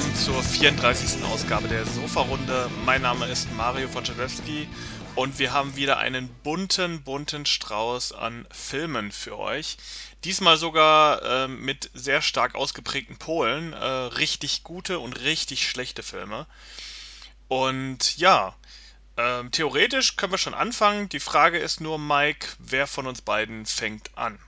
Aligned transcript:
Willkommen 0.00 0.16
zur 0.16 0.42
34. 0.42 1.24
Ausgabe 1.24 1.68
der 1.68 1.84
Sofa-Runde. 1.84 2.70
Mein 2.86 3.02
Name 3.02 3.26
ist 3.26 3.52
Mario 3.52 3.92
Wojciechowski 3.92 4.66
und 5.14 5.38
wir 5.38 5.52
haben 5.52 5.76
wieder 5.76 5.98
einen 5.98 6.28
bunten, 6.42 7.02
bunten 7.02 7.44
Strauß 7.44 8.12
an 8.12 8.46
Filmen 8.50 9.12
für 9.12 9.38
euch. 9.38 9.76
Diesmal 10.24 10.56
sogar 10.56 11.22
äh, 11.22 11.48
mit 11.48 11.90
sehr 11.92 12.22
stark 12.22 12.54
ausgeprägten 12.54 13.18
Polen. 13.18 13.74
Äh, 13.74 13.84
richtig 13.84 14.62
gute 14.62 15.00
und 15.00 15.20
richtig 15.20 15.68
schlechte 15.68 16.02
Filme. 16.02 16.46
Und 17.48 18.16
ja, 18.16 18.56
äh, 19.16 19.44
theoretisch 19.50 20.16
können 20.16 20.32
wir 20.32 20.38
schon 20.38 20.54
anfangen. 20.54 21.10
Die 21.10 21.20
Frage 21.20 21.58
ist 21.58 21.82
nur, 21.82 21.98
Mike, 21.98 22.46
wer 22.58 22.86
von 22.86 23.06
uns 23.06 23.20
beiden 23.20 23.66
fängt 23.66 24.16
an? 24.16 24.38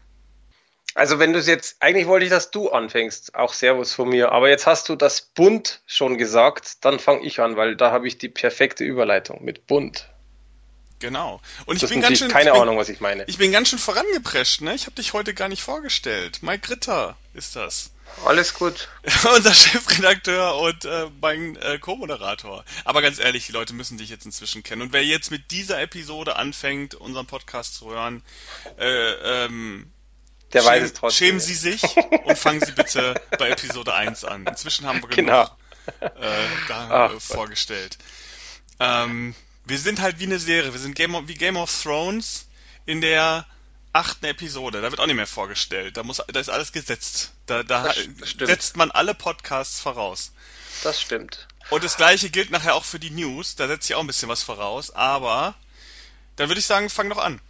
Also 0.95 1.19
wenn 1.19 1.33
du 1.33 1.39
es 1.39 1.47
jetzt, 1.47 1.77
eigentlich 1.81 2.07
wollte 2.07 2.25
ich, 2.25 2.31
dass 2.31 2.51
du 2.51 2.71
anfängst, 2.71 3.35
auch 3.35 3.55
Servus 3.55 3.95
von 3.95 4.09
mir, 4.09 4.33
aber 4.33 4.48
jetzt 4.48 4.67
hast 4.67 4.89
du 4.89 4.97
das 4.97 5.23
Bunt 5.23 5.81
schon 5.87 6.19
gesagt, 6.19 6.84
dann 6.84 6.99
fange 6.99 7.25
ich 7.25 7.41
an, 7.41 7.57
weil 7.57 7.77
da 7.77 7.93
habe 7.93 8.07
ich 8.07 8.19
die 8.19 8.29
perfekte 8.29 8.84
Überleitung 8.84 9.43
mit 9.43 9.67
Bunt. 9.67 10.09
Genau. 11.03 11.41
Und 11.67 11.77
ich 11.77 11.81
das 11.81 11.91
bin 11.91 12.01
ganz 12.01 12.19
schön. 12.19 12.31
Keine 12.31 12.53
bin, 12.53 12.61
Ahnung, 12.61 12.79
was 12.79 12.89
ich 12.89 13.01
meine. 13.01 13.25
Ich 13.27 13.37
bin 13.37 13.51
ganz 13.51 13.69
schön 13.69 13.81
vorangeprescht, 13.81 14.61
ne? 14.61 14.75
Ich 14.75 14.87
habe 14.87 14.95
dich 14.95 15.12
heute 15.12 15.34
gar 15.34 15.49
nicht 15.49 15.62
vorgestellt. 15.62 16.43
Mike 16.43 16.71
Ritter 16.71 17.17
ist 17.34 17.56
das. 17.56 17.91
Alles 18.25 18.55
gut. 18.55 18.89
Unser 19.37 19.53
Chefredakteur 19.53 20.56
und 20.59 20.84
äh, 20.84 21.06
mein 21.21 21.56
äh, 21.56 21.79
Co-Moderator. 21.79 22.65
Aber 22.84 23.03
ganz 23.03 23.19
ehrlich, 23.19 23.47
die 23.47 23.53
Leute 23.53 23.75
müssen 23.75 23.99
dich 23.99 24.11
jetzt 24.11 24.27
inzwischen 24.27 24.62
kennen. 24.62 24.83
Und 24.83 24.93
wer 24.93 25.05
jetzt 25.05 25.33
mit 25.33 25.51
dieser 25.51 25.81
Episode 25.81 26.37
anfängt, 26.37 26.95
unseren 26.95 27.27
Podcast 27.27 27.75
zu 27.75 27.91
hören, 27.91 28.23
äh, 28.79 29.45
ähm, 29.45 29.91
der 30.53 30.62
schämen, 30.62 30.75
weiß 30.75 30.83
es 30.84 30.92
trotzdem. 30.92 31.27
Schämen 31.27 31.41
Sie 31.41 31.55
sich 31.55 31.83
und 32.25 32.39
fangen 32.39 32.61
Sie 32.61 32.72
bitte 32.72 33.20
bei 33.39 33.50
Episode 33.50 33.95
1 33.95 34.25
an. 34.25 34.47
Inzwischen 34.47 34.86
haben 34.86 35.03
wir 35.03 35.09
genug 35.09 35.17
genau. 35.17 35.44
äh, 36.00 36.47
da 36.69 37.11
Ach, 37.14 37.20
vorgestellt. 37.20 37.98
Ähm, 38.78 39.34
wir 39.64 39.78
sind 39.78 40.00
halt 40.00 40.19
wie 40.19 40.27
eine 40.27 40.39
Serie. 40.39 40.72
Wir 40.72 40.81
sind 40.81 40.94
Game 40.94 41.14
of, 41.14 41.28
wie 41.28 41.34
Game 41.34 41.56
of 41.56 41.83
Thrones 41.83 42.47
in 42.84 43.00
der 43.00 43.47
achten 43.92 44.25
Episode. 44.27 44.81
Da 44.81 44.91
wird 44.91 45.00
auch 45.00 45.06
nicht 45.06 45.17
mehr 45.17 45.27
vorgestellt. 45.27 45.97
Da 45.97 46.03
muss, 46.03 46.22
da 46.27 46.41
ist 46.41 46.48
alles 46.48 46.72
gesetzt. 46.72 47.33
Da, 47.47 47.62
da 47.62 47.92
setzt 48.39 48.77
man 48.77 48.91
alle 48.91 49.14
Podcasts 49.14 49.81
voraus. 49.81 50.33
Das 50.83 51.00
stimmt. 51.00 51.47
Und 51.70 51.84
das 51.84 51.97
gleiche 51.97 52.31
gilt 52.31 52.50
nachher 52.50 52.75
auch 52.75 52.84
für 52.84 52.98
die 52.98 53.11
News. 53.11 53.56
Da 53.56 53.69
setze 53.69 53.92
ich 53.92 53.94
auch 53.94 54.00
ein 54.00 54.06
bisschen 54.06 54.28
was 54.28 54.42
voraus. 54.42 54.91
Aber 54.91 55.55
dann 56.37 56.48
würde 56.48 56.59
ich 56.59 56.66
sagen, 56.66 56.91
fang 56.91 57.09
doch 57.09 57.19
an. 57.19 57.41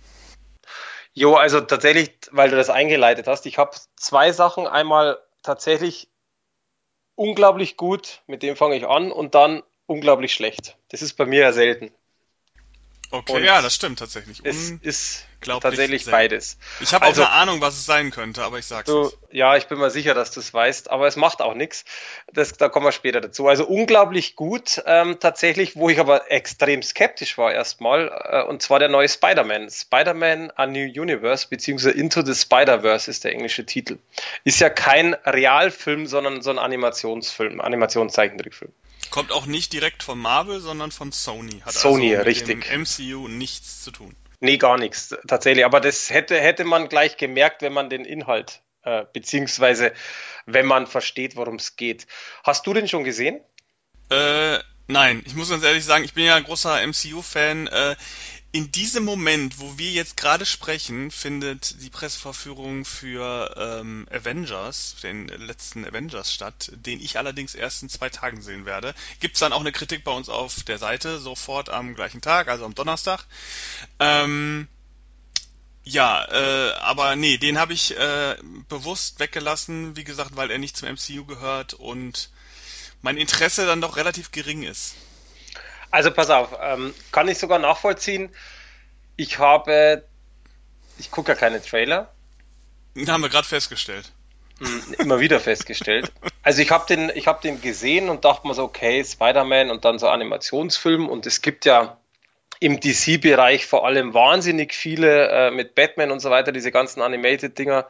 Jo, 1.14 1.34
also 1.34 1.60
tatsächlich, 1.60 2.10
weil 2.30 2.48
du 2.50 2.56
das 2.56 2.70
eingeleitet 2.70 3.26
hast, 3.26 3.44
ich 3.46 3.58
habe 3.58 3.76
zwei 3.96 4.32
Sachen. 4.32 4.66
Einmal 4.66 5.18
tatsächlich 5.42 6.08
unglaublich 7.14 7.76
gut, 7.76 8.22
mit 8.26 8.42
dem 8.42 8.56
fange 8.56 8.76
ich 8.76 8.86
an, 8.86 9.12
und 9.12 9.34
dann 9.34 9.62
unglaublich 9.86 10.32
schlecht. 10.32 10.78
Das 10.88 11.02
ist 11.02 11.14
bei 11.14 11.26
mir 11.26 11.40
ja 11.40 11.52
selten. 11.52 11.92
Okay, 13.12 13.32
und 13.34 13.44
ja, 13.44 13.60
das 13.60 13.74
stimmt 13.74 13.98
tatsächlich. 13.98 14.40
Es 14.42 14.70
ist 14.80 15.26
tatsächlich 15.42 16.04
selten. 16.04 16.16
beides. 16.16 16.56
Ich 16.80 16.94
habe 16.94 17.04
also, 17.04 17.22
auch 17.22 17.26
eine 17.26 17.34
Ahnung, 17.34 17.60
was 17.60 17.74
es 17.74 17.84
sein 17.84 18.10
könnte, 18.10 18.42
aber 18.42 18.58
ich 18.58 18.64
sag's 18.64 18.86
du, 18.86 19.02
nicht. 19.02 19.18
Ja, 19.32 19.54
ich 19.54 19.66
bin 19.66 19.78
mir 19.78 19.90
sicher, 19.90 20.14
dass 20.14 20.30
du 20.30 20.40
es 20.40 20.54
weißt, 20.54 20.90
aber 20.90 21.06
es 21.06 21.16
macht 21.16 21.42
auch 21.42 21.52
nichts. 21.52 21.84
da 22.32 22.70
kommen 22.70 22.86
wir 22.86 22.92
später 22.92 23.20
dazu. 23.20 23.46
Also 23.48 23.66
unglaublich 23.66 24.34
gut, 24.34 24.82
ähm, 24.86 25.20
tatsächlich, 25.20 25.76
wo 25.76 25.90
ich 25.90 26.00
aber 26.00 26.30
extrem 26.30 26.82
skeptisch 26.82 27.36
war 27.36 27.52
erstmal, 27.52 28.08
äh, 28.08 28.48
und 28.48 28.62
zwar 28.62 28.78
der 28.78 28.88
neue 28.88 29.10
Spider-Man. 29.10 29.68
Spider-Man 29.70 30.50
A 30.52 30.66
New 30.66 30.86
Universe, 30.86 31.48
beziehungsweise 31.50 31.90
Into 31.90 32.24
the 32.24 32.34
Spider-Verse 32.34 33.10
ist 33.10 33.24
der 33.24 33.32
englische 33.32 33.66
Titel. 33.66 33.98
Ist 34.44 34.58
ja 34.58 34.70
kein 34.70 35.12
Realfilm, 35.26 36.06
sondern 36.06 36.40
so 36.40 36.48
ein 36.48 36.58
Animationsfilm, 36.58 37.60
Animationszeichentrickfilm. 37.60 38.72
Kommt 39.12 39.30
auch 39.30 39.44
nicht 39.44 39.74
direkt 39.74 40.02
von 40.02 40.18
Marvel, 40.18 40.60
sondern 40.60 40.90
von 40.90 41.12
Sony. 41.12 41.60
Hat 41.60 41.74
Sony, 41.74 42.16
also 42.16 42.18
mit 42.18 42.26
richtig. 42.26 42.64
Dem 42.64 42.80
MCU 42.80 43.28
nichts 43.28 43.84
zu 43.84 43.90
tun. 43.90 44.16
Nee, 44.40 44.56
gar 44.56 44.78
nichts, 44.78 45.14
tatsächlich. 45.28 45.66
Aber 45.66 45.80
das 45.80 46.08
hätte, 46.08 46.40
hätte 46.40 46.64
man 46.64 46.88
gleich 46.88 47.18
gemerkt, 47.18 47.60
wenn 47.60 47.74
man 47.74 47.90
den 47.90 48.06
Inhalt, 48.06 48.62
äh, 48.84 49.04
beziehungsweise 49.12 49.92
wenn 50.46 50.64
man 50.64 50.86
versteht, 50.86 51.36
worum 51.36 51.56
es 51.56 51.76
geht. 51.76 52.06
Hast 52.42 52.66
du 52.66 52.72
den 52.72 52.88
schon 52.88 53.04
gesehen? 53.04 53.40
Äh, 54.10 54.58
nein, 54.88 55.22
ich 55.26 55.34
muss 55.34 55.50
ganz 55.50 55.62
ehrlich 55.62 55.84
sagen, 55.84 56.04
ich 56.04 56.14
bin 56.14 56.24
ja 56.24 56.34
ein 56.34 56.44
großer 56.44 56.80
MCU-Fan. 56.86 57.66
Äh, 57.66 57.96
in 58.54 58.70
diesem 58.70 59.04
Moment, 59.04 59.58
wo 59.60 59.78
wir 59.78 59.90
jetzt 59.90 60.18
gerade 60.18 60.44
sprechen, 60.44 61.10
findet 61.10 61.82
die 61.82 61.88
Presseverführung 61.88 62.84
für 62.84 63.54
ähm, 63.56 64.06
Avengers, 64.12 64.96
den 65.02 65.28
letzten 65.28 65.86
Avengers 65.86 66.32
statt, 66.32 66.70
den 66.74 67.00
ich 67.00 67.16
allerdings 67.16 67.54
erst 67.54 67.82
in 67.82 67.88
zwei 67.88 68.10
Tagen 68.10 68.42
sehen 68.42 68.66
werde. 68.66 68.94
Gibt's 69.20 69.40
dann 69.40 69.54
auch 69.54 69.60
eine 69.60 69.72
Kritik 69.72 70.04
bei 70.04 70.12
uns 70.12 70.28
auf 70.28 70.64
der 70.64 70.76
Seite, 70.76 71.18
sofort 71.18 71.70
am 71.70 71.94
gleichen 71.94 72.20
Tag, 72.20 72.48
also 72.48 72.66
am 72.66 72.74
Donnerstag. 72.74 73.24
Ähm, 73.98 74.68
ja, 75.84 76.22
äh, 76.30 76.72
aber 76.74 77.16
nee, 77.16 77.38
den 77.38 77.58
habe 77.58 77.72
ich 77.72 77.96
äh, 77.96 78.36
bewusst 78.68 79.18
weggelassen, 79.18 79.96
wie 79.96 80.04
gesagt, 80.04 80.36
weil 80.36 80.50
er 80.50 80.58
nicht 80.58 80.76
zum 80.76 80.90
MCU 80.90 81.24
gehört 81.24 81.72
und 81.72 82.28
mein 83.00 83.16
Interesse 83.16 83.64
dann 83.64 83.80
doch 83.80 83.96
relativ 83.96 84.30
gering 84.30 84.62
ist. 84.62 84.94
Also 85.92 86.10
pass 86.10 86.30
auf, 86.30 86.58
ähm, 86.60 86.94
kann 87.12 87.28
ich 87.28 87.38
sogar 87.38 87.58
nachvollziehen. 87.58 88.34
Ich 89.16 89.38
habe, 89.38 90.04
ich 90.98 91.10
gucke 91.10 91.32
ja 91.32 91.38
keine 91.38 91.62
Trailer. 91.62 92.10
Haben 93.06 93.22
wir 93.22 93.28
gerade 93.28 93.46
festgestellt. 93.46 94.10
Hm, 94.58 94.94
immer 94.98 95.20
wieder 95.20 95.38
festgestellt. 95.38 96.10
Also 96.42 96.62
ich 96.62 96.70
habe 96.70 96.86
den, 96.86 97.12
ich 97.14 97.26
habe 97.26 97.42
den 97.42 97.60
gesehen 97.60 98.08
und 98.08 98.24
dachte 98.24 98.46
mir 98.48 98.54
so, 98.54 98.64
okay, 98.64 99.04
Spider-Man 99.04 99.70
und 99.70 99.84
dann 99.84 99.98
so 99.98 100.08
Animationsfilm 100.08 101.08
und 101.08 101.26
es 101.26 101.42
gibt 101.42 101.66
ja 101.66 101.98
im 102.58 102.80
DC-Bereich 102.80 103.66
vor 103.66 103.84
allem 103.84 104.14
wahnsinnig 104.14 104.72
viele 104.72 105.28
äh, 105.28 105.50
mit 105.50 105.74
Batman 105.74 106.10
und 106.10 106.20
so 106.20 106.30
weiter, 106.30 106.52
diese 106.52 106.70
ganzen 106.70 107.02
Animated-Dinger. 107.02 107.86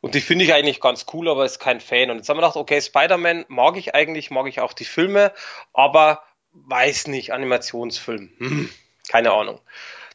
Und 0.00 0.14
die 0.14 0.20
finde 0.20 0.44
ich 0.44 0.54
eigentlich 0.54 0.80
ganz 0.80 1.06
cool, 1.12 1.28
aber 1.28 1.44
ist 1.44 1.58
kein 1.58 1.80
Fan. 1.80 2.10
Und 2.10 2.18
jetzt 2.18 2.28
haben 2.28 2.36
wir 2.36 2.42
gedacht, 2.42 2.56
okay, 2.56 2.80
Spider-Man 2.80 3.46
mag 3.48 3.76
ich 3.76 3.94
eigentlich, 3.94 4.30
mag 4.30 4.46
ich 4.46 4.60
auch 4.60 4.74
die 4.74 4.84
Filme, 4.84 5.32
aber 5.72 6.22
weiß 6.52 7.06
nicht, 7.08 7.32
Animationsfilm, 7.32 8.30
hm, 8.38 8.70
keine 9.08 9.32
Ahnung. 9.32 9.60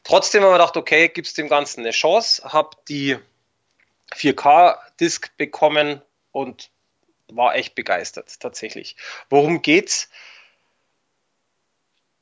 Trotzdem 0.04 0.42
haben 0.42 0.50
wir 0.50 0.58
gedacht, 0.58 0.76
okay, 0.76 1.08
gibt 1.08 1.26
es 1.26 1.34
dem 1.34 1.48
Ganzen 1.48 1.80
eine 1.80 1.90
Chance, 1.90 2.44
habe 2.52 2.76
die 2.88 3.16
4K-Disc 4.14 5.36
bekommen 5.36 6.00
und 6.32 6.70
war 7.28 7.56
echt 7.56 7.74
begeistert, 7.74 8.38
tatsächlich. 8.40 8.96
Worum 9.30 9.62
geht's? 9.62 10.08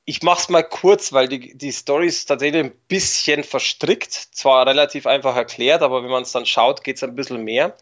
Ich 0.06 0.22
mache 0.22 0.40
es 0.40 0.48
mal 0.48 0.62
kurz, 0.62 1.12
weil 1.12 1.28
die, 1.28 1.56
die 1.56 1.72
Story 1.72 2.06
ist 2.06 2.26
tatsächlich 2.26 2.64
ein 2.64 2.76
bisschen 2.88 3.42
verstrickt. 3.42 4.12
Zwar 4.12 4.66
relativ 4.66 5.06
einfach 5.06 5.34
erklärt, 5.34 5.82
aber 5.82 6.02
wenn 6.02 6.10
man 6.10 6.22
es 6.22 6.32
dann 6.32 6.46
schaut, 6.46 6.84
geht 6.84 6.96
es 6.96 7.02
ein 7.02 7.14
bisschen 7.14 7.42
mehr. 7.42 7.76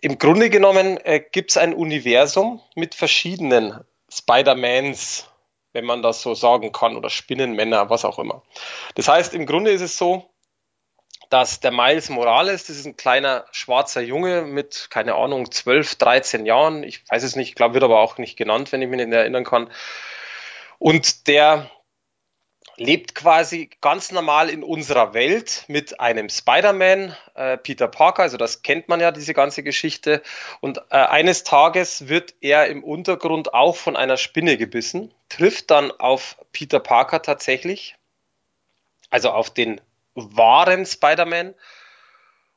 Im 0.00 0.18
Grunde 0.18 0.50
genommen 0.50 0.98
äh, 0.98 1.20
gibt 1.20 1.50
es 1.50 1.56
ein 1.56 1.72
Universum 1.74 2.60
mit 2.74 2.94
verschiedenen 2.94 3.84
Spider-Mans, 4.12 5.28
wenn 5.76 5.84
man 5.84 6.00
das 6.00 6.22
so 6.22 6.34
sagen 6.34 6.72
kann, 6.72 6.96
oder 6.96 7.10
Spinnenmänner, 7.10 7.90
was 7.90 8.06
auch 8.06 8.18
immer. 8.18 8.42
Das 8.94 9.08
heißt, 9.08 9.34
im 9.34 9.44
Grunde 9.44 9.72
ist 9.72 9.82
es 9.82 9.98
so, 9.98 10.24
dass 11.28 11.60
der 11.60 11.70
Miles 11.70 12.08
Morales, 12.08 12.66
das 12.66 12.76
ist 12.78 12.86
ein 12.86 12.96
kleiner 12.96 13.44
schwarzer 13.52 14.00
Junge 14.00 14.42
mit, 14.42 14.86
keine 14.88 15.16
Ahnung, 15.16 15.50
12, 15.50 15.96
13 15.96 16.46
Jahren, 16.46 16.82
ich 16.82 17.02
weiß 17.10 17.22
es 17.24 17.36
nicht, 17.36 17.56
glaube, 17.56 17.74
wird 17.74 17.84
aber 17.84 18.00
auch 18.00 18.16
nicht 18.16 18.38
genannt, 18.38 18.72
wenn 18.72 18.80
ich 18.80 18.88
mich 18.88 19.04
nicht 19.04 19.12
erinnern 19.12 19.44
kann. 19.44 19.70
Und 20.78 21.26
der 21.26 21.70
lebt 22.76 23.14
quasi 23.14 23.70
ganz 23.80 24.12
normal 24.12 24.50
in 24.50 24.62
unserer 24.62 25.14
Welt 25.14 25.64
mit 25.68 25.98
einem 26.00 26.28
Spider-Man, 26.28 27.16
äh, 27.34 27.56
Peter 27.56 27.88
Parker, 27.88 28.22
also 28.22 28.36
das 28.36 28.62
kennt 28.62 28.88
man 28.88 29.00
ja, 29.00 29.12
diese 29.12 29.34
ganze 29.34 29.62
Geschichte. 29.62 30.22
Und 30.60 30.78
äh, 30.90 30.96
eines 30.96 31.44
Tages 31.44 32.08
wird 32.08 32.34
er 32.40 32.66
im 32.66 32.84
Untergrund 32.84 33.54
auch 33.54 33.76
von 33.76 33.96
einer 33.96 34.16
Spinne 34.16 34.56
gebissen, 34.56 35.12
trifft 35.28 35.70
dann 35.70 35.90
auf 35.90 36.36
Peter 36.52 36.80
Parker 36.80 37.22
tatsächlich, 37.22 37.96
also 39.10 39.30
auf 39.30 39.50
den 39.50 39.80
wahren 40.14 40.86
Spider-Man 40.86 41.54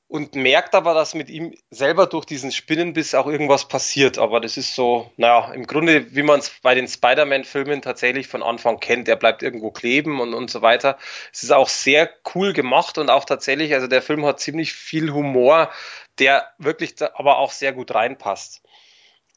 und 0.09 0.33
merkt 0.33 0.73
aber, 0.73 0.95
dass 0.95 1.13
mit 1.13 1.29
ihm 1.29 1.53
selber 1.69 2.07
durch 2.07 2.25
diesen 2.25 2.51
Spinnenbiss 2.51 3.13
auch 3.13 3.27
irgendwas 3.27 3.67
passiert. 3.67 4.17
Aber 4.17 4.41
das 4.41 4.57
ist 4.57 4.73
so, 4.73 5.11
naja, 5.17 5.53
im 5.53 5.67
Grunde, 5.67 6.15
wie 6.15 6.23
man 6.23 6.39
es 6.39 6.51
bei 6.63 6.73
den 6.73 6.87
Spider-Man-Filmen 6.87 7.83
tatsächlich 7.83 8.27
von 8.27 8.41
Anfang 8.41 8.79
kennt. 8.79 9.07
Er 9.07 9.17
bleibt 9.17 9.43
irgendwo 9.43 9.69
kleben 9.69 10.19
und, 10.19 10.33
und 10.33 10.49
so 10.49 10.63
weiter. 10.63 10.97
Es 11.31 11.43
ist 11.43 11.51
auch 11.51 11.69
sehr 11.69 12.09
cool 12.33 12.53
gemacht 12.53 12.97
und 12.97 13.11
auch 13.11 13.23
tatsächlich, 13.23 13.75
also 13.75 13.85
der 13.85 14.01
Film 14.01 14.25
hat 14.25 14.39
ziemlich 14.39 14.73
viel 14.73 15.13
Humor, 15.13 15.69
der 16.17 16.47
wirklich 16.57 16.95
aber 17.13 17.37
auch 17.37 17.51
sehr 17.51 17.71
gut 17.71 17.93
reinpasst. 17.93 18.63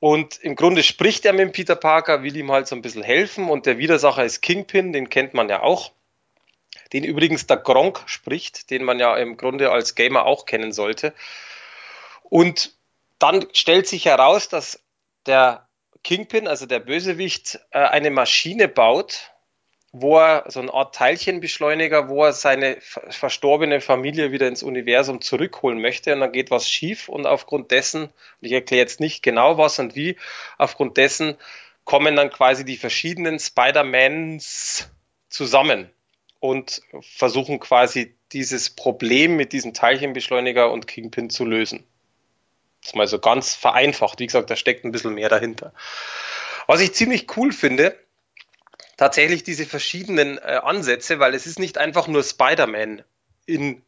Und 0.00 0.38
im 0.40 0.56
Grunde 0.56 0.82
spricht 0.82 1.26
er 1.26 1.34
mit 1.34 1.52
Peter 1.52 1.76
Parker, 1.76 2.22
will 2.22 2.34
ihm 2.34 2.50
halt 2.50 2.66
so 2.66 2.74
ein 2.74 2.82
bisschen 2.82 3.02
helfen 3.02 3.50
und 3.50 3.66
der 3.66 3.76
Widersacher 3.76 4.24
ist 4.24 4.40
Kingpin, 4.40 4.94
den 4.94 5.10
kennt 5.10 5.34
man 5.34 5.50
ja 5.50 5.62
auch 5.62 5.92
den 6.92 7.04
übrigens 7.04 7.46
der 7.46 7.56
Gronk 7.56 8.02
spricht, 8.06 8.70
den 8.70 8.84
man 8.84 8.98
ja 8.98 9.16
im 9.16 9.36
Grunde 9.36 9.70
als 9.70 9.94
Gamer 9.94 10.26
auch 10.26 10.46
kennen 10.46 10.72
sollte. 10.72 11.14
Und 12.22 12.74
dann 13.18 13.46
stellt 13.52 13.86
sich 13.86 14.06
heraus, 14.06 14.48
dass 14.48 14.80
der 15.26 15.68
Kingpin, 16.02 16.48
also 16.48 16.66
der 16.66 16.80
Bösewicht, 16.80 17.60
äh, 17.70 17.78
eine 17.78 18.10
Maschine 18.10 18.68
baut, 18.68 19.30
wo 19.92 20.18
er 20.18 20.44
so 20.48 20.60
eine 20.60 20.72
Art 20.72 20.94
Teilchenbeschleuniger, 20.94 22.08
wo 22.08 22.24
er 22.24 22.32
seine 22.32 22.78
verstorbene 22.80 23.80
Familie 23.80 24.32
wieder 24.32 24.48
ins 24.48 24.62
Universum 24.62 25.20
zurückholen 25.20 25.80
möchte 25.80 26.14
und 26.14 26.20
dann 26.20 26.32
geht 26.32 26.50
was 26.50 26.68
schief 26.68 27.10
und 27.10 27.26
aufgrund 27.26 27.70
dessen, 27.70 28.08
ich 28.40 28.52
erkläre 28.52 28.80
jetzt 28.80 29.00
nicht 29.00 29.22
genau 29.22 29.58
was 29.58 29.78
und 29.78 29.94
wie, 29.94 30.16
aufgrund 30.56 30.96
dessen 30.96 31.36
kommen 31.84 32.16
dann 32.16 32.30
quasi 32.30 32.64
die 32.64 32.78
verschiedenen 32.78 33.38
Spider-Mans 33.38 34.88
zusammen 35.28 35.90
und 36.42 36.82
versuchen 37.02 37.60
quasi 37.60 38.16
dieses 38.32 38.68
Problem 38.68 39.36
mit 39.36 39.52
diesem 39.52 39.74
Teilchenbeschleuniger 39.74 40.72
und 40.72 40.88
Kingpin 40.88 41.30
zu 41.30 41.44
lösen. 41.44 41.86
Das 42.80 42.90
ist 42.90 42.96
mal 42.96 43.06
so 43.06 43.20
ganz 43.20 43.54
vereinfacht. 43.54 44.18
Wie 44.18 44.26
gesagt, 44.26 44.50
da 44.50 44.56
steckt 44.56 44.84
ein 44.84 44.90
bisschen 44.90 45.14
mehr 45.14 45.28
dahinter. 45.28 45.72
Was 46.66 46.80
ich 46.80 46.94
ziemlich 46.94 47.36
cool 47.36 47.52
finde, 47.52 47.96
tatsächlich 48.96 49.44
diese 49.44 49.66
verschiedenen 49.66 50.38
äh, 50.38 50.58
Ansätze, 50.64 51.20
weil 51.20 51.34
es 51.34 51.46
ist 51.46 51.60
nicht 51.60 51.78
einfach 51.78 52.08
nur 52.08 52.24
Spider-Man 52.24 53.04
in 53.46 53.84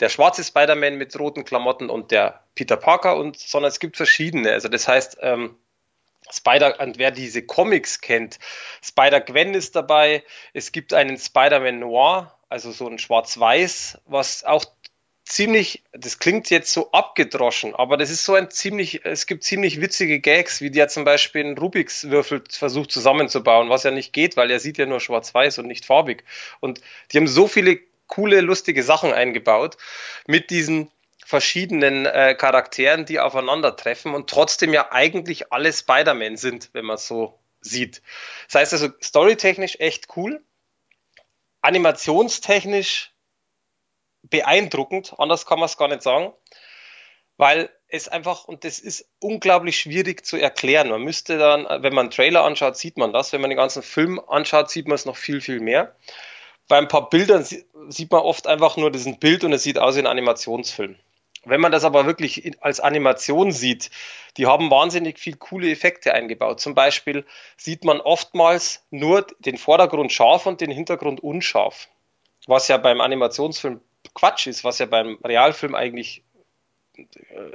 der 0.00 0.08
schwarze 0.08 0.42
Spider-Man 0.42 0.98
mit 0.98 1.16
roten 1.16 1.44
Klamotten 1.44 1.90
und 1.90 2.10
der 2.10 2.42
Peter 2.56 2.76
Parker 2.76 3.16
und, 3.16 3.38
sondern 3.38 3.68
es 3.68 3.78
gibt 3.78 3.96
verschiedene. 3.96 4.50
Also 4.50 4.68
das 4.68 4.88
heißt, 4.88 5.18
ähm, 5.20 5.54
Spider, 6.32 6.78
und 6.80 6.98
wer 6.98 7.10
diese 7.10 7.42
Comics 7.42 8.00
kennt, 8.00 8.38
Spider-Gwen 8.82 9.54
ist 9.54 9.76
dabei, 9.76 10.22
es 10.52 10.72
gibt 10.72 10.94
einen 10.94 11.18
Spider-Man 11.18 11.78
Noir, 11.80 12.34
also 12.48 12.72
so 12.72 12.88
ein 12.88 12.98
Schwarz-Weiß, 12.98 13.98
was 14.06 14.44
auch 14.44 14.64
ziemlich, 15.28 15.82
das 15.92 16.18
klingt 16.18 16.48
jetzt 16.50 16.72
so 16.72 16.90
abgedroschen, 16.92 17.74
aber 17.74 17.96
das 17.96 18.10
ist 18.10 18.24
so 18.24 18.34
ein 18.34 18.50
ziemlich, 18.50 19.04
es 19.04 19.26
gibt 19.26 19.44
ziemlich 19.44 19.80
witzige 19.80 20.20
Gags, 20.20 20.60
wie 20.60 20.70
der 20.70 20.88
zum 20.88 21.04
Beispiel 21.04 21.44
einen 21.44 21.58
Rubiks 21.58 22.08
Würfel 22.08 22.42
versucht 22.50 22.90
zusammenzubauen, 22.90 23.68
was 23.68 23.82
ja 23.82 23.90
nicht 23.90 24.12
geht, 24.12 24.36
weil 24.36 24.50
er 24.50 24.58
sieht 24.58 24.78
ja 24.78 24.86
nur 24.86 25.00
schwarz-weiß 25.00 25.58
und 25.58 25.66
nicht 25.66 25.84
farbig. 25.84 26.24
Und 26.60 26.80
die 27.12 27.18
haben 27.18 27.28
so 27.28 27.46
viele 27.46 27.78
coole, 28.06 28.40
lustige 28.40 28.82
Sachen 28.82 29.12
eingebaut 29.12 29.76
mit 30.26 30.50
diesen 30.50 30.90
verschiedenen 31.28 32.06
äh, 32.06 32.34
Charakteren, 32.34 33.04
die 33.04 33.20
aufeinandertreffen 33.20 34.14
und 34.14 34.30
trotzdem 34.30 34.72
ja 34.72 34.92
eigentlich 34.92 35.52
alle 35.52 35.70
Spider-Man 35.70 36.38
sind, 36.38 36.70
wenn 36.72 36.86
man 36.86 36.96
so 36.96 37.38
sieht. 37.60 38.00
Das 38.46 38.54
heißt 38.54 38.72
also, 38.72 38.88
storytechnisch 39.02 39.76
echt 39.78 40.16
cool, 40.16 40.42
animationstechnisch 41.60 43.12
beeindruckend, 44.22 45.16
anders 45.18 45.44
kann 45.44 45.58
man 45.58 45.66
es 45.66 45.76
gar 45.76 45.88
nicht 45.88 46.00
sagen, 46.00 46.32
weil 47.36 47.68
es 47.88 48.08
einfach, 48.08 48.46
und 48.46 48.64
das 48.64 48.78
ist 48.78 49.06
unglaublich 49.20 49.78
schwierig 49.78 50.24
zu 50.24 50.38
erklären. 50.38 50.88
Man 50.88 51.02
müsste 51.02 51.36
dann, 51.36 51.66
wenn 51.82 51.92
man 51.92 52.06
einen 52.06 52.10
Trailer 52.10 52.44
anschaut, 52.44 52.78
sieht 52.78 52.96
man 52.96 53.12
das. 53.12 53.34
Wenn 53.34 53.42
man 53.42 53.50
den 53.50 53.58
ganzen 53.58 53.82
Film 53.82 54.18
anschaut, 54.18 54.70
sieht 54.70 54.88
man 54.88 54.94
es 54.94 55.04
noch 55.04 55.16
viel, 55.16 55.42
viel 55.42 55.60
mehr. 55.60 55.94
Bei 56.68 56.78
ein 56.78 56.88
paar 56.88 57.10
Bildern 57.10 57.44
sieht 57.44 58.10
man 58.10 58.22
oft 58.22 58.46
einfach 58.46 58.78
nur 58.78 58.90
diesen 58.90 59.18
Bild 59.18 59.44
und 59.44 59.52
es 59.52 59.62
sieht 59.62 59.78
aus 59.78 59.96
wie 59.96 60.00
ein 60.00 60.06
Animationsfilm. 60.06 60.96
Wenn 61.44 61.60
man 61.60 61.72
das 61.72 61.84
aber 61.84 62.06
wirklich 62.06 62.52
als 62.60 62.80
Animation 62.80 63.52
sieht, 63.52 63.90
die 64.36 64.46
haben 64.46 64.70
wahnsinnig 64.70 65.18
viel 65.18 65.36
coole 65.36 65.70
Effekte 65.70 66.12
eingebaut. 66.14 66.60
Zum 66.60 66.74
Beispiel 66.74 67.24
sieht 67.56 67.84
man 67.84 68.00
oftmals 68.00 68.84
nur 68.90 69.26
den 69.38 69.56
Vordergrund 69.56 70.12
scharf 70.12 70.46
und 70.46 70.60
den 70.60 70.70
Hintergrund 70.70 71.20
unscharf. 71.22 71.88
Was 72.46 72.68
ja 72.68 72.76
beim 72.76 73.00
Animationsfilm 73.00 73.80
Quatsch 74.14 74.46
ist, 74.46 74.64
was 74.64 74.78
ja 74.78 74.86
beim 74.86 75.18
Realfilm 75.24 75.74
eigentlich, 75.74 76.24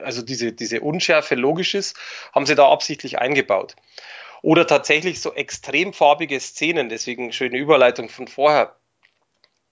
also 0.03 0.21
diese, 0.21 0.53
diese 0.53 0.81
Unschärfe 0.81 1.35
logisch 1.35 1.74
ist, 1.74 1.97
haben 2.33 2.45
sie 2.45 2.56
da 2.56 2.69
absichtlich 2.69 3.19
eingebaut. 3.19 3.75
Oder 4.41 4.68
tatsächlich 4.68 5.21
so 5.21 5.33
extrem 5.33 5.94
farbige 5.94 6.39
Szenen, 6.39 6.89
deswegen 6.89 7.31
schöne 7.31 7.57
Überleitung 7.57 8.09
von 8.09 8.27
vorher, 8.27 8.75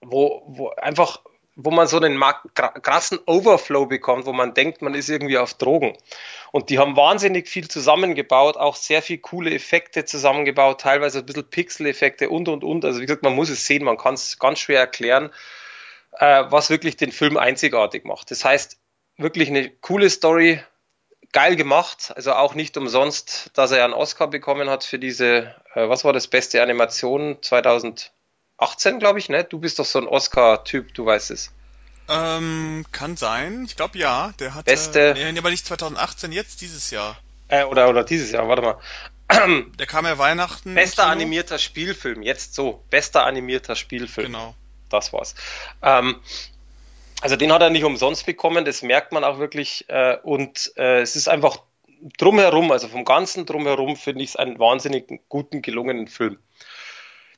wo, 0.00 0.42
wo 0.46 0.70
einfach, 0.70 1.22
wo 1.54 1.70
man 1.70 1.86
so 1.86 1.98
einen 1.98 2.22
krassen 2.54 3.18
Overflow 3.26 3.86
bekommt, 3.86 4.26
wo 4.26 4.32
man 4.32 4.54
denkt, 4.54 4.82
man 4.82 4.94
ist 4.94 5.08
irgendwie 5.08 5.38
auf 5.38 5.54
Drogen. 5.54 5.96
Und 6.50 6.70
die 6.70 6.78
haben 6.78 6.96
wahnsinnig 6.96 7.48
viel 7.48 7.68
zusammengebaut, 7.68 8.56
auch 8.56 8.76
sehr 8.76 9.02
viel 9.02 9.18
coole 9.18 9.52
Effekte 9.52 10.04
zusammengebaut, 10.04 10.80
teilweise 10.80 11.18
ein 11.18 11.26
bisschen 11.26 11.48
Pixel-Effekte 11.48 12.30
und 12.30 12.48
und 12.48 12.64
und. 12.64 12.84
Also 12.84 13.00
wie 13.00 13.06
gesagt, 13.06 13.22
man 13.22 13.34
muss 13.34 13.50
es 13.50 13.66
sehen, 13.66 13.84
man 13.84 13.98
kann 13.98 14.14
es 14.14 14.38
ganz 14.38 14.60
schwer 14.60 14.80
erklären 14.80 15.30
äh, 16.18 16.44
was 16.48 16.70
wirklich 16.70 16.96
den 16.96 17.12
Film 17.12 17.36
einzigartig 17.36 18.04
macht. 18.04 18.30
Das 18.30 18.44
heißt, 18.44 18.78
wirklich 19.16 19.48
eine 19.48 19.70
coole 19.70 20.10
Story, 20.10 20.62
geil 21.32 21.56
gemacht, 21.56 22.12
also 22.14 22.32
auch 22.32 22.54
nicht 22.54 22.76
umsonst, 22.76 23.50
dass 23.54 23.70
er 23.72 23.84
einen 23.84 23.94
Oscar 23.94 24.28
bekommen 24.28 24.68
hat 24.68 24.84
für 24.84 24.98
diese, 24.98 25.54
äh, 25.74 25.88
was 25.88 26.04
war 26.04 26.12
das 26.12 26.28
beste 26.28 26.62
Animation 26.62 27.38
2018, 28.58 28.98
glaube 28.98 29.18
ich, 29.18 29.28
ne? 29.28 29.44
Du 29.44 29.58
bist 29.58 29.78
doch 29.78 29.84
so 29.84 29.98
ein 29.98 30.06
Oscar-Typ, 30.06 30.94
du 30.94 31.06
weißt 31.06 31.30
es. 31.30 31.52
Ähm, 32.08 32.84
kann 32.92 33.16
sein. 33.16 33.64
Ich 33.66 33.76
glaube 33.76 33.98
ja. 33.98 34.32
Der 34.38 34.54
hatte. 34.54 34.64
Beste. 34.64 35.14
Nee, 35.16 35.38
aber 35.38 35.50
nicht 35.50 35.66
2018, 35.66 36.32
jetzt 36.32 36.60
dieses 36.60 36.90
Jahr. 36.90 37.16
Äh, 37.48 37.64
oder, 37.64 37.88
oder 37.88 38.04
dieses 38.04 38.30
Jahr, 38.32 38.48
warte 38.48 38.62
mal. 38.62 38.78
Der 39.78 39.86
kam 39.86 40.04
ja 40.04 40.18
Weihnachten. 40.18 40.74
Bester 40.74 41.06
animierter 41.06 41.58
Spielfilm, 41.58 42.22
jetzt 42.22 42.54
so. 42.54 42.84
Bester 42.90 43.24
animierter 43.24 43.76
Spielfilm. 43.76 44.26
Genau 44.26 44.54
das 44.92 45.12
war's. 45.12 45.34
Ähm, 45.82 46.16
also 47.20 47.36
den 47.36 47.52
hat 47.52 47.62
er 47.62 47.70
nicht 47.70 47.84
umsonst 47.84 48.26
bekommen, 48.26 48.64
das 48.64 48.82
merkt 48.82 49.12
man 49.12 49.24
auch 49.24 49.38
wirklich. 49.38 49.84
Äh, 49.88 50.18
und 50.22 50.72
äh, 50.76 51.00
es 51.00 51.16
ist 51.16 51.28
einfach 51.28 51.58
drumherum, 52.18 52.72
also 52.72 52.88
vom 52.88 53.04
ganzen 53.04 53.46
drumherum 53.46 53.96
finde 53.96 54.24
ich 54.24 54.30
es 54.30 54.36
einen 54.36 54.58
wahnsinnig 54.58 55.20
guten, 55.28 55.62
gelungenen 55.62 56.08
Film. 56.08 56.38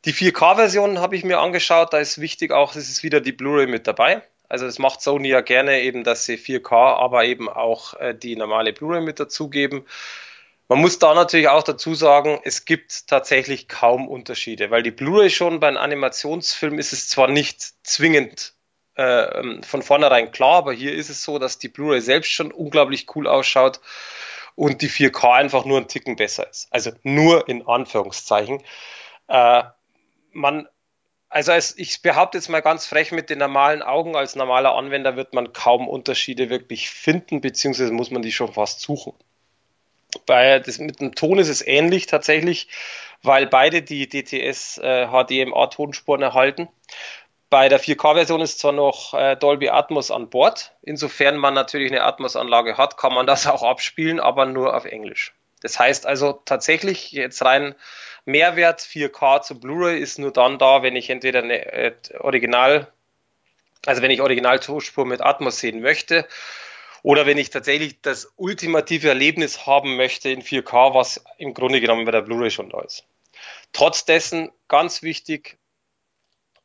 Die 0.05 0.13
4K-Version 0.13 0.99
habe 0.99 1.17
ich 1.17 1.25
mir 1.25 1.39
angeschaut, 1.39 1.95
da 1.95 1.99
ist 1.99 2.21
wichtig 2.21 2.53
auch, 2.53 2.77
es 2.77 2.91
ist 2.91 3.03
wieder 3.03 3.21
die 3.21 3.33
Blu-ray 3.33 3.67
mit 3.67 3.87
dabei. 3.87 4.23
Also 4.49 4.67
das 4.67 4.79
macht 4.79 5.01
Sony 5.01 5.29
ja 5.29 5.41
gerne 5.41 5.81
eben, 5.81 6.05
dass 6.05 6.27
sie 6.27 6.37
4K, 6.37 6.73
aber 6.73 7.25
eben 7.25 7.49
auch 7.49 7.95
äh, 7.95 8.15
die 8.15 8.37
normale 8.37 8.75
Blu-ray 8.75 9.01
mit 9.01 9.19
dazugeben. 9.19 9.87
Man 10.69 10.81
muss 10.81 10.99
da 10.99 11.15
natürlich 11.15 11.49
auch 11.49 11.63
dazu 11.63 11.95
sagen, 11.95 12.39
es 12.45 12.67
gibt 12.67 13.07
tatsächlich 13.07 13.67
kaum 13.69 14.07
Unterschiede, 14.07 14.71
weil 14.71 14.83
die 14.83 14.91
Blu-ray 14.91 15.31
schon 15.31 15.61
bei 15.61 15.69
einem 15.69 15.79
Animationsfilm 15.79 16.79
ist 16.79 16.93
es 16.93 17.09
zwar 17.09 17.29
nicht 17.29 17.63
zwingend 17.83 18.53
äh, 18.97 19.63
von 19.63 19.83
vornherein 19.83 20.33
klar, 20.33 20.59
aber 20.59 20.75
hier 20.75 20.93
ist 20.95 21.09
es 21.09 21.25
so, 21.25 21.39
dass 21.39 21.59
die 21.59 21.69
Blu-ray 21.69 22.03
selbst 22.03 22.31
schon 22.31 22.53
unglaublich 22.53 23.07
cool 23.17 23.27
ausschaut 23.27 23.81
und 24.55 24.83
die 24.83 24.91
4K 24.91 25.33
einfach 25.33 25.65
nur 25.65 25.79
ein 25.79 25.89
Ticken 25.89 26.17
besser 26.17 26.49
ist. 26.49 26.69
Also 26.71 26.93
nur 27.03 27.49
in 27.49 27.67
Anführungszeichen. 27.67 28.63
Äh, 29.29 29.65
man, 30.35 30.69
also 31.29 31.53
als, 31.53 31.77
ich 31.79 32.03
behaupte 32.03 32.39
jetzt 32.39 32.49
mal 32.49 32.61
ganz 32.61 32.87
frech, 32.87 33.13
mit 33.13 33.31
den 33.31 33.39
normalen 33.39 33.83
Augen 33.83 34.17
als 34.17 34.37
normaler 34.37 34.75
Anwender 34.75 35.17
wird 35.17 35.33
man 35.35 35.53
kaum 35.53 35.89
Unterschiede 35.89 36.51
wirklich 36.51 36.91
finden, 36.91 37.41
beziehungsweise 37.41 37.93
muss 37.93 38.11
man 38.11 38.23
die 38.23 38.33
schon 38.33 38.53
fast 38.53 38.81
suchen. 38.81 39.15
Bei, 40.27 40.61
das, 40.61 40.79
mit 40.79 41.01
dem 41.01 41.15
Ton 41.15 41.39
ist 41.39 41.49
es 41.49 41.67
ähnlich 41.67 42.07
tatsächlich, 42.07 42.69
weil 43.23 43.47
beide 43.47 43.83
die 43.83 44.09
DTS 44.09 44.79
äh, 44.79 45.07
HDMA 45.07 45.67
Tonspuren 45.69 46.23
erhalten. 46.23 46.69
Bei 47.51 47.69
der 47.69 47.81
4K-Version 47.81 48.41
ist 48.41 48.59
zwar 48.59 48.73
noch 48.73 49.15
äh, 49.15 49.37
Dolby 49.37 49.69
Atmos 49.69 50.11
an 50.11 50.29
Bord. 50.29 50.73
Insofern 50.83 51.37
man 51.37 51.55
natürlich 51.55 51.91
eine 51.91 52.03
Atmos-Anlage 52.03 52.77
hat, 52.77 52.97
kann 52.97 53.15
man 53.15 53.27
das 53.27 53.47
auch 53.47 53.63
abspielen, 53.63 54.21
aber 54.21 54.47
nur 54.47 54.77
auf 54.77 54.85
Englisch. 54.85 55.35
Das 55.65 55.79
heißt 55.79 56.05
also 56.05 56.43
tatsächlich 56.45 57.13
jetzt 57.13 57.43
rein 57.43 57.75
Mehrwert 58.27 58.83
4K 58.83 59.41
zu 59.41 59.59
Blu-ray 59.59 59.99
ist 59.99 60.19
nur 60.19 60.31
dann 60.31 60.59
da, 60.59 60.83
wenn 60.83 60.95
ich 60.95 61.09
entweder 61.09 61.43
eine 61.43 61.73
äh, 61.73 61.95
Original, 62.21 62.93
also 63.87 64.03
wenn 64.03 64.11
ich 64.11 64.21
Original-Tonspur 64.21 65.07
mit 65.07 65.23
Atmos 65.23 65.59
sehen 65.59 65.81
möchte 65.81 66.29
oder 67.03 67.25
wenn 67.25 67.39
ich 67.39 67.49
tatsächlich 67.49 68.03
das 68.03 68.31
ultimative 68.37 69.09
Erlebnis 69.09 69.65
haben 69.65 69.97
möchte 69.97 70.29
in 70.29 70.43
4K, 70.43 70.95
was 70.95 71.25
im 71.39 71.55
Grunde 71.55 71.81
genommen 71.81 72.05
bei 72.05 72.13
der 72.13 72.21
Blu-ray 72.21 72.51
schon 72.51 72.69
da 72.69 72.83
ist. 72.83 73.07
Trotz 73.73 74.05
dessen 74.05 74.53
ganz 74.69 75.03
wichtig, 75.03 75.57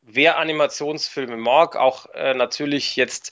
wer 0.01 0.38
Animationsfilme 0.38 1.38
mag, 1.38 1.77
auch 1.77 2.06
äh, 2.15 2.34
natürlich 2.34 2.98
jetzt 2.98 3.32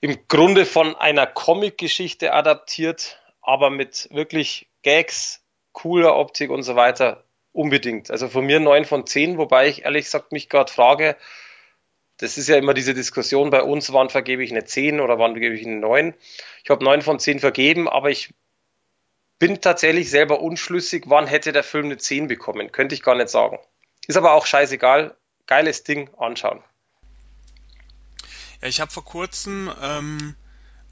im 0.00 0.26
Grunde 0.26 0.66
von 0.66 0.96
einer 0.96 1.28
Comic-Geschichte 1.28 2.32
adaptiert, 2.32 3.20
aber 3.42 3.70
mit 3.70 4.08
wirklich 4.10 4.67
Gags, 4.82 5.42
cooler 5.72 6.16
Optik 6.16 6.50
und 6.50 6.62
so 6.62 6.76
weiter, 6.76 7.24
unbedingt. 7.52 8.10
Also 8.10 8.28
von 8.28 8.46
mir 8.46 8.60
9 8.60 8.84
von 8.84 9.06
10, 9.06 9.38
wobei 9.38 9.68
ich 9.68 9.84
ehrlich 9.84 10.04
gesagt 10.04 10.32
mich 10.32 10.48
gerade 10.48 10.72
frage, 10.72 11.16
das 12.18 12.36
ist 12.36 12.48
ja 12.48 12.56
immer 12.56 12.74
diese 12.74 12.94
Diskussion 12.94 13.50
bei 13.50 13.62
uns, 13.62 13.92
wann 13.92 14.10
vergebe 14.10 14.42
ich 14.42 14.50
eine 14.50 14.64
10 14.64 15.00
oder 15.00 15.18
wann 15.18 15.34
gebe 15.34 15.54
ich 15.54 15.66
eine 15.66 15.76
9. 15.76 16.14
Ich 16.64 16.70
habe 16.70 16.84
9 16.84 17.02
von 17.02 17.18
10 17.18 17.38
vergeben, 17.38 17.88
aber 17.88 18.10
ich 18.10 18.34
bin 19.38 19.60
tatsächlich 19.60 20.10
selber 20.10 20.40
unschlüssig, 20.40 21.04
wann 21.06 21.28
hätte 21.28 21.52
der 21.52 21.62
Film 21.62 21.86
eine 21.86 21.96
10 21.96 22.26
bekommen. 22.26 22.72
Könnte 22.72 22.94
ich 22.96 23.02
gar 23.02 23.14
nicht 23.14 23.28
sagen. 23.28 23.58
Ist 24.08 24.16
aber 24.16 24.32
auch 24.32 24.46
scheißegal. 24.46 25.16
Geiles 25.46 25.84
Ding, 25.84 26.10
anschauen. 26.18 26.62
Ja, 28.60 28.68
ich 28.68 28.80
habe 28.80 28.90
vor 28.90 29.04
kurzem 29.04 29.72
ähm, 29.80 30.34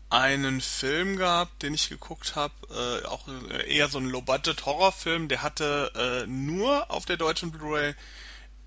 einen 0.08 0.60
Film 0.60 1.16
gehabt, 1.16 1.62
den 1.62 1.74
ich 1.74 1.88
geguckt 1.88 2.36
habe, 2.36 2.54
äh, 2.70 3.06
auch 3.06 3.26
eher 3.66 3.88
so 3.88 3.98
ein 3.98 4.08
Low-Budget-Horrorfilm, 4.08 5.28
der 5.28 5.42
hatte 5.42 6.24
äh, 6.24 6.26
nur 6.26 6.90
auf 6.90 7.06
der 7.06 7.16
deutschen 7.16 7.50
Blu-ray 7.50 7.94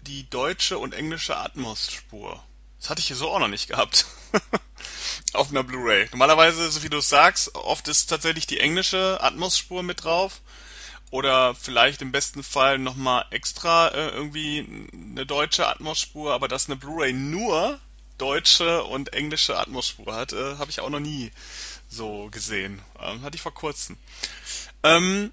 die 0.01 0.29
deutsche 0.29 0.77
und 0.77 0.93
englische 0.93 1.37
Atmos-Spur. 1.37 2.43
Das 2.79 2.89
hatte 2.89 3.01
ich 3.01 3.07
hier 3.07 3.15
so 3.15 3.29
auch 3.29 3.39
noch 3.39 3.47
nicht 3.47 3.67
gehabt. 3.67 4.05
auf 5.33 5.49
einer 5.49 5.63
Blu-ray. 5.63 6.07
Normalerweise, 6.11 6.69
so 6.71 6.83
wie 6.83 6.89
du 6.89 6.97
es 6.97 7.09
sagst, 7.09 7.55
oft 7.55 7.87
ist 7.87 8.07
tatsächlich 8.07 8.47
die 8.47 8.59
englische 8.59 9.19
Atmos-Spur 9.21 9.83
mit 9.83 10.03
drauf. 10.03 10.41
Oder 11.11 11.55
vielleicht 11.55 12.01
im 12.03 12.11
besten 12.11 12.43
Fall 12.43 12.77
nochmal 12.77 13.25
extra 13.31 13.87
äh, 13.87 14.09
irgendwie 14.09 14.87
eine 14.93 15.25
deutsche 15.25 15.67
Atmos-Spur, 15.67 16.33
aber 16.33 16.47
dass 16.47 16.67
eine 16.67 16.75
Blu-ray 16.75 17.13
nur 17.13 17.79
deutsche 18.19 18.83
und 18.83 19.13
englische 19.13 19.57
Atmos-Spur 19.57 20.13
hat, 20.13 20.33
äh, 20.33 20.57
habe 20.57 20.69
ich 20.69 20.79
auch 20.81 20.89
noch 20.89 20.99
nie 20.99 21.31
so 21.89 22.29
gesehen. 22.29 22.81
Ähm, 23.01 23.23
hatte 23.23 23.35
ich 23.35 23.41
vor 23.41 23.53
kurzem. 23.53 23.97
Ähm, 24.83 25.31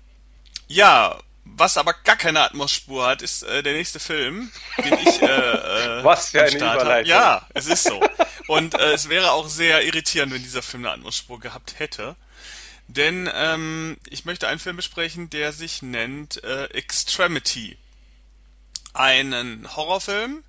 ja, 0.69 1.19
was 1.45 1.76
aber 1.76 1.93
gar 1.93 2.16
keine 2.16 2.40
Atmos-Spur 2.40 3.07
hat, 3.07 3.23
ist 3.23 3.43
äh, 3.43 3.62
der 3.62 3.75
nächste 3.75 4.00
Film, 4.00 4.50
den 4.78 4.95
ich 4.95 5.23
äh, 5.23 5.26
äh, 6.00 6.05
Was 6.05 6.31
für 6.31 6.40
eine 6.40 6.50
Start. 6.50 6.81
Überleitung. 6.81 7.11
Ja, 7.11 7.47
es 7.55 7.66
ist 7.66 7.85
so. 7.85 8.00
Und 8.49 8.75
äh, 8.75 8.93
es 8.93 9.09
wäre 9.09 9.33
auch 9.33 9.49
sehr 9.49 9.85
irritierend, 9.85 10.33
wenn 10.33 10.43
dieser 10.43 10.62
Film 10.62 10.85
eine 10.85 10.95
Atmos-Spur 10.95 11.40
gehabt 11.40 11.78
hätte. 11.78 12.16
Denn 12.88 13.28
ähm, 13.35 13.97
ich 14.09 14.25
möchte 14.25 14.49
einen 14.49 14.61
Film 14.61 14.76
besprechen, 14.76 15.31
der 15.31 15.52
sich 15.52 15.83
nennt 15.83 16.43
äh, 16.45 16.66
Extremity. 16.66 17.76
Einen 18.95 19.69
Horrorfilm 19.76 20.43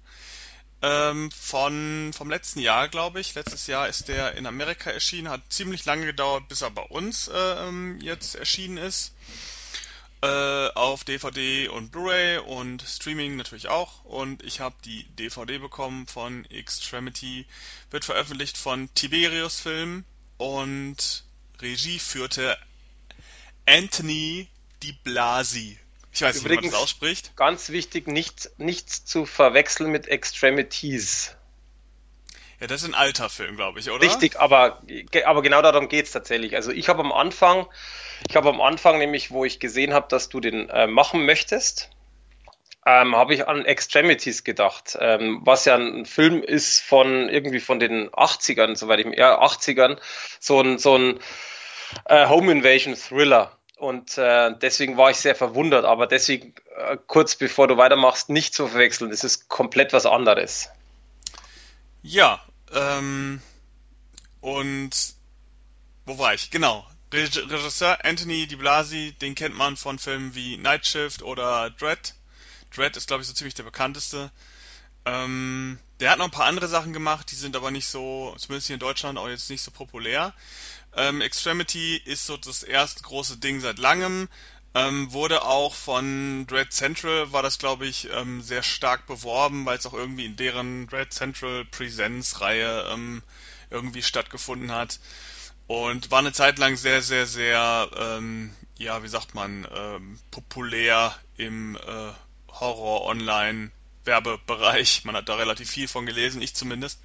ähm, 0.82 1.32
von 1.32 2.12
vom 2.16 2.30
letzten 2.30 2.60
Jahr, 2.60 2.88
glaube 2.88 3.20
ich. 3.20 3.36
Letztes 3.36 3.68
Jahr 3.68 3.88
ist 3.88 4.08
der 4.08 4.36
in 4.36 4.46
Amerika 4.46 4.92
erschienen, 4.92 5.30
hat 5.30 5.42
ziemlich 5.50 5.86
lange 5.86 6.06
gedauert, 6.06 6.48
bis 6.48 6.62
er 6.62 6.72
bei 6.72 6.84
uns 6.84 7.30
ähm, 7.34 8.00
jetzt 8.02 8.36
erschienen 8.36 8.78
ist. 8.78 9.14
Äh, 10.22 10.70
auf 10.74 11.04
DVD 11.04 11.68
und 11.68 11.92
Blu-ray 11.92 12.40
und 12.40 12.82
Streaming 12.82 13.36
natürlich 13.36 13.68
auch. 13.68 14.04
Und 14.04 14.44
ich 14.44 14.60
habe 14.60 14.76
die 14.84 15.04
DVD 15.16 15.60
bekommen 15.60 16.08
von 16.08 16.46
Extremity. 16.46 17.46
Wird 17.92 18.06
veröffentlicht 18.06 18.58
von 18.58 18.92
Tiberius 18.96 19.60
Film 19.60 20.06
und 20.38 21.24
Regie 21.62 22.00
führte 22.00 22.58
Anthony 23.68 24.48
Di 24.82 24.94
Blasi. 25.04 25.78
Ich 26.18 26.24
weiß 26.24 26.36
nicht, 26.36 26.46
wie 26.46 26.48
man 26.50 26.56
das 26.56 26.66
Übrigens, 26.66 26.84
ausspricht. 26.84 27.36
ganz 27.36 27.70
wichtig, 27.70 28.08
nicht, 28.08 28.50
nichts 28.58 29.06
zu 29.06 29.28
verwechseln 29.28 29.92
mit 29.92 30.08
Extremities. 30.08 31.36
Ja, 32.60 32.66
das 32.66 32.82
ist 32.82 32.88
ein 32.88 32.96
alter 32.96 33.30
Film, 33.30 33.56
glaube 33.56 33.80
ich, 33.80 33.92
oder? 33.92 34.02
Richtig, 34.02 34.40
aber, 34.40 34.82
aber 35.26 35.42
genau 35.44 35.62
darum 35.62 35.90
geht's 35.90 36.12
tatsächlich. 36.12 36.56
Also 36.56 36.72
ich 36.72 36.90
habe 36.90 37.02
am 37.02 37.12
Anfang, 37.12 37.68
ich 38.28 38.36
habe 38.36 38.50
am 38.50 38.62
Anfang 38.62 38.98
nämlich, 38.98 39.30
wo 39.30 39.46
ich 39.46 39.60
gesehen 39.60 39.94
habe, 39.94 40.08
dass 40.10 40.28
du 40.30 40.40
den 40.40 40.68
äh, 40.70 40.88
machen 40.88 41.24
möchtest, 41.24 41.92
ähm, 42.88 43.16
habe 43.16 43.36
ich 43.36 43.48
an 43.48 43.64
Extremities 43.64 44.44
gedacht, 44.44 44.98
ähm, 45.00 45.42
was 45.44 45.66
ja 45.66 45.76
ein 45.76 46.08
Film 46.08 46.42
ist 46.42 46.82
von 46.82 47.30
irgendwie 47.30 47.60
von 47.60 47.80
den 47.80 48.10
80ern, 48.10 48.76
soweit 48.76 49.02
ich 49.02 49.06
mir, 49.06 49.18
ja, 49.20 49.40
80ern, 49.40 50.00
so 50.40 50.62
ein, 50.62 50.80
so 50.80 50.98
ein 50.98 51.20
äh, 52.06 52.28
Home 52.28 52.52
Invasion 52.52 52.96
Thriller. 52.96 53.52
Und 53.78 54.18
äh, 54.18 54.56
deswegen 54.60 54.98
war 54.98 55.12
ich 55.12 55.18
sehr 55.18 55.36
verwundert, 55.36 55.86
aber 55.86 56.08
deswegen 56.08 56.56
äh, 56.78 56.98
kurz 57.06 57.36
bevor 57.36 57.68
du 57.68 57.78
weitermachst, 57.78 58.30
nicht 58.30 58.56
zu 58.56 58.68
verwechseln. 58.68 59.12
Das 59.12 59.24
ist 59.24 59.50
komplett 59.50 59.94
was 59.94 60.08
anderes. 60.08 60.70
Ja, 62.02 62.44
ähm, 62.74 63.42
und 64.42 64.92
wo 66.06 66.18
war 66.18 66.34
ich? 66.34 66.50
Genau. 66.50 66.88
Reg- 67.14 67.50
Regisseur 67.50 68.04
Anthony 68.04 68.48
Di 68.48 68.56
Blasi, 68.56 69.14
den 69.22 69.36
kennt 69.36 69.56
man 69.56 69.78
von 69.78 70.00
Filmen 70.00 70.34
wie 70.34 70.58
Night 70.58 70.88
Shift 70.88 71.22
oder 71.22 71.70
Dread. 71.70 72.16
Dread 72.76 72.98
ist, 72.98 73.08
glaube 73.08 73.22
ich, 73.22 73.28
so 73.28 73.34
ziemlich 73.34 73.54
der 73.54 73.64
bekannteste. 73.64 74.32
Ähm, 75.06 75.80
der 76.00 76.12
hat 76.12 76.18
noch 76.18 76.26
ein 76.26 76.32
paar 76.32 76.48
andere 76.48 76.68
Sachen 76.68 76.94
gemacht, 76.94 77.32
die 77.32 77.36
sind 77.36 77.56
aber 77.56 77.72
nicht 77.72 77.88
so, 77.88 78.36
zumindest 78.38 78.68
hier 78.68 78.74
in 78.74 78.80
Deutschland, 78.80 79.18
auch 79.18 79.30
jetzt 79.30 79.50
nicht 79.50 79.62
so 79.62 79.72
populär. 79.72 80.34
Ähm, 80.96 81.22
Extremity 81.22 81.98
ist 81.98 82.26
so 82.26 82.38
das 82.38 82.64
erste 82.64 83.04
große 83.04 83.38
Ding 83.38 83.60
seit 83.60 83.78
langem. 83.78 84.30
Ähm, 84.74 85.12
wurde 85.12 85.44
auch 85.44 85.74
von 85.74 86.46
Dread 86.46 86.72
Central, 86.72 87.32
war 87.32 87.42
das 87.42 87.58
glaube 87.58 87.88
ich, 87.88 88.10
ähm, 88.12 88.42
sehr 88.42 88.64
stark 88.64 89.08
beworben, 89.08 89.66
weil 89.66 89.78
es 89.78 89.86
auch 89.86 89.94
irgendwie 89.94 90.26
in 90.26 90.36
deren 90.36 90.88
Dread 90.88 91.12
Central 91.12 91.66
Presents 91.66 92.42
Reihe 92.42 92.88
ähm, 92.92 93.24
irgendwie 93.70 94.04
stattgefunden 94.04 94.72
hat. 94.72 95.00
Und 95.68 96.12
war 96.12 96.20
eine 96.20 96.32
Zeit 96.32 96.60
lang 96.60 96.78
sehr, 96.78 97.02
sehr, 97.02 97.26
sehr, 97.26 97.90
ähm, 97.98 98.56
ja, 98.78 99.04
wie 99.04 99.10
sagt 99.10 99.36
man, 99.36 99.68
ähm, 99.74 100.18
populär 100.32 101.14
im 101.36 101.76
äh, 101.76 102.12
Horror-Online-Werbebereich. 102.50 105.04
Man 105.04 105.16
hat 105.16 105.28
da 105.28 105.36
relativ 105.36 105.70
viel 105.70 105.88
von 105.88 106.06
gelesen, 106.06 106.42
ich 106.42 106.56
zumindest. 106.56 107.00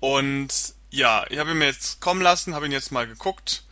Und 0.00 0.74
ja, 0.90 1.24
ich 1.28 1.38
habe 1.38 1.52
ihn 1.52 1.58
mir 1.58 1.66
jetzt 1.66 2.00
kommen 2.00 2.20
lassen, 2.20 2.54
habe 2.54 2.66
ihn 2.66 2.72
jetzt 2.72 2.92
mal 2.92 3.06
geguckt. 3.06 3.64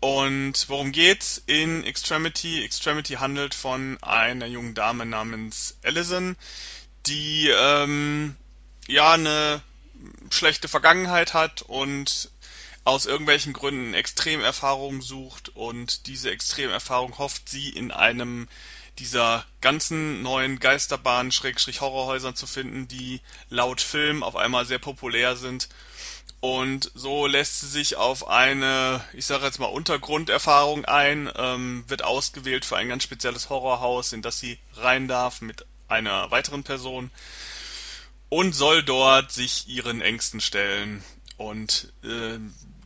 Und 0.00 0.68
worum 0.68 0.90
geht's 0.90 1.40
in 1.46 1.84
Extremity? 1.84 2.64
Extremity 2.64 3.14
handelt 3.14 3.54
von 3.54 4.02
einer 4.02 4.46
jungen 4.46 4.74
Dame 4.74 5.06
namens 5.06 5.76
Allison, 5.84 6.36
die 7.06 7.48
ähm, 7.48 8.34
ja 8.88 9.12
eine 9.12 9.62
schlechte 10.30 10.66
Vergangenheit 10.66 11.34
hat 11.34 11.62
und 11.62 12.30
aus 12.84 13.06
irgendwelchen 13.06 13.52
Gründen 13.52 13.94
Extremerfahrungen 13.94 15.02
sucht 15.02 15.50
und 15.50 16.08
diese 16.08 16.32
Extremerfahrung 16.32 17.16
hofft 17.18 17.48
sie 17.48 17.68
in 17.68 17.92
einem 17.92 18.48
dieser 18.98 19.46
ganzen 19.60 20.22
neuen 20.22 20.58
Geisterbahnen, 20.58 21.32
Schrägstrich 21.32 21.80
Horrorhäusern 21.80 22.34
zu 22.34 22.46
finden, 22.46 22.88
die 22.88 23.20
laut 23.48 23.80
Film 23.80 24.22
auf 24.22 24.36
einmal 24.36 24.66
sehr 24.66 24.78
populär 24.78 25.36
sind. 25.36 25.68
Und 26.42 26.90
so 26.96 27.28
lässt 27.28 27.60
sie 27.60 27.68
sich 27.68 27.94
auf 27.94 28.26
eine, 28.26 29.00
ich 29.12 29.26
sage 29.26 29.44
jetzt 29.44 29.60
mal, 29.60 29.66
Untergrunderfahrung 29.66 30.84
ein, 30.84 31.30
ähm, 31.36 31.84
wird 31.86 32.02
ausgewählt 32.02 32.64
für 32.64 32.76
ein 32.76 32.88
ganz 32.88 33.04
spezielles 33.04 33.48
Horrorhaus, 33.48 34.12
in 34.12 34.22
das 34.22 34.40
sie 34.40 34.58
rein 34.74 35.06
darf 35.06 35.40
mit 35.40 35.64
einer 35.86 36.32
weiteren 36.32 36.64
Person 36.64 37.12
und 38.28 38.56
soll 38.56 38.82
dort 38.82 39.30
sich 39.30 39.68
ihren 39.68 40.00
Ängsten 40.00 40.40
stellen 40.40 41.04
und 41.36 41.92
äh, 42.02 42.40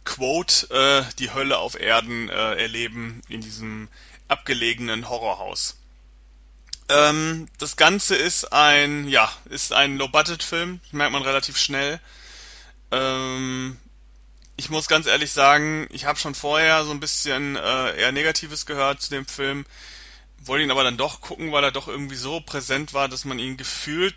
Quote 0.04 0.68
äh, 0.68 1.14
die 1.18 1.32
Hölle 1.32 1.56
auf 1.56 1.80
Erden 1.80 2.28
äh, 2.28 2.56
erleben 2.56 3.22
in 3.30 3.40
diesem 3.40 3.88
abgelegenen 4.28 5.08
Horrorhaus. 5.08 5.78
Ähm, 6.90 7.48
das 7.56 7.78
Ganze 7.78 8.16
ist 8.16 8.52
ein, 8.52 9.08
ja, 9.08 9.32
ist 9.46 9.72
ein 9.72 9.96
Low-Budget-Film, 9.96 10.80
merkt 10.92 11.12
man 11.12 11.22
relativ 11.22 11.56
schnell. 11.56 12.00
Ähm, 12.90 13.76
ich 14.56 14.70
muss 14.70 14.88
ganz 14.88 15.06
ehrlich 15.06 15.32
sagen, 15.32 15.86
ich 15.90 16.04
habe 16.04 16.18
schon 16.18 16.34
vorher 16.34 16.84
so 16.84 16.90
ein 16.90 17.00
bisschen 17.00 17.56
äh, 17.56 18.00
eher 18.00 18.12
Negatives 18.12 18.66
gehört 18.66 19.02
zu 19.02 19.10
dem 19.10 19.26
Film, 19.26 19.66
wollte 20.38 20.64
ihn 20.64 20.70
aber 20.70 20.84
dann 20.84 20.96
doch 20.96 21.20
gucken, 21.20 21.52
weil 21.52 21.64
er 21.64 21.72
doch 21.72 21.88
irgendwie 21.88 22.16
so 22.16 22.40
präsent 22.40 22.94
war, 22.94 23.08
dass 23.08 23.24
man 23.24 23.38
ihn 23.38 23.56
gefühlt 23.56 24.14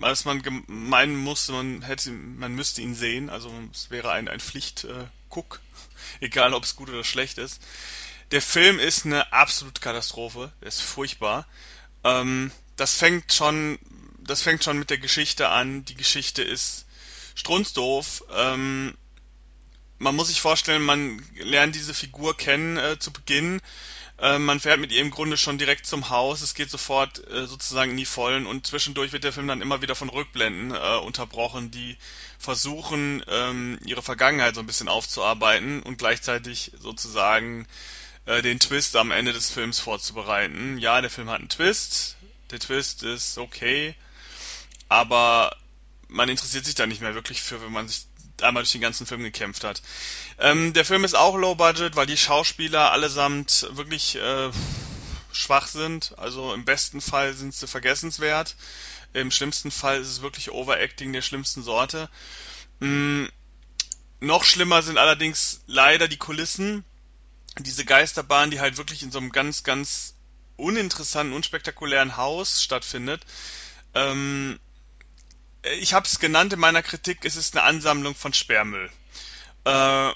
als 0.00 0.24
man 0.24 0.42
meinen 0.66 1.16
musste, 1.16 1.52
man 1.52 1.82
hätte, 1.82 2.10
man 2.10 2.54
müsste 2.54 2.82
ihn 2.82 2.94
sehen. 2.94 3.30
Also 3.30 3.52
es 3.72 3.90
wäre 3.90 4.12
ein, 4.12 4.28
ein 4.28 4.40
Pflicht-Guck, 4.40 5.60
egal 6.20 6.54
ob 6.54 6.64
es 6.64 6.76
gut 6.76 6.88
oder 6.88 7.04
schlecht 7.04 7.38
ist. 7.38 7.60
Der 8.30 8.42
Film 8.42 8.78
ist 8.78 9.06
eine 9.06 9.32
absolute 9.32 9.80
Katastrophe. 9.80 10.52
Der 10.60 10.68
ist 10.68 10.82
furchtbar. 10.82 11.46
Ähm, 12.04 12.50
das 12.76 12.94
fängt 12.94 13.32
schon, 13.32 13.78
das 14.18 14.42
fängt 14.42 14.64
schon 14.64 14.78
mit 14.78 14.90
der 14.90 14.98
Geschichte 14.98 15.48
an. 15.48 15.84
Die 15.84 15.94
Geschichte 15.94 16.42
ist 16.42 16.85
strunzdoof. 17.36 18.24
Ähm, 18.34 18.96
man 19.98 20.16
muss 20.16 20.28
sich 20.28 20.40
vorstellen, 20.40 20.82
man 20.82 21.22
lernt 21.36 21.76
diese 21.76 21.94
Figur 21.94 22.36
kennen 22.36 22.76
äh, 22.76 22.98
zu 22.98 23.12
Beginn 23.12 23.60
äh, 24.18 24.38
man 24.38 24.60
fährt 24.60 24.80
mit 24.80 24.92
ihr 24.92 25.02
im 25.02 25.10
Grunde 25.10 25.36
schon 25.36 25.58
direkt 25.58 25.86
zum 25.86 26.08
Haus. 26.08 26.40
Es 26.40 26.54
geht 26.54 26.70
sofort 26.70 27.26
äh, 27.28 27.46
sozusagen 27.46 27.90
in 27.92 27.96
die 27.96 28.06
Vollen 28.06 28.46
und 28.46 28.66
zwischendurch 28.66 29.12
wird 29.12 29.24
der 29.24 29.32
Film 29.32 29.48
dann 29.48 29.60
immer 29.60 29.82
wieder 29.82 29.94
von 29.94 30.08
Rückblenden 30.08 30.70
äh, 30.72 30.96
unterbrochen, 30.98 31.70
die 31.70 31.96
versuchen, 32.38 33.22
ähm, 33.28 33.78
ihre 33.84 34.02
Vergangenheit 34.02 34.54
so 34.54 34.60
ein 34.60 34.66
bisschen 34.66 34.88
aufzuarbeiten 34.88 35.82
und 35.82 35.98
gleichzeitig 35.98 36.72
sozusagen 36.78 37.66
äh, 38.24 38.40
den 38.40 38.58
Twist 38.58 38.96
am 38.96 39.10
Ende 39.10 39.32
des 39.32 39.50
Films 39.50 39.80
vorzubereiten. 39.80 40.78
Ja, 40.78 41.00
der 41.00 41.10
Film 41.10 41.28
hat 41.28 41.40
einen 41.40 41.50
Twist. 41.50 42.16
Der 42.50 42.60
Twist 42.60 43.02
ist 43.02 43.36
okay, 43.38 43.94
aber 44.88 45.54
man 46.16 46.28
interessiert 46.28 46.64
sich 46.64 46.74
da 46.74 46.86
nicht 46.86 47.02
mehr 47.02 47.14
wirklich 47.14 47.42
für, 47.42 47.62
wenn 47.62 47.72
man 47.72 47.86
sich 47.86 48.06
einmal 48.42 48.62
durch 48.62 48.72
den 48.72 48.80
ganzen 48.80 49.06
Film 49.06 49.22
gekämpft 49.22 49.64
hat. 49.64 49.82
Ähm, 50.38 50.72
der 50.72 50.84
Film 50.84 51.04
ist 51.04 51.14
auch 51.14 51.36
low 51.36 51.54
budget, 51.54 51.94
weil 51.94 52.06
die 52.06 52.16
Schauspieler 52.16 52.90
allesamt 52.90 53.68
wirklich 53.70 54.16
äh, 54.16 54.50
schwach 55.32 55.68
sind. 55.68 56.14
Also 56.18 56.52
im 56.54 56.64
besten 56.64 57.00
Fall 57.00 57.34
sind 57.34 57.54
sie 57.54 57.66
vergessenswert. 57.66 58.56
Im 59.12 59.30
schlimmsten 59.30 59.70
Fall 59.70 60.00
ist 60.00 60.08
es 60.08 60.22
wirklich 60.22 60.50
Overacting 60.50 61.12
der 61.12 61.22
schlimmsten 61.22 61.62
Sorte. 61.62 62.08
Mm, 62.80 63.26
noch 64.20 64.44
schlimmer 64.44 64.82
sind 64.82 64.98
allerdings 64.98 65.62
leider 65.66 66.08
die 66.08 66.18
Kulissen. 66.18 66.84
Diese 67.58 67.84
Geisterbahn, 67.84 68.50
die 68.50 68.60
halt 68.60 68.76
wirklich 68.76 69.02
in 69.02 69.10
so 69.10 69.18
einem 69.18 69.32
ganz, 69.32 69.62
ganz 69.62 70.14
uninteressanten, 70.56 71.34
unspektakulären 71.34 72.16
Haus 72.16 72.62
stattfindet. 72.62 73.22
Ähm, 73.94 74.58
ich 75.80 75.94
habe 75.94 76.06
es 76.06 76.18
genannt 76.18 76.52
in 76.52 76.60
meiner 76.60 76.82
Kritik, 76.82 77.24
es 77.24 77.36
ist 77.36 77.56
eine 77.56 77.64
Ansammlung 77.64 78.14
von 78.14 78.32
Sperrmüll. 78.32 78.90
Äh, 79.64 80.10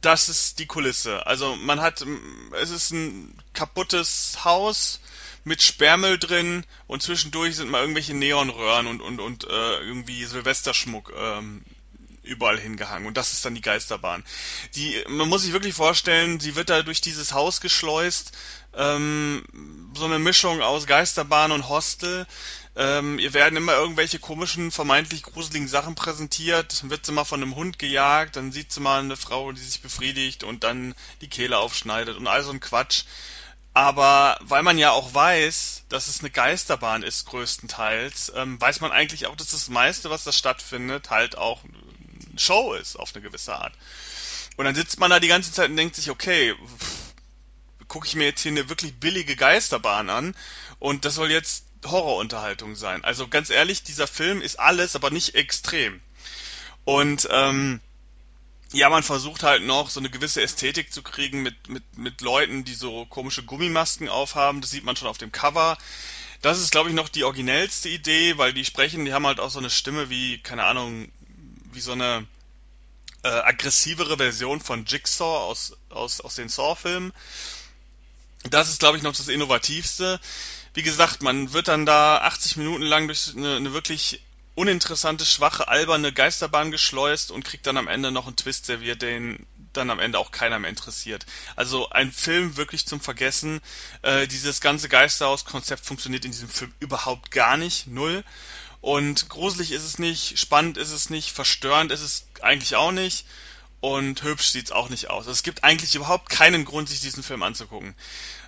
das 0.00 0.28
ist 0.28 0.58
die 0.58 0.66
Kulisse. 0.66 1.26
Also 1.26 1.56
man 1.56 1.80
hat, 1.80 2.04
es 2.60 2.70
ist 2.70 2.90
ein 2.90 3.36
kaputtes 3.52 4.44
Haus 4.44 5.00
mit 5.44 5.62
Sperrmüll 5.62 6.18
drin 6.18 6.64
und 6.86 7.02
zwischendurch 7.02 7.56
sind 7.56 7.70
mal 7.70 7.80
irgendwelche 7.80 8.14
Neonröhren 8.14 8.86
und 8.88 9.00
und 9.00 9.20
und 9.20 9.44
äh, 9.44 9.78
irgendwie 9.78 10.24
Silvesterschmuck 10.24 11.12
ähm, 11.16 11.64
überall 12.24 12.58
hingehangen 12.58 13.06
und 13.06 13.16
das 13.16 13.32
ist 13.32 13.44
dann 13.44 13.54
die 13.54 13.60
Geisterbahn. 13.60 14.24
Die, 14.74 15.02
man 15.08 15.28
muss 15.28 15.42
sich 15.42 15.52
wirklich 15.52 15.74
vorstellen, 15.74 16.40
sie 16.40 16.56
wird 16.56 16.68
da 16.68 16.82
durch 16.82 17.00
dieses 17.00 17.32
Haus 17.32 17.60
geschleust, 17.60 18.32
ähm, 18.74 19.44
so 19.94 20.04
eine 20.04 20.18
Mischung 20.18 20.62
aus 20.62 20.86
Geisterbahn 20.86 21.52
und 21.52 21.68
Hostel. 21.68 22.26
Ähm, 22.76 23.18
ihr 23.18 23.32
werden 23.32 23.56
immer 23.56 23.72
irgendwelche 23.72 24.18
komischen, 24.18 24.70
vermeintlich 24.70 25.22
gruseligen 25.22 25.66
Sachen 25.66 25.94
präsentiert. 25.94 26.82
Dann 26.82 26.90
wird 26.90 27.06
sie 27.06 27.12
mal 27.12 27.24
von 27.24 27.42
einem 27.42 27.56
Hund 27.56 27.78
gejagt, 27.78 28.36
dann 28.36 28.52
sieht 28.52 28.70
sie 28.70 28.80
mal 28.80 29.00
eine 29.00 29.16
Frau, 29.16 29.50
die 29.52 29.62
sich 29.62 29.80
befriedigt 29.80 30.44
und 30.44 30.62
dann 30.62 30.94
die 31.22 31.28
Kehle 31.28 31.58
aufschneidet 31.58 32.18
und 32.18 32.26
all 32.26 32.42
so 32.42 32.50
ein 32.50 32.60
Quatsch. 32.60 33.04
Aber 33.72 34.38
weil 34.40 34.62
man 34.62 34.78
ja 34.78 34.90
auch 34.90 35.12
weiß, 35.12 35.84
dass 35.88 36.08
es 36.08 36.20
eine 36.20 36.30
Geisterbahn 36.30 37.02
ist, 37.02 37.26
größtenteils, 37.26 38.32
ähm, 38.34 38.60
weiß 38.60 38.80
man 38.80 38.92
eigentlich 38.92 39.26
auch, 39.26 39.36
dass 39.36 39.50
das 39.50 39.68
meiste, 39.68 40.10
was 40.10 40.24
da 40.24 40.32
stattfindet, 40.32 41.10
halt 41.10 41.36
auch 41.36 41.60
Show 42.36 42.74
ist, 42.74 42.96
auf 42.96 43.14
eine 43.14 43.22
gewisse 43.22 43.54
Art. 43.54 43.74
Und 44.56 44.64
dann 44.64 44.74
sitzt 44.74 44.98
man 44.98 45.10
da 45.10 45.20
die 45.20 45.28
ganze 45.28 45.52
Zeit 45.52 45.70
und 45.70 45.76
denkt 45.76 45.96
sich, 45.96 46.10
okay, 46.10 46.54
gucke 47.88 48.06
ich 48.06 48.16
mir 48.16 48.24
jetzt 48.24 48.40
hier 48.42 48.52
eine 48.52 48.68
wirklich 48.68 48.98
billige 48.98 49.36
Geisterbahn 49.36 50.10
an 50.10 50.34
und 50.78 51.04
das 51.04 51.14
soll 51.14 51.30
jetzt 51.30 51.65
Horrorunterhaltung 51.84 52.74
sein. 52.74 53.04
Also 53.04 53.28
ganz 53.28 53.50
ehrlich, 53.50 53.82
dieser 53.82 54.06
Film 54.06 54.40
ist 54.40 54.58
alles, 54.58 54.96
aber 54.96 55.10
nicht 55.10 55.34
extrem. 55.34 56.00
Und 56.84 57.28
ähm, 57.30 57.80
ja, 58.72 58.88
man 58.88 59.02
versucht 59.02 59.42
halt 59.42 59.64
noch 59.64 59.90
so 59.90 60.00
eine 60.00 60.10
gewisse 60.10 60.42
Ästhetik 60.42 60.92
zu 60.92 61.02
kriegen 61.02 61.42
mit, 61.42 61.68
mit, 61.68 61.98
mit 61.98 62.20
Leuten, 62.20 62.64
die 62.64 62.74
so 62.74 63.06
komische 63.06 63.42
Gummimasken 63.42 64.08
aufhaben. 64.08 64.60
Das 64.60 64.70
sieht 64.70 64.84
man 64.84 64.96
schon 64.96 65.08
auf 65.08 65.18
dem 65.18 65.32
Cover. 65.32 65.78
Das 66.42 66.60
ist, 66.60 66.70
glaube 66.70 66.88
ich, 66.88 66.94
noch 66.94 67.08
die 67.08 67.24
originellste 67.24 67.88
Idee, 67.88 68.38
weil 68.38 68.52
die 68.52 68.64
sprechen, 68.64 69.04
die 69.04 69.12
haben 69.12 69.26
halt 69.26 69.40
auch 69.40 69.50
so 69.50 69.58
eine 69.58 69.70
Stimme 69.70 70.10
wie, 70.10 70.38
keine 70.38 70.64
Ahnung, 70.64 71.10
wie 71.72 71.80
so 71.80 71.92
eine 71.92 72.26
äh, 73.22 73.28
aggressivere 73.28 74.16
Version 74.18 74.60
von 74.60 74.84
Jigsaw 74.84 75.38
aus, 75.38 75.76
aus, 75.88 76.20
aus 76.20 76.34
den 76.34 76.48
Saw-Filmen. 76.48 77.12
Das 78.50 78.68
ist, 78.68 78.78
glaube 78.78 78.96
ich, 78.96 79.02
noch 79.02 79.16
das 79.16 79.28
Innovativste. 79.28 80.20
Wie 80.76 80.82
gesagt, 80.82 81.22
man 81.22 81.54
wird 81.54 81.68
dann 81.68 81.86
da 81.86 82.18
80 82.18 82.58
Minuten 82.58 82.82
lang 82.82 83.06
durch 83.06 83.32
eine, 83.34 83.56
eine 83.56 83.72
wirklich 83.72 84.20
uninteressante, 84.54 85.24
schwache, 85.24 85.68
alberne 85.68 86.12
Geisterbahn 86.12 86.70
geschleust 86.70 87.30
und 87.30 87.46
kriegt 87.46 87.66
dann 87.66 87.78
am 87.78 87.88
Ende 87.88 88.10
noch 88.10 88.26
einen 88.26 88.36
Twist 88.36 88.66
serviert, 88.66 89.00
den 89.00 89.46
dann 89.72 89.88
am 89.88 90.00
Ende 90.00 90.18
auch 90.18 90.32
keiner 90.32 90.58
mehr 90.58 90.68
interessiert. 90.68 91.24
Also 91.56 91.88
ein 91.88 92.12
Film 92.12 92.58
wirklich 92.58 92.86
zum 92.86 93.00
Vergessen. 93.00 93.62
Äh, 94.02 94.26
dieses 94.26 94.60
ganze 94.60 94.90
Geisterhaus-Konzept 94.90 95.86
funktioniert 95.86 96.26
in 96.26 96.32
diesem 96.32 96.50
Film 96.50 96.74
überhaupt 96.78 97.30
gar 97.30 97.56
nicht, 97.56 97.86
null. 97.86 98.22
Und 98.82 99.30
gruselig 99.30 99.72
ist 99.72 99.84
es 99.84 99.98
nicht, 99.98 100.38
spannend 100.38 100.76
ist 100.76 100.90
es 100.90 101.08
nicht, 101.08 101.32
verstörend 101.32 101.90
ist 101.90 102.02
es 102.02 102.26
eigentlich 102.42 102.76
auch 102.76 102.92
nicht 102.92 103.24
und 103.80 104.22
hübsch 104.22 104.46
sieht's 104.46 104.72
auch 104.72 104.88
nicht 104.88 105.10
aus. 105.10 105.26
Es 105.26 105.42
gibt 105.42 105.64
eigentlich 105.64 105.94
überhaupt 105.94 106.28
keinen 106.28 106.64
Grund, 106.64 106.88
sich 106.88 107.00
diesen 107.00 107.22
Film 107.22 107.42
anzugucken. 107.42 107.94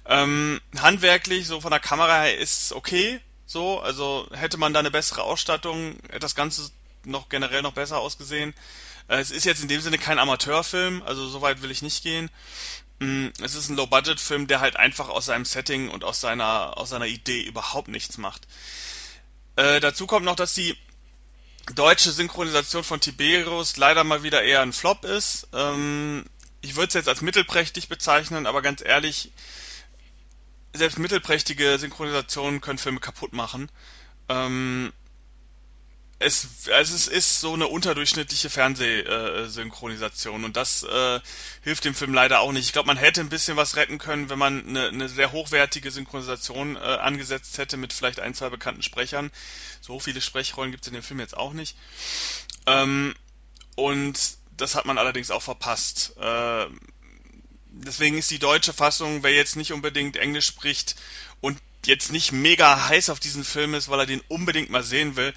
Ähm, 0.06 0.60
handwerklich, 0.78 1.46
so 1.46 1.60
von 1.60 1.70
der 1.70 1.80
Kamera 1.80 2.22
her, 2.22 2.38
ist 2.38 2.72
okay, 2.72 3.20
so, 3.46 3.80
also 3.80 4.28
hätte 4.32 4.58
man 4.58 4.72
da 4.72 4.80
eine 4.80 4.90
bessere 4.90 5.22
Ausstattung, 5.22 5.98
hätte 6.08 6.20
das 6.20 6.34
Ganze 6.34 6.70
noch 7.04 7.28
generell 7.28 7.62
noch 7.62 7.72
besser 7.72 7.98
ausgesehen. 7.98 8.54
Äh, 9.08 9.18
es 9.18 9.30
ist 9.30 9.44
jetzt 9.44 9.62
in 9.62 9.68
dem 9.68 9.80
Sinne 9.80 9.98
kein 9.98 10.18
Amateurfilm, 10.18 11.02
also 11.02 11.28
so 11.28 11.40
weit 11.40 11.62
will 11.62 11.70
ich 11.70 11.82
nicht 11.82 12.02
gehen. 12.02 12.30
Mm, 12.98 13.28
es 13.42 13.54
ist 13.54 13.68
ein 13.68 13.76
Low-Budget-Film, 13.76 14.46
der 14.46 14.60
halt 14.60 14.76
einfach 14.76 15.08
aus 15.08 15.26
seinem 15.26 15.44
Setting 15.44 15.88
und 15.88 16.04
aus 16.04 16.20
seiner, 16.20 16.76
aus 16.76 16.90
seiner 16.90 17.06
Idee 17.06 17.42
überhaupt 17.42 17.88
nichts 17.88 18.18
macht. 18.18 18.46
Äh, 19.56 19.80
dazu 19.80 20.06
kommt 20.06 20.24
noch, 20.24 20.36
dass 20.36 20.54
die 20.54 20.76
deutsche 21.74 22.12
Synchronisation 22.12 22.84
von 22.84 23.00
Tiberius 23.00 23.76
leider 23.76 24.04
mal 24.04 24.22
wieder 24.22 24.42
eher 24.42 24.62
ein 24.62 24.72
Flop 24.72 25.04
ist. 25.04 25.48
Ähm, 25.52 26.24
ich 26.60 26.76
würde 26.76 26.88
es 26.88 26.94
jetzt 26.94 27.08
als 27.08 27.20
mittelprächtig 27.20 27.88
bezeichnen, 27.88 28.46
aber 28.46 28.62
ganz 28.62 28.82
ehrlich, 28.84 29.32
selbst 30.72 30.98
mittelprächtige 30.98 31.78
Synchronisationen 31.78 32.60
können 32.60 32.78
Filme 32.78 33.00
kaputt 33.00 33.32
machen. 33.32 33.70
Ähm, 34.28 34.92
es, 36.20 36.68
also 36.72 36.94
es 36.94 37.06
ist 37.06 37.40
so 37.40 37.54
eine 37.54 37.68
unterdurchschnittliche 37.68 38.50
Fernsehsynchronisation 38.50 40.44
und 40.44 40.56
das 40.56 40.82
äh, 40.82 41.20
hilft 41.62 41.84
dem 41.84 41.94
Film 41.94 42.12
leider 42.12 42.40
auch 42.40 42.50
nicht. 42.50 42.66
Ich 42.66 42.72
glaube, 42.72 42.88
man 42.88 42.96
hätte 42.96 43.20
ein 43.20 43.28
bisschen 43.28 43.56
was 43.56 43.76
retten 43.76 43.98
können, 43.98 44.28
wenn 44.28 44.38
man 44.38 44.66
eine, 44.66 44.88
eine 44.88 45.08
sehr 45.08 45.30
hochwertige 45.30 45.92
Synchronisation 45.92 46.74
äh, 46.74 46.80
angesetzt 46.80 47.58
hätte 47.58 47.76
mit 47.76 47.92
vielleicht 47.92 48.18
ein, 48.18 48.34
zwei 48.34 48.48
bekannten 48.48 48.82
Sprechern. 48.82 49.30
So 49.80 50.00
viele 50.00 50.20
Sprechrollen 50.20 50.72
gibt 50.72 50.82
es 50.82 50.88
in 50.88 50.94
dem 50.94 51.04
Film 51.04 51.20
jetzt 51.20 51.36
auch 51.36 51.52
nicht. 51.52 51.76
Ähm, 52.66 53.14
und 53.76 54.18
das 54.56 54.74
hat 54.74 54.86
man 54.86 54.98
allerdings 54.98 55.30
auch 55.30 55.42
verpasst. 55.42 56.16
Äh, 56.20 56.66
deswegen 57.70 58.18
ist 58.18 58.32
die 58.32 58.40
deutsche 58.40 58.72
Fassung, 58.72 59.22
wer 59.22 59.32
jetzt 59.32 59.54
nicht 59.54 59.72
unbedingt 59.72 60.16
Englisch 60.16 60.46
spricht 60.46 60.96
und 61.40 61.58
jetzt 61.86 62.10
nicht 62.10 62.32
mega 62.32 62.88
heiß 62.88 63.08
auf 63.10 63.20
diesen 63.20 63.44
Film 63.44 63.74
ist, 63.74 63.88
weil 63.88 64.00
er 64.00 64.06
den 64.06 64.22
unbedingt 64.26 64.68
mal 64.68 64.82
sehen 64.82 65.14
will, 65.14 65.32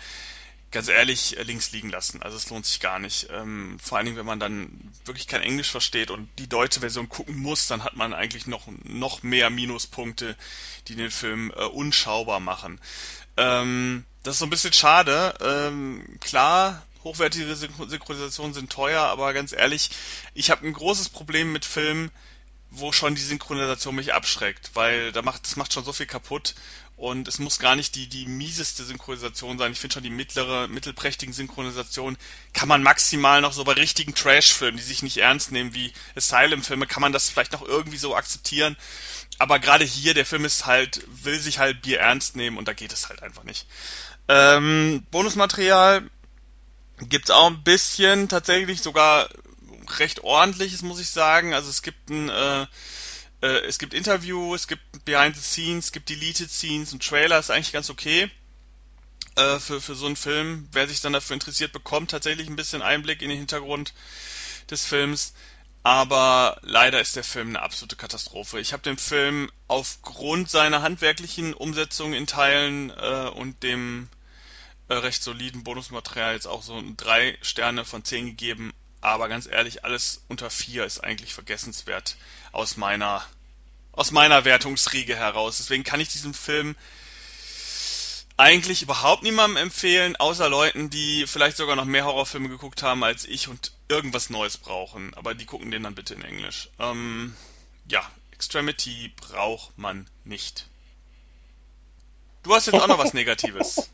ganz 0.72 0.88
ehrlich 0.88 1.38
äh, 1.38 1.44
links 1.44 1.72
liegen 1.72 1.90
lassen. 1.90 2.22
Also 2.22 2.38
es 2.38 2.50
lohnt 2.50 2.66
sich 2.66 2.80
gar 2.80 3.00
nicht. 3.00 3.28
Ähm, 3.32 3.78
vor 3.80 3.98
allen 3.98 4.06
Dingen, 4.06 4.18
wenn 4.18 4.26
man 4.26 4.40
dann 4.40 4.92
wirklich 5.06 5.28
kein 5.28 5.42
Englisch 5.42 5.70
versteht 5.70 6.12
und 6.12 6.30
die 6.40 6.48
deutsche 6.48 6.80
Version 6.80 7.10
gucken 7.10 7.38
muss, 7.38 7.68
dann 7.68 7.84
hat 7.84 7.96
man 7.96 8.14
eigentlich 8.14 8.48
noch, 8.48 8.68
noch 8.84 9.24
mehr 9.24 9.50
Minuspunkte, 9.50 10.36
die 10.88 10.96
den 10.96 11.12
Film 11.12 11.52
äh, 11.56 11.64
unschaubar 11.66 12.40
machen. 12.40 12.80
Ähm, 13.38 14.06
das 14.24 14.36
ist 14.36 14.40
so 14.40 14.46
ein 14.46 14.52
bisschen 14.52 14.74
schade. 14.74 15.36
Ähm, 15.42 16.18
klar, 16.20 16.86
hochwertige 17.04 17.56
Synchronisationen 17.56 18.54
sind 18.54 18.72
teuer, 18.72 19.02
aber 19.02 19.34
ganz 19.34 19.52
ehrlich, 19.52 19.90
ich 20.34 20.52
habe 20.52 20.66
ein 20.66 20.74
großes 20.74 21.10
Problem 21.10 21.52
mit 21.52 21.66
Filmen, 21.66 22.12
wo 22.70 22.94
schon 22.94 23.16
die 23.16 23.22
Synchronisation 23.22 23.96
mich 23.96 24.14
abschreckt, 24.14 24.72
weil 24.76 25.12
da 25.12 25.22
macht, 25.22 25.44
das 25.44 25.58
macht 25.58 25.74
schon 25.74 25.84
so 25.84 25.92
viel 25.92 26.06
kaputt 26.06 26.56
und 27.02 27.28
es 27.28 27.40
muss 27.40 27.58
gar 27.58 27.76
nicht 27.76 27.96
die, 27.96 28.06
die 28.06 28.28
mieseste 28.28 28.84
Synchronisation 28.84 29.58
sein. 29.58 29.72
Ich 29.72 29.80
finde 29.80 29.96
schon 29.96 30.04
die 30.04 30.12
mittlere, 30.12 30.68
mittelprächtigen 30.68 31.34
Synchronisationen 31.34 32.16
kann 32.54 32.68
man 32.68 32.84
maximal 32.84 33.42
noch 33.42 33.54
so 33.54 33.64
bei 33.64 33.74
richtigen 33.74 34.14
Trash-Filmen, 34.14 34.78
die 34.78 34.84
sich 34.84 35.02
nicht 35.02 35.18
ernst 35.18 35.52
nehmen, 35.52 35.74
wie 35.74 35.92
Asylum-Filme, 36.16 36.86
kann 36.86 37.02
man 37.02 37.12
das 37.12 37.28
vielleicht 37.28 37.54
noch 37.54 37.64
irgendwie 37.64 37.98
so 37.98 38.16
akzeptieren. 38.16 38.78
Aber 39.40 39.58
gerade 39.58 39.84
hier, 39.84 40.14
der 40.14 40.28
Film 40.28 40.46
ist 40.46 40.68
halt, 40.68 41.02
will 41.08 41.40
sich 41.40 41.58
halt 41.58 41.82
Bier 41.82 42.02
ernst 42.02 42.36
nehmen 42.36 42.60
und 42.60 42.68
da 42.68 42.74
geht 42.74 42.94
es 42.94 43.10
halt 43.10 43.24
einfach 43.24 43.46
nicht. 43.46 43.66
Ähm, 44.28 45.04
Bonusmaterial 45.10 46.08
gibt's 47.10 47.32
auch 47.32 47.48
ein 47.48 47.64
bisschen, 47.64 48.30
tatsächlich 48.30 48.84
sogar 48.84 49.28
recht 49.98 50.24
ordentliches, 50.24 50.84
muss 50.84 51.00
ich 51.00 51.10
sagen. 51.10 51.56
Also 51.56 51.72
es 51.72 51.82
gibt 51.82 52.12
ein, 52.12 52.30
äh, 52.30 52.68
es 53.48 53.80
gibt 53.80 53.94
Interview, 53.94 54.54
es 54.54 54.68
gibt 54.68 55.06
Behind 55.06 55.36
the 55.36 55.42
Scenes, 55.42 55.86
es 55.86 55.92
gibt 55.92 56.10
Deleted 56.10 56.50
Scenes 56.50 56.94
und 56.94 57.06
Trailer, 57.06 57.40
ist 57.40 57.50
eigentlich 57.50 57.72
ganz 57.72 57.90
okay 57.90 58.30
äh, 59.36 59.60
für, 59.60 59.82
für 59.82 59.96
so 59.96 60.06
einen 60.06 60.16
Film. 60.16 60.68
Wer 60.72 60.88
sich 60.88 61.02
dann 61.02 61.14
dafür 61.14 61.34
interessiert, 61.34 61.72
bekommt 61.72 62.12
tatsächlich 62.12 62.48
ein 62.48 62.56
bisschen 62.56 62.82
Einblick 62.82 63.22
in 63.22 63.30
den 63.30 63.38
Hintergrund 63.38 63.94
des 64.70 64.86
Films. 64.86 65.34
Aber 65.84 66.60
leider 66.62 67.02
ist 67.02 67.16
der 67.16 67.24
Film 67.24 67.50
eine 67.50 67.64
absolute 67.64 67.96
Katastrophe. 67.96 68.60
Ich 68.60 68.72
habe 68.72 68.84
dem 68.84 68.98
Film 68.98 69.50
aufgrund 69.68 70.50
seiner 70.50 70.84
handwerklichen 70.84 71.56
Umsetzung 71.56 72.14
in 72.14 72.28
Teilen 72.28 72.92
äh, 72.92 73.32
und 73.34 73.64
dem 73.64 74.08
äh, 74.90 74.94
recht 74.94 75.24
soliden 75.24 75.64
Bonusmaterial 75.64 76.36
jetzt 76.36 76.46
auch 76.46 76.62
so 76.62 76.80
drei 76.98 77.36
Sterne 77.42 77.84
von 77.84 78.04
zehn 78.04 78.28
gegeben. 78.28 78.74
Aber 79.00 79.28
ganz 79.28 79.48
ehrlich, 79.48 79.84
alles 79.84 80.22
unter 80.28 80.52
vier 80.52 80.86
ist 80.86 81.00
eigentlich 81.04 81.34
vergessenswert 81.34 82.16
aus 82.52 82.78
meiner 82.78 83.26
aus 83.94 84.12
meiner 84.12 84.46
Wertungsriege 84.46 85.16
heraus. 85.16 85.58
Deswegen 85.58 85.84
kann 85.84 86.00
ich 86.00 86.10
diesen 86.10 86.34
Film 86.34 86.76
eigentlich 88.38 88.82
überhaupt 88.82 89.24
niemandem 89.24 89.58
empfehlen, 89.64 90.16
außer 90.16 90.50
Leuten, 90.50 90.90
die 90.90 91.28
vielleicht 91.28 91.58
sogar 91.58 91.76
noch 91.76 91.86
mehr 91.86 92.06
Horrorfilme 92.06 92.50
geguckt 92.50 92.82
haben 92.82 93.04
als 93.04 93.26
ich 93.26 93.48
und 93.48 93.74
irgendwas 93.90 94.30
Neues 94.30 94.58
brauchen. 94.58 95.14
Aber 95.16 95.36
die 95.36 95.46
gucken 95.46 95.72
den 95.72 95.84
dann 95.84 95.96
bitte 95.96 96.16
in 96.16 96.24
Englisch. 96.24 96.70
Ähm, 96.80 97.36
ja, 97.88 98.02
Extremity 98.32 99.14
braucht 99.16 99.78
man 99.78 100.10
nicht. 100.24 100.68
Du 102.44 102.56
hast 102.56 102.66
jetzt 102.66 102.82
auch 102.82 102.88
noch 102.88 102.98
was 102.98 103.14
Negatives. 103.14 103.92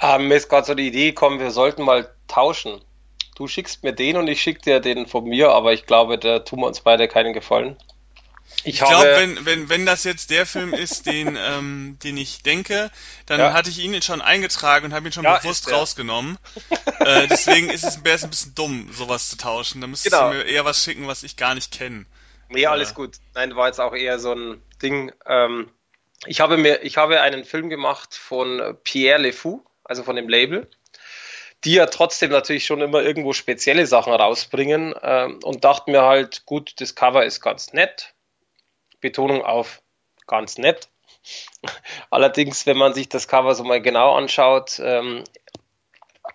ähm, 0.00 0.28
mir 0.28 0.36
ist 0.36 0.48
gerade 0.48 0.66
so 0.66 0.74
die 0.74 0.86
Idee 0.86 1.10
gekommen, 1.10 1.38
wir 1.38 1.50
sollten 1.50 1.82
mal 1.82 2.14
tauschen. 2.28 2.80
Du 3.34 3.48
schickst 3.48 3.82
mir 3.82 3.92
den 3.92 4.16
und 4.16 4.28
ich 4.28 4.42
schick 4.42 4.62
dir 4.62 4.80
den 4.80 5.06
von 5.06 5.24
mir, 5.24 5.50
aber 5.50 5.72
ich 5.72 5.86
glaube, 5.86 6.18
da 6.18 6.40
tun 6.40 6.60
wir 6.60 6.66
uns 6.66 6.80
beide 6.80 7.08
keinen 7.08 7.32
Gefallen. 7.32 7.76
Ich, 8.64 8.74
ich 8.74 8.80
glaube, 8.80 9.06
wenn, 9.16 9.44
wenn, 9.46 9.68
wenn 9.68 9.86
das 9.86 10.04
jetzt 10.04 10.30
der 10.30 10.46
Film 10.46 10.74
ist, 10.74 11.06
den, 11.06 11.36
ähm, 11.40 11.98
den 12.04 12.16
ich 12.16 12.42
denke, 12.42 12.90
dann 13.26 13.40
ja. 13.40 13.52
hatte 13.52 13.70
ich 13.70 13.78
ihn 13.78 14.00
schon 14.02 14.20
eingetragen 14.20 14.86
und 14.86 14.94
habe 14.94 15.08
ihn 15.08 15.12
schon 15.12 15.24
ja, 15.24 15.38
bewusst 15.38 15.72
rausgenommen. 15.72 16.38
äh, 17.00 17.26
deswegen 17.26 17.70
ist 17.70 17.84
es, 17.84 18.04
wäre 18.04 18.16
es 18.16 18.24
ein 18.24 18.30
bisschen 18.30 18.54
dumm, 18.54 18.90
sowas 18.92 19.30
zu 19.30 19.36
tauschen. 19.36 19.80
Da 19.80 19.86
müsstest 19.86 20.14
genau. 20.14 20.30
du 20.30 20.36
mir 20.36 20.44
eher 20.44 20.64
was 20.64 20.84
schicken, 20.84 21.06
was 21.06 21.22
ich 21.22 21.36
gar 21.36 21.54
nicht 21.54 21.72
kenne. 21.72 22.04
Nee, 22.50 22.66
alles 22.66 22.92
äh, 22.92 22.94
gut. 22.94 23.16
Nein, 23.34 23.56
war 23.56 23.66
jetzt 23.66 23.80
auch 23.80 23.94
eher 23.94 24.18
so 24.18 24.32
ein 24.34 24.62
Ding. 24.82 25.10
Ähm, 25.26 25.70
ich 26.26 26.40
habe 26.40 26.56
mir, 26.56 26.82
ich 26.82 26.98
habe 26.98 27.20
einen 27.20 27.44
Film 27.44 27.70
gemacht 27.70 28.14
von 28.14 28.76
Pierre 28.84 29.20
Le 29.20 29.32
Fou, 29.32 29.64
also 29.84 30.04
von 30.04 30.16
dem 30.16 30.28
Label 30.28 30.68
die 31.64 31.74
ja 31.74 31.86
trotzdem 31.86 32.30
natürlich 32.30 32.66
schon 32.66 32.80
immer 32.80 33.02
irgendwo 33.02 33.32
spezielle 33.32 33.86
Sachen 33.86 34.12
rausbringen 34.12 34.94
ähm, 35.02 35.38
und 35.44 35.64
dachte 35.64 35.90
mir 35.90 36.02
halt, 36.02 36.44
gut, 36.44 36.80
das 36.80 36.94
Cover 36.94 37.24
ist 37.24 37.40
ganz 37.40 37.72
nett. 37.72 38.14
Betonung 39.00 39.42
auf 39.42 39.82
ganz 40.26 40.58
nett. 40.58 40.88
Allerdings, 42.10 42.66
wenn 42.66 42.76
man 42.76 42.94
sich 42.94 43.08
das 43.08 43.28
Cover 43.28 43.54
so 43.54 43.64
mal 43.64 43.80
genau 43.80 44.16
anschaut, 44.16 44.80
ähm, 44.82 45.24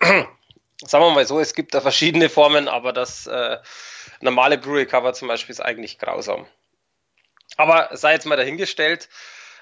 sagen 0.00 1.04
wir 1.04 1.10
mal 1.10 1.26
so, 1.26 1.40
es 1.40 1.54
gibt 1.54 1.74
da 1.74 1.80
verschiedene 1.80 2.28
Formen, 2.28 2.68
aber 2.68 2.92
das 2.92 3.26
äh, 3.26 3.58
normale 4.20 4.56
Blu-ray-Cover 4.56 5.12
zum 5.12 5.28
Beispiel 5.28 5.52
ist 5.52 5.60
eigentlich 5.60 5.98
grausam. 5.98 6.46
Aber 7.56 7.90
sei 7.92 8.12
jetzt 8.12 8.26
mal 8.26 8.36
dahingestellt, 8.36 9.08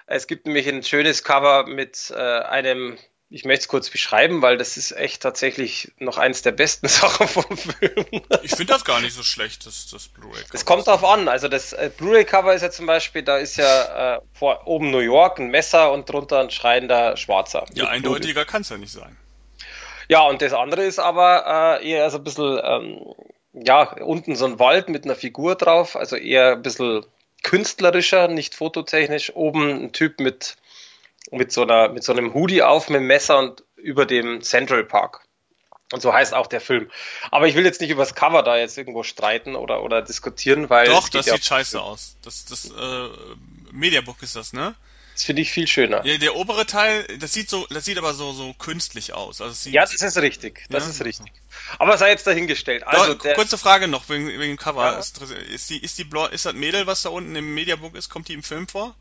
es 0.06 0.26
gibt 0.26 0.46
nämlich 0.46 0.68
ein 0.68 0.82
schönes 0.82 1.24
Cover 1.24 1.66
mit 1.66 2.12
äh, 2.14 2.20
einem 2.20 2.98
ich 3.28 3.44
möchte 3.44 3.62
es 3.62 3.68
kurz 3.68 3.90
beschreiben, 3.90 4.40
weil 4.40 4.56
das 4.56 4.76
ist 4.76 4.92
echt 4.92 5.22
tatsächlich 5.22 5.92
noch 5.98 6.16
eins 6.16 6.42
der 6.42 6.52
besten 6.52 6.88
Sachen 6.88 7.26
vom 7.26 7.56
Film. 7.56 8.06
Ich 8.42 8.52
finde 8.52 8.72
das 8.72 8.84
gar 8.84 9.00
nicht 9.00 9.14
so 9.14 9.22
schlecht, 9.22 9.66
das, 9.66 9.88
das 9.90 10.08
Blu-ray-Cover. 10.08 10.54
Es 10.54 10.64
kommt 10.64 10.86
darauf 10.86 11.04
an. 11.04 11.28
Also 11.28 11.48
das 11.48 11.72
äh, 11.72 11.90
Blu-ray-Cover 11.96 12.54
ist 12.54 12.62
ja 12.62 12.70
zum 12.70 12.86
Beispiel, 12.86 13.22
da 13.22 13.38
ist 13.38 13.56
ja 13.56 14.16
äh, 14.16 14.20
vor 14.32 14.66
oben 14.66 14.90
New 14.90 15.00
York 15.00 15.40
ein 15.40 15.48
Messer 15.48 15.92
und 15.92 16.08
drunter 16.08 16.40
ein 16.40 16.50
schreiender 16.50 17.16
Schwarzer. 17.16 17.66
Ja, 17.74 17.88
eindeutiger 17.88 18.44
kann 18.44 18.62
es 18.62 18.68
ja 18.68 18.78
nicht 18.78 18.92
sein. 18.92 19.16
Ja, 20.08 20.22
und 20.22 20.40
das 20.40 20.52
andere 20.52 20.84
ist 20.84 21.00
aber 21.00 21.80
äh, 21.80 21.90
eher 21.90 22.08
so 22.10 22.18
ein 22.18 22.24
bisschen, 22.24 22.60
ähm, 22.62 23.14
ja, 23.52 23.92
unten 24.02 24.36
so 24.36 24.44
ein 24.46 24.60
Wald 24.60 24.88
mit 24.88 25.04
einer 25.04 25.16
Figur 25.16 25.56
drauf, 25.56 25.96
also 25.96 26.14
eher 26.14 26.52
ein 26.52 26.62
bisschen 26.62 27.04
künstlerischer, 27.42 28.28
nicht 28.28 28.54
fototechnisch. 28.54 29.34
Oben 29.34 29.86
ein 29.86 29.92
Typ 29.92 30.20
mit 30.20 30.56
mit 31.30 31.52
so, 31.52 31.62
einer, 31.62 31.88
mit 31.88 32.04
so 32.04 32.12
einem 32.12 32.34
Hoodie 32.34 32.62
auf, 32.62 32.88
mit 32.88 33.00
dem 33.00 33.06
Messer 33.06 33.38
und 33.38 33.64
über 33.76 34.06
dem 34.06 34.42
Central 34.42 34.84
Park. 34.84 35.26
Und 35.92 36.02
so 36.02 36.12
heißt 36.12 36.34
auch 36.34 36.48
der 36.48 36.60
Film. 36.60 36.90
Aber 37.30 37.46
ich 37.46 37.54
will 37.54 37.64
jetzt 37.64 37.80
nicht 37.80 37.90
über 37.90 38.02
das 38.02 38.14
Cover 38.14 38.42
da 38.42 38.56
jetzt 38.56 38.76
irgendwo 38.76 39.04
streiten 39.04 39.54
oder, 39.54 39.82
oder 39.84 40.02
diskutieren, 40.02 40.68
weil. 40.68 40.86
Doch, 40.86 41.08
das 41.08 41.26
sieht 41.26 41.44
scheiße 41.44 41.80
aus. 41.80 42.16
Das, 42.22 42.44
das 42.44 42.70
äh, 42.70 43.08
Mediabook 43.70 44.20
ist 44.22 44.34
das, 44.34 44.52
ne? 44.52 44.74
Das 45.16 45.24
finde 45.24 45.40
ich 45.42 45.50
viel 45.50 45.66
schöner. 45.66 46.04
Ja, 46.04 46.18
der 46.18 46.36
obere 46.36 46.66
Teil, 46.66 47.04
das 47.20 47.32
sieht 47.32 47.48
so, 47.48 47.66
das 47.70 47.86
sieht 47.86 47.96
aber 47.96 48.12
so, 48.12 48.32
so 48.32 48.52
künstlich 48.52 49.14
aus. 49.14 49.40
Also 49.40 49.54
sieht, 49.54 49.72
ja, 49.72 49.80
das 49.80 49.94
ist 49.94 50.18
richtig. 50.18 50.66
Das 50.68 50.84
ja, 50.84 50.90
ist 50.90 51.04
richtig. 51.04 51.32
Aber 51.78 51.96
sei 51.96 52.10
jetzt 52.10 52.26
dahingestellt. 52.26 52.86
Also 52.86 53.14
Doch, 53.14 53.34
kurze 53.34 53.56
Frage 53.56 53.88
noch 53.88 54.10
wegen, 54.10 54.26
wegen 54.26 54.58
Cover. 54.58 54.82
Ja. 54.82 54.98
Ist, 54.98 55.22
ist, 55.22 55.70
die, 55.70 55.82
ist 55.82 55.96
die 55.96 56.04
Blau, 56.04 56.26
ist 56.26 56.44
das 56.44 56.52
Mädel, 56.52 56.86
was 56.86 57.00
da 57.00 57.08
unten 57.08 57.34
im 57.34 57.54
Mediabook 57.54 57.94
ist, 57.94 58.10
kommt 58.10 58.28
die 58.28 58.34
im 58.34 58.42
Film 58.42 58.68
vor? 58.68 58.94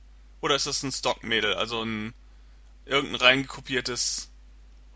Oder 0.46 0.58
ist 0.58 0.68
das 0.68 0.84
ein 0.84 0.92
Stockmädel, 0.92 1.56
also 1.56 1.82
ein 1.82 2.14
irgendein 2.86 3.16
reingekopiertes? 3.16 4.30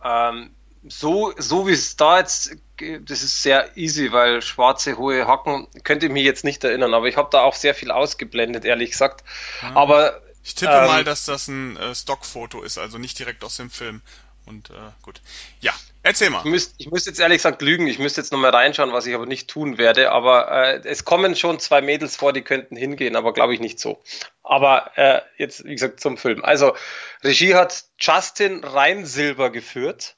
Ähm, 0.03 0.51
so, 0.87 1.33
so 1.37 1.67
wie 1.67 1.71
es 1.71 1.97
da 1.97 2.19
jetzt, 2.19 2.55
das 2.77 3.23
ist 3.23 3.41
sehr 3.41 3.75
easy, 3.75 4.11
weil 4.11 4.43
schwarze 4.43 4.99
hohe 4.99 5.25
Hacken, 5.25 5.67
könnte 5.83 6.05
ich 6.05 6.11
mich 6.11 6.23
jetzt 6.23 6.43
nicht 6.43 6.63
erinnern, 6.63 6.93
aber 6.93 7.07
ich 7.07 7.17
habe 7.17 7.29
da 7.31 7.41
auch 7.41 7.55
sehr 7.55 7.73
viel 7.73 7.89
ausgeblendet, 7.89 8.63
ehrlich 8.63 8.91
gesagt. 8.91 9.23
Ja. 9.63 9.75
Aber 9.75 10.21
ich 10.43 10.53
tippe 10.53 10.71
ähm, 10.71 10.85
mal, 10.85 11.03
dass 11.03 11.25
das 11.25 11.47
ein 11.47 11.77
äh, 11.77 11.95
Stockfoto 11.95 12.61
ist, 12.61 12.77
also 12.77 12.99
nicht 12.99 13.17
direkt 13.17 13.43
aus 13.43 13.57
dem 13.57 13.71
Film. 13.71 14.03
Und 14.49 14.71
äh, 14.71 14.73
gut. 15.03 15.21
Ja, 15.61 15.71
erzähl 16.01 16.31
mal. 16.31 16.39
Ich 16.39 16.45
müsste 16.45 16.73
ich 16.79 16.89
müsst 16.89 17.05
jetzt 17.05 17.19
ehrlich 17.19 17.37
gesagt 17.37 17.61
lügen, 17.61 17.85
ich 17.85 17.99
müsste 17.99 18.19
jetzt 18.19 18.31
nochmal 18.31 18.49
reinschauen, 18.49 18.91
was 18.91 19.05
ich 19.05 19.13
aber 19.13 19.27
nicht 19.27 19.47
tun 19.47 19.77
werde. 19.77 20.11
Aber 20.11 20.51
äh, 20.51 20.81
es 20.85 21.05
kommen 21.05 21.35
schon 21.35 21.59
zwei 21.59 21.81
Mädels 21.81 22.15
vor, 22.15 22.33
die 22.33 22.41
könnten 22.41 22.75
hingehen, 22.75 23.15
aber 23.15 23.31
glaube 23.31 23.53
ich 23.53 23.59
nicht 23.59 23.79
so. 23.79 24.01
Aber 24.41 24.97
äh, 24.97 25.21
jetzt, 25.37 25.65
wie 25.65 25.73
gesagt, 25.73 25.99
zum 25.99 26.17
Film. 26.17 26.43
Also, 26.43 26.75
Regie 27.23 27.53
hat 27.53 27.85
Justin 27.99 28.63
Reinsilber 28.63 29.51
geführt. 29.51 30.15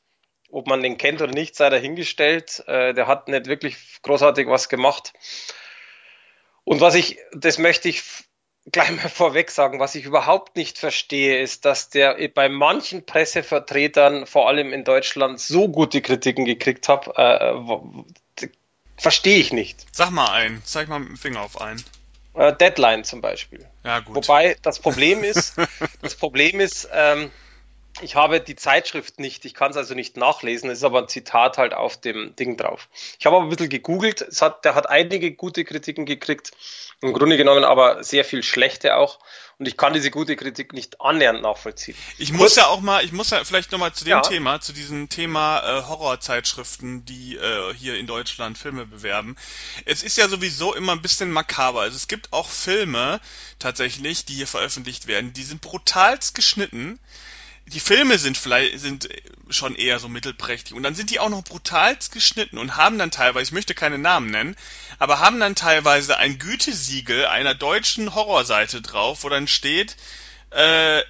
Ob 0.49 0.67
man 0.67 0.81
den 0.81 0.97
kennt 0.97 1.21
oder 1.21 1.33
nicht, 1.33 1.55
sei 1.55 1.69
dahingestellt. 1.69 2.63
Äh, 2.67 2.93
der 2.93 3.07
hat 3.07 3.27
nicht 3.27 3.47
wirklich 3.47 3.75
großartig 4.01 4.47
was 4.47 4.69
gemacht. 4.69 5.13
Und 6.63 6.79
was 6.79 6.95
ich, 6.95 7.19
das 7.33 7.57
möchte 7.57 7.89
ich 7.89 8.03
gleich 8.71 8.91
mal 8.91 9.09
vorweg 9.09 9.51
sagen, 9.51 9.79
was 9.79 9.95
ich 9.95 10.05
überhaupt 10.05 10.55
nicht 10.55 10.77
verstehe, 10.77 11.41
ist, 11.41 11.65
dass 11.65 11.89
der 11.89 12.17
bei 12.33 12.49
manchen 12.49 13.05
Pressevertretern, 13.05 14.25
vor 14.25 14.47
allem 14.47 14.73
in 14.73 14.83
Deutschland, 14.83 15.39
so 15.39 15.67
gute 15.67 16.01
Kritiken 16.01 16.45
gekriegt 16.45 16.87
hat. 16.87 17.07
Äh, 17.17 17.53
verstehe 18.97 19.37
ich 19.37 19.51
nicht. 19.51 19.85
Sag 19.91 20.11
mal 20.11 20.29
einen, 20.31 20.61
zeig 20.63 20.87
mal 20.87 20.99
mit 20.99 21.09
dem 21.09 21.17
Finger 21.17 21.41
auf 21.41 21.59
einen. 21.59 21.83
Äh, 22.33 22.53
Deadline 22.55 23.03
zum 23.03 23.21
Beispiel. 23.21 23.65
Ja, 23.83 23.99
gut. 23.99 24.15
Wobei 24.15 24.55
das 24.61 24.79
Problem 24.79 25.23
ist, 25.23 25.55
das 26.01 26.15
Problem 26.15 26.59
ist, 26.59 26.87
ähm, 26.93 27.31
ich 28.01 28.15
habe 28.15 28.39
die 28.41 28.55
Zeitschrift 28.55 29.19
nicht, 29.19 29.45
ich 29.45 29.53
kann 29.53 29.71
es 29.71 29.77
also 29.77 29.93
nicht 29.93 30.17
nachlesen, 30.17 30.69
es 30.69 30.79
ist 30.79 30.83
aber 30.83 30.99
ein 30.99 31.07
Zitat 31.07 31.57
halt 31.57 31.73
auf 31.73 31.99
dem 31.99 32.35
Ding 32.35 32.57
drauf. 32.57 32.89
Ich 33.19 33.25
habe 33.25 33.37
aber 33.37 33.45
ein 33.45 33.49
bisschen 33.49 33.69
gegoogelt, 33.69 34.21
es 34.21 34.41
hat, 34.41 34.65
der 34.65 34.75
hat 34.75 34.89
einige 34.89 35.31
gute 35.31 35.63
Kritiken 35.63 36.05
gekriegt, 36.05 36.51
im 37.01 37.13
Grunde 37.13 37.37
genommen 37.37 37.63
aber 37.63 38.03
sehr 38.03 38.25
viel 38.25 38.43
schlechte 38.43 38.95
auch. 38.95 39.19
Und 39.57 39.67
ich 39.67 39.77
kann 39.77 39.93
diese 39.93 40.09
gute 40.09 40.35
Kritik 40.35 40.73
nicht 40.73 41.01
annähernd 41.01 41.43
nachvollziehen. 41.43 41.95
Ich 42.17 42.29
Kurz, 42.29 42.39
muss 42.39 42.55
ja 42.55 42.67
auch 42.67 42.81
mal, 42.81 43.05
ich 43.05 43.11
muss 43.11 43.29
ja 43.29 43.43
vielleicht 43.43 43.71
nochmal 43.71 43.93
zu 43.93 44.03
dem 44.03 44.11
ja. 44.11 44.21
Thema, 44.21 44.59
zu 44.59 44.73
diesem 44.73 45.07
Thema 45.07 45.59
äh, 45.59 45.83
Horrorzeitschriften, 45.83 47.05
die 47.05 47.35
äh, 47.35 47.73
hier 47.75 47.95
in 47.97 48.07
Deutschland 48.07 48.57
Filme 48.57 48.87
bewerben. 48.87 49.35
Es 49.85 50.01
ist 50.01 50.17
ja 50.17 50.27
sowieso 50.27 50.73
immer 50.73 50.93
ein 50.93 51.03
bisschen 51.03 51.31
makaber. 51.31 51.81
Also 51.81 51.95
es 51.95 52.07
gibt 52.07 52.33
auch 52.33 52.49
Filme 52.49 53.21
tatsächlich, 53.59 54.25
die 54.25 54.33
hier 54.33 54.47
veröffentlicht 54.47 55.05
werden, 55.05 55.31
die 55.33 55.43
sind 55.43 55.61
brutalst 55.61 56.33
geschnitten 56.33 56.99
die 57.73 57.79
Filme 57.79 58.17
sind 58.17 58.37
vielleicht 58.37 58.79
sind 58.79 59.09
schon 59.49 59.75
eher 59.75 59.99
so 59.99 60.07
mittelprächtig. 60.09 60.73
Und 60.73 60.83
dann 60.83 60.95
sind 60.95 61.09
die 61.09 61.19
auch 61.19 61.29
noch 61.29 61.43
brutal 61.43 61.97
geschnitten 62.11 62.57
und 62.57 62.75
haben 62.77 62.97
dann 62.97 63.11
teilweise, 63.11 63.43
ich 63.43 63.51
möchte 63.51 63.73
keine 63.73 63.97
Namen 63.97 64.29
nennen, 64.29 64.55
aber 64.99 65.19
haben 65.19 65.39
dann 65.39 65.55
teilweise 65.55 66.17
ein 66.17 66.39
Gütesiegel 66.39 67.25
einer 67.25 67.55
deutschen 67.55 68.13
Horrorseite 68.15 68.81
drauf, 68.81 69.23
wo 69.23 69.29
dann 69.29 69.47
steht, 69.47 69.95
äh, 70.51 71.01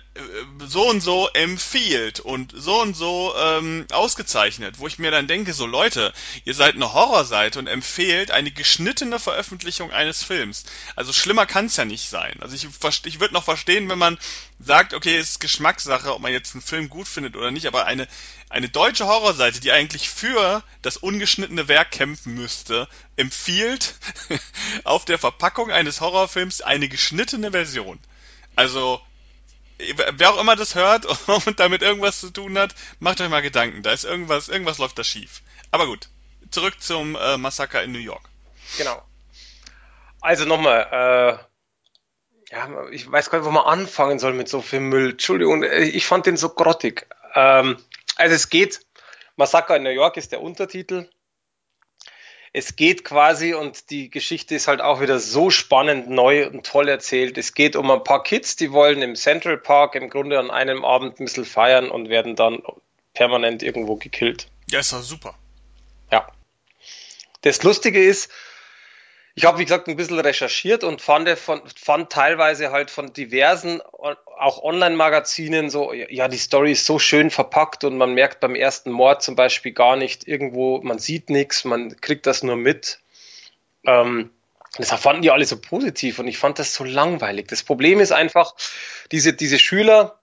so 0.60 0.90
und 0.90 1.02
so 1.02 1.28
empfiehlt 1.30 2.20
und 2.20 2.54
so 2.56 2.82
und 2.82 2.96
so 2.96 3.34
ähm, 3.36 3.88
ausgezeichnet, 3.92 4.76
wo 4.78 4.86
ich 4.86 5.00
mir 5.00 5.10
dann 5.10 5.28
denke, 5.28 5.54
so 5.54 5.66
Leute, 5.66 6.14
ihr 6.46 6.54
seid 6.54 6.76
eine 6.76 6.94
Horrorseite 6.94 7.58
und 7.58 7.68
empfehlt 7.68 8.30
eine 8.30 8.52
geschnittene 8.52 9.20
Veröffentlichung 9.20 9.92
eines 9.92 10.24
Films. 10.24 10.66
Also 10.96 11.12
schlimmer 11.12 11.46
kann 11.46 11.66
es 11.66 11.78
ja 11.78 11.86
nicht 11.86 12.10
sein. 12.10 12.38
Also 12.42 12.56
ich, 12.56 12.68
ich 13.06 13.20
würde 13.20 13.34
noch 13.34 13.46
verstehen, 13.46 13.90
wenn 13.90 13.98
man 13.98 14.20
sagt, 14.60 14.94
okay, 14.94 15.18
es 15.18 15.32
ist 15.32 15.40
Geschmackssache, 15.40 16.14
ob 16.14 16.22
man 16.22 16.34
jetzt 16.34 16.54
einen 16.54 16.62
Film 16.62 16.90
gut 16.90 17.08
findet 17.08 17.36
oder 17.36 17.50
nicht, 17.50 17.66
aber 17.66 17.86
eine, 17.86 18.08
eine 18.50 18.70
deutsche 18.70 19.08
Horrorseite, 19.08 19.60
die 19.60 19.72
eigentlich 19.72 20.10
für 20.10 20.64
das 20.84 20.98
ungeschnittene 20.98 21.68
Werk 21.68 21.90
kämpfen 21.90 22.36
müsste, 22.36 22.88
empfiehlt 23.16 23.96
auf 24.84 25.06
der 25.06 25.18
Verpackung 25.18 25.72
eines 25.72 26.00
Horrorfilms 26.00 26.62
eine 26.62 26.90
geschnittene 26.90 27.52
Version. 27.52 27.98
Also 28.56 29.02
wer 30.14 30.32
auch 30.32 30.40
immer 30.40 30.56
das 30.56 30.76
hört 30.76 31.06
und 31.46 31.60
damit 31.60 31.82
irgendwas 31.82 32.20
zu 32.20 32.32
tun 32.32 32.58
hat, 32.58 32.76
macht 33.00 33.22
euch 33.22 33.30
mal 33.30 33.42
Gedanken. 33.42 33.84
Da 33.84 33.92
ist 33.92 34.06
irgendwas, 34.06 34.50
irgendwas 34.50 34.78
läuft 34.78 34.98
da 34.98 35.04
schief. 35.04 35.42
Aber 35.72 35.86
gut, 35.86 36.10
zurück 36.50 36.82
zum 36.82 37.16
äh, 37.16 37.38
Massaker 37.38 37.84
in 37.84 37.92
New 37.92 38.00
York. 38.00 38.24
Genau. 38.78 39.02
Also 40.22 40.46
nochmal, 40.46 40.88
äh, 42.52 42.54
ja, 42.56 42.90
ich 42.92 43.12
weiß 43.12 43.30
gar 43.30 43.40
nicht, 43.40 43.48
wo 43.48 43.52
man 43.52 43.66
anfangen 43.66 44.20
soll 44.20 44.34
mit 44.34 44.50
so 44.50 44.62
viel 44.62 44.82
Müll. 44.82 45.12
Entschuldigung, 45.12 45.64
äh, 45.64 45.84
ich 45.84 46.06
fand 46.06 46.26
den 46.26 46.38
so 46.38 46.50
grottig. 46.50 47.08
Ähm, 47.34 47.78
also 48.16 48.36
es 48.36 48.50
geht, 48.50 48.86
Massaker 49.36 49.78
in 49.78 49.84
New 49.84 49.90
York 49.90 50.18
ist 50.18 50.32
der 50.32 50.42
Untertitel 50.42 51.10
es 52.54 52.76
geht 52.76 53.06
quasi 53.06 53.54
und 53.54 53.90
die 53.92 54.10
Geschichte 54.10 54.56
ist 54.56 54.68
halt 54.68 54.82
auch 54.82 55.00
wieder 55.00 55.20
so 55.20 55.50
spannend, 55.50 56.10
neu 56.10 56.48
und 56.48 56.66
toll 56.66 56.90
erzählt. 56.90 57.38
Es 57.38 57.54
geht 57.54 57.76
um 57.76 57.90
ein 57.90 58.04
paar 58.04 58.24
Kids, 58.24 58.58
die 58.58 58.72
wollen 58.72 59.02
im 59.02 59.16
Central 59.16 59.58
Park 59.58 59.96
im 59.96 60.10
Grunde 60.10 60.38
an 60.38 60.52
einem 60.52 60.84
Abend 60.84 61.20
ein 61.20 61.26
bisschen 61.26 61.46
feiern 61.46 61.90
und 61.90 62.10
werden 62.10 62.36
dann 62.36 62.62
permanent 63.14 63.64
irgendwo 63.64 63.96
gekillt. 63.96 64.48
Ja, 64.70 64.80
ist 64.80 64.92
doch 64.92 65.02
super. 65.02 65.36
Ja. 66.12 66.28
Das 67.42 67.64
Lustige 67.64 68.04
ist, 68.04 68.30
ich 69.34 69.46
habe, 69.46 69.60
wie 69.60 69.64
gesagt, 69.66 69.88
ein 69.88 69.96
bisschen 69.96 70.20
recherchiert 70.20 70.84
und 70.84 71.02
fand, 71.02 71.30
von, 71.30 71.62
fand 71.76 72.12
teilweise 72.12 72.72
halt 72.72 72.92
von 72.92 73.14
diversen, 73.14 73.82
auch 73.82 74.64
Online-Magazinen 74.64 75.70
so, 75.70 75.94
ja, 75.94 76.28
die 76.28 76.38
Story 76.38 76.74
ist 76.74 76.86
so 76.86 77.00
schön 77.00 77.30
verpackt 77.30 77.84
und 77.84 77.98
man 77.98 78.14
merkt 78.14 78.42
beim 78.42 78.56
ersten 78.56 78.92
Mord 78.92 79.24
zum 79.24 79.36
Beispiel 79.36 79.72
gar 79.72 79.96
nicht 79.96 80.28
irgendwo, 80.28 80.82
man 80.82 81.00
sieht 81.00 81.30
nichts, 81.30 81.64
man 81.64 82.00
kriegt 82.02 82.26
das 82.26 82.44
nur 82.44 82.58
mit. 82.58 83.00
Ähm, 83.86 84.32
das 84.78 84.92
fanden 84.92 85.22
die 85.22 85.32
alle 85.32 85.46
so 85.46 85.60
positiv 85.60 86.20
und 86.20 86.28
ich 86.28 86.38
fand 86.38 86.60
das 86.60 86.74
so 86.74 86.84
langweilig. 86.84 87.48
Das 87.48 87.64
Problem 87.64 88.00
ist 88.00 88.12
einfach, 88.12 88.56
diese, 89.12 89.34
diese 89.34 89.60
Schüler, 89.60 90.21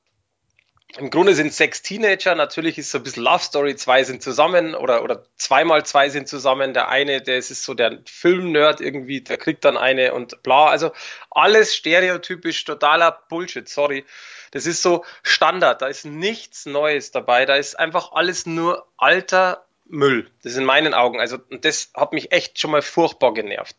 im 0.97 1.11
Grunde 1.11 1.35
sind 1.35 1.53
sechs 1.53 1.83
Teenager, 1.83 2.35
natürlich 2.35 2.79
ist 2.79 2.91
so 2.91 2.99
ein 2.99 3.05
bisschen 3.05 3.23
Love 3.23 3.43
Story, 3.43 3.77
zwei 3.77 4.05
sind 4.05 4.23
zusammen 4.23 4.75
oder, 4.75 5.05
oder 5.05 5.25
zweimal 5.37 5.85
zwei 5.85 6.09
sind 6.09 6.29
zusammen. 6.29 6.73
Der 6.73 6.89
eine, 6.89 7.21
der 7.21 7.37
ist 7.37 7.51
so 7.63 7.75
der 7.75 7.99
Film-Nerd 8.07 8.81
irgendwie, 8.81 9.21
der 9.21 9.37
kriegt 9.37 9.65
dann 9.67 9.77
eine 9.77 10.15
und 10.15 10.43
bla. 10.43 10.67
Also 10.67 10.93
alles 11.31 11.77
stereotypisch, 11.77 12.65
totaler 12.65 13.21
Bullshit, 13.29 13.69
sorry. 13.69 14.07
Das 14.53 14.65
ist 14.65 14.81
so 14.81 15.05
Standard, 15.23 15.83
da 15.83 15.89
ist 15.89 16.07
nichts 16.07 16.65
Neues 16.65 17.11
dabei, 17.11 17.45
da 17.45 17.57
ist 17.57 17.79
einfach 17.79 18.13
alles 18.13 18.47
nur 18.47 18.87
alter 18.97 19.67
Müll. 19.85 20.31
Das 20.43 20.53
ist 20.53 20.59
in 20.59 20.65
meinen 20.65 20.95
Augen. 20.95 21.21
Also, 21.21 21.37
das 21.37 21.91
hat 21.95 22.13
mich 22.13 22.33
echt 22.33 22.59
schon 22.59 22.71
mal 22.71 22.83
furchtbar 22.83 23.35
genervt. 23.35 23.77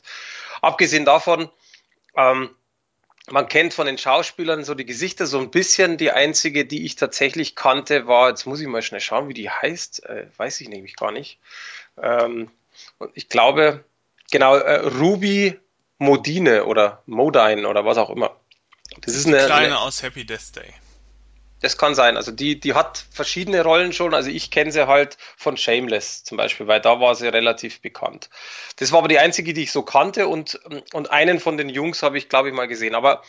Abgesehen 0.62 1.06
davon, 1.06 1.50
ähm, 2.16 2.56
man 3.32 3.48
kennt 3.48 3.74
von 3.74 3.86
den 3.86 3.98
Schauspielern 3.98 4.64
so 4.64 4.76
die 4.76 4.86
Gesichter 4.86 5.26
so 5.26 5.40
ein 5.40 5.52
bisschen. 5.52 5.98
Die 5.98 6.12
einzige, 6.12 6.66
die 6.66 6.86
ich 6.86 6.96
tatsächlich 6.96 7.56
kannte, 7.56 8.08
war, 8.08 8.30
jetzt 8.30 8.46
muss 8.46 8.60
ich 8.60 8.68
mal 8.68 8.82
schnell 8.82 9.02
schauen, 9.02 9.30
wie 9.30 9.34
die 9.34 9.50
heißt, 9.50 10.06
äh, 10.06 10.28
weiß 10.38 10.62
ich 10.62 10.70
nämlich 10.70 10.96
gar 10.96 11.12
nicht. 11.12 11.40
Ähm, 12.02 12.52
und 12.98 13.12
ich 13.14 13.30
glaube, 13.30 13.84
genau, 14.32 14.56
äh, 14.56 14.88
Ruby 14.88 15.60
Modine 15.98 16.66
oder 16.66 17.04
Modine 17.06 17.68
oder 17.68 17.86
was 17.86 17.98
auch 17.98 18.10
immer. 18.10 18.36
Das 19.02 19.16
ist 19.16 19.28
eine 19.28 19.38
kleine 19.46 19.68
eine, 19.68 19.80
aus 19.80 20.02
Happy 20.02 20.26
Death 20.26 20.56
Day. 20.56 20.74
Das 21.62 21.78
kann 21.78 21.96
sein. 21.96 22.16
Also 22.16 22.32
die, 22.32 22.60
die 22.60 22.74
hat 22.74 23.06
verschiedene 23.12 23.64
Rollen 23.64 23.92
schon. 23.92 24.14
Also 24.14 24.30
ich 24.30 24.50
kenne 24.50 24.72
sie 24.72 24.88
halt 24.88 25.18
von 25.38 25.58
Shameless 25.58 26.24
zum 26.24 26.38
Beispiel, 26.38 26.68
weil 26.68 26.80
da 26.80 27.00
war 27.00 27.16
sie 27.16 27.28
relativ 27.28 27.82
bekannt. 27.82 28.30
Das 28.78 28.92
war 28.92 29.00
aber 29.00 29.08
die 29.10 29.20
einzige, 29.20 29.54
die 29.54 29.64
ich 29.64 29.72
so 29.72 29.84
kannte 29.84 30.28
und, 30.28 30.60
und 30.94 31.12
einen 31.12 31.40
von 31.40 31.58
den 31.58 31.70
Jungs 31.70 32.02
habe 32.02 32.18
ich, 32.18 32.30
glaube 32.30 32.50
ich, 32.50 32.56
mal 32.56 32.68
gesehen. 32.68 32.96
Aber 32.96 33.24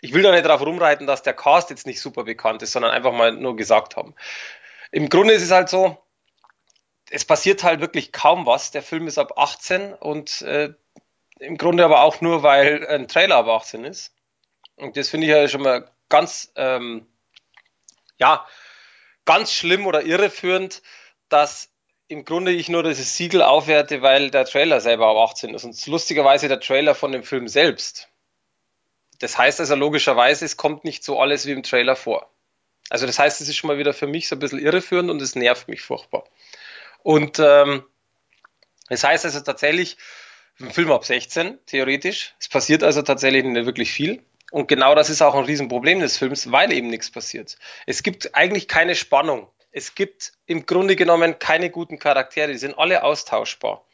ich 0.00 0.12
will 0.12 0.22
da 0.22 0.32
nicht 0.32 0.44
darauf 0.44 0.60
rumreiten, 0.60 1.06
dass 1.06 1.22
der 1.22 1.34
Cast 1.34 1.70
jetzt 1.70 1.86
nicht 1.86 2.00
super 2.00 2.24
bekannt 2.24 2.62
ist, 2.62 2.72
sondern 2.72 2.90
einfach 2.92 3.12
mal 3.12 3.32
nur 3.32 3.56
gesagt 3.56 3.96
haben. 3.96 4.14
Im 4.90 5.08
Grunde 5.08 5.34
ist 5.34 5.42
es 5.42 5.50
halt 5.50 5.68
so, 5.68 5.98
es 7.10 7.24
passiert 7.24 7.62
halt 7.62 7.80
wirklich 7.80 8.12
kaum 8.12 8.46
was. 8.46 8.70
Der 8.70 8.82
Film 8.82 9.06
ist 9.06 9.18
ab 9.18 9.34
18 9.36 9.94
und 9.94 10.42
äh, 10.42 10.72
im 11.38 11.56
Grunde 11.56 11.84
aber 11.84 12.02
auch 12.02 12.20
nur, 12.20 12.42
weil 12.42 12.86
ein 12.86 13.08
Trailer 13.08 13.36
ab 13.36 13.48
18 13.48 13.84
ist. 13.84 14.14
Und 14.76 14.96
das 14.96 15.08
finde 15.08 15.26
ich 15.26 15.32
ja 15.32 15.48
schon 15.48 15.62
mal 15.62 15.90
ganz 16.08 16.52
ähm, 16.56 17.06
ja, 18.18 18.46
ganz 19.24 19.52
schlimm 19.52 19.86
oder 19.86 20.02
irreführend, 20.02 20.82
dass 21.28 21.70
im 22.08 22.24
Grunde 22.24 22.52
ich 22.52 22.68
nur 22.68 22.82
dieses 22.82 23.16
Siegel 23.16 23.42
aufwerte, 23.42 24.00
weil 24.00 24.30
der 24.30 24.46
Trailer 24.46 24.80
selber 24.80 25.08
ab 25.08 25.30
18 25.30 25.54
ist. 25.54 25.64
Und 25.64 25.86
lustigerweise 25.86 26.48
der 26.48 26.60
Trailer 26.60 26.94
von 26.94 27.12
dem 27.12 27.22
Film 27.22 27.48
selbst. 27.48 28.08
Das 29.18 29.36
heißt 29.36 29.60
also 29.60 29.74
logischerweise, 29.74 30.44
es 30.44 30.56
kommt 30.56 30.84
nicht 30.84 31.04
so 31.04 31.20
alles 31.20 31.44
wie 31.46 31.52
im 31.52 31.62
Trailer 31.62 31.96
vor. 31.96 32.30
Also 32.88 33.06
das 33.06 33.18
heißt, 33.18 33.40
es 33.40 33.48
ist 33.48 33.56
schon 33.56 33.68
mal 33.68 33.78
wieder 33.78 33.92
für 33.92 34.06
mich 34.06 34.28
so 34.28 34.36
ein 34.36 34.38
bisschen 34.38 34.60
irreführend 34.60 35.10
und 35.10 35.20
es 35.20 35.34
nervt 35.34 35.68
mich 35.68 35.82
furchtbar. 35.82 36.24
Und 37.02 37.38
ähm, 37.38 37.84
das 38.88 39.04
heißt 39.04 39.26
also 39.26 39.40
tatsächlich, 39.40 39.98
ein 40.60 40.72
Film 40.72 40.90
ab 40.90 41.04
16, 41.04 41.58
theoretisch. 41.66 42.34
Es 42.40 42.48
passiert 42.48 42.82
also 42.82 43.02
tatsächlich 43.02 43.44
nicht 43.44 43.66
wirklich 43.66 43.92
viel. 43.92 44.22
Und 44.50 44.68
genau 44.68 44.94
das 44.94 45.10
ist 45.10 45.22
auch 45.22 45.34
ein 45.34 45.44
Riesenproblem 45.44 46.00
des 46.00 46.16
Films, 46.16 46.50
weil 46.50 46.72
eben 46.72 46.88
nichts 46.88 47.10
passiert. 47.10 47.56
Es 47.86 48.02
gibt 48.02 48.34
eigentlich 48.34 48.66
keine 48.66 48.94
Spannung. 48.94 49.48
Es 49.72 49.94
gibt 49.94 50.32
im 50.46 50.64
Grunde 50.64 50.96
genommen 50.96 51.38
keine 51.38 51.70
guten 51.70 51.98
Charaktere. 51.98 52.50
Die 52.52 52.58
sind 52.58 52.78
alle 52.78 53.04
austauschbar. 53.04 53.84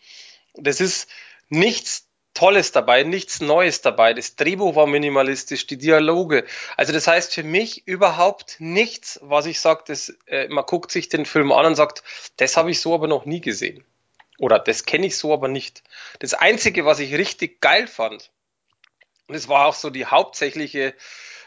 Das 0.54 0.80
ist 0.80 1.08
nichts 1.48 2.06
Tolles 2.34 2.72
dabei, 2.72 3.04
nichts 3.04 3.40
Neues 3.40 3.80
dabei. 3.80 4.12
Das 4.12 4.34
Drehbuch 4.34 4.74
war 4.74 4.86
minimalistisch, 4.86 5.66
die 5.66 5.78
Dialoge. 5.78 6.44
Also 6.76 6.92
das 6.92 7.06
heißt 7.06 7.32
für 7.32 7.44
mich 7.44 7.86
überhaupt 7.86 8.56
nichts, 8.58 9.20
was 9.22 9.46
ich 9.46 9.60
sage, 9.60 9.92
äh, 10.26 10.48
man 10.48 10.66
guckt 10.66 10.90
sich 10.90 11.08
den 11.08 11.26
Film 11.26 11.52
an 11.52 11.66
und 11.66 11.74
sagt, 11.76 12.02
das 12.36 12.56
habe 12.56 12.72
ich 12.72 12.80
so 12.80 12.92
aber 12.94 13.06
noch 13.06 13.24
nie 13.24 13.40
gesehen. 13.40 13.84
Oder 14.38 14.58
das 14.58 14.84
kenne 14.84 15.06
ich 15.06 15.16
so 15.16 15.32
aber 15.32 15.46
nicht. 15.46 15.84
Das 16.18 16.34
Einzige, 16.34 16.84
was 16.84 16.98
ich 16.98 17.14
richtig 17.14 17.60
geil 17.60 17.86
fand, 17.86 18.32
und 19.26 19.34
es 19.34 19.48
war 19.48 19.66
auch 19.66 19.74
so 19.74 19.90
die 19.90 20.06
hauptsächliche, 20.06 20.94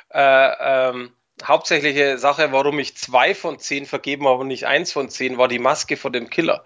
äh, 0.09 0.89
ähm, 0.89 1.15
hauptsächliche 1.43 2.17
Sache, 2.17 2.51
warum 2.51 2.79
ich 2.79 2.97
zwei 2.97 3.35
von 3.35 3.59
zehn 3.59 3.85
vergeben 3.85 4.27
habe 4.27 4.41
und 4.41 4.47
nicht 4.47 4.65
eins 4.65 4.91
von 4.91 5.09
zehn, 5.09 5.37
war 5.37 5.47
die 5.47 5.59
Maske 5.59 5.97
vor 5.97 6.11
dem 6.11 6.29
Killer. 6.29 6.65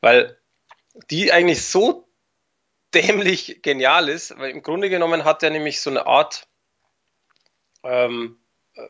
Weil 0.00 0.38
die 1.10 1.32
eigentlich 1.32 1.66
so 1.66 2.08
dämlich 2.94 3.62
genial 3.62 4.08
ist, 4.08 4.38
weil 4.38 4.50
im 4.50 4.62
Grunde 4.62 4.90
genommen 4.90 5.24
hat 5.24 5.42
er 5.42 5.50
nämlich 5.50 5.80
so 5.80 5.90
eine 5.90 6.06
Art, 6.06 6.46
ähm, 7.82 8.38
äh, 8.74 8.88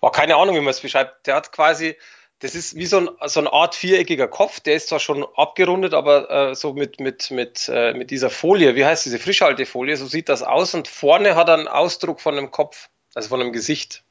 oh, 0.00 0.10
keine 0.10 0.36
Ahnung, 0.36 0.54
wie 0.54 0.60
man 0.60 0.70
es 0.70 0.80
beschreibt, 0.80 1.26
der 1.26 1.34
hat 1.34 1.52
quasi 1.52 1.96
das 2.40 2.54
ist 2.54 2.74
wie 2.74 2.86
so, 2.86 2.98
ein, 2.98 3.08
so 3.26 3.40
eine 3.40 3.52
Art 3.52 3.74
viereckiger 3.74 4.26
Kopf, 4.26 4.60
der 4.60 4.74
ist 4.74 4.88
zwar 4.88 4.98
schon 4.98 5.26
abgerundet, 5.36 5.92
aber 5.92 6.30
äh, 6.30 6.54
so 6.54 6.72
mit, 6.72 6.98
mit, 6.98 7.30
mit, 7.30 7.68
äh, 7.72 7.92
mit 7.92 8.10
dieser 8.10 8.30
Folie, 8.30 8.74
wie 8.74 8.84
heißt 8.84 9.04
diese 9.04 9.18
Frischhaltefolie, 9.18 9.96
so 9.96 10.06
sieht 10.06 10.30
das 10.30 10.42
aus 10.42 10.74
und 10.74 10.88
vorne 10.88 11.36
hat 11.36 11.48
er 11.48 11.54
einen 11.54 11.68
Ausdruck 11.68 12.20
von 12.20 12.36
einem 12.36 12.50
Kopf, 12.50 12.88
also 13.14 13.28
von 13.28 13.40
einem 13.40 13.52
Gesicht. 13.52 14.04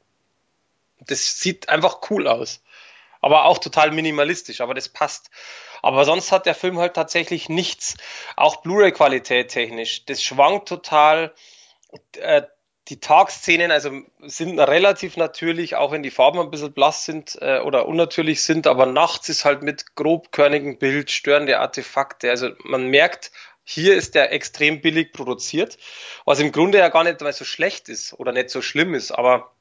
Das 0.99 1.39
sieht 1.39 1.69
einfach 1.69 2.01
cool 2.11 2.27
aus. 2.27 2.61
Aber 3.21 3.45
auch 3.45 3.57
total 3.57 3.91
minimalistisch, 3.91 4.61
aber 4.61 4.75
das 4.75 4.89
passt. 4.89 5.31
Aber 5.81 6.05
sonst 6.05 6.31
hat 6.31 6.45
der 6.45 6.55
Film 6.55 6.77
halt 6.77 6.93
tatsächlich 6.93 7.49
nichts. 7.49 7.97
Auch 8.35 8.57
Blu-ray-Qualität 8.57 9.49
technisch. 9.49 10.05
Das 10.05 10.21
schwankt 10.23 10.67
total. 10.67 11.33
Äh, 12.17 12.43
die 12.89 12.99
Tagszenen 12.99 13.71
also 13.71 14.01
sind 14.21 14.59
relativ 14.59 15.15
natürlich, 15.15 15.75
auch 15.75 15.91
wenn 15.91 16.01
die 16.01 16.09
Farben 16.09 16.39
ein 16.39 16.49
bisschen 16.49 16.73
blass 16.73 17.05
sind 17.05 17.37
äh, 17.39 17.59
oder 17.59 17.87
unnatürlich 17.87 18.41
sind, 18.41 18.65
aber 18.65 18.87
nachts 18.87 19.29
ist 19.29 19.45
halt 19.45 19.61
mit 19.61 19.95
grobkörnigem 19.95 20.79
Bild 20.79 21.11
störende 21.11 21.59
Artefakte. 21.59 22.31
Also 22.31 22.49
man 22.63 22.87
merkt, 22.87 23.31
hier 23.63 23.95
ist 23.95 24.15
der 24.15 24.31
extrem 24.31 24.81
billig 24.81 25.13
produziert, 25.13 25.77
was 26.25 26.39
im 26.39 26.51
Grunde 26.51 26.79
ja 26.79 26.89
gar 26.89 27.03
nicht 27.03 27.21
mal 27.21 27.31
so 27.31 27.45
schlecht 27.45 27.89
ist 27.89 28.13
oder 28.13 28.31
nicht 28.31 28.49
so 28.49 28.63
schlimm 28.63 28.95
ist, 28.95 29.11
aber 29.11 29.51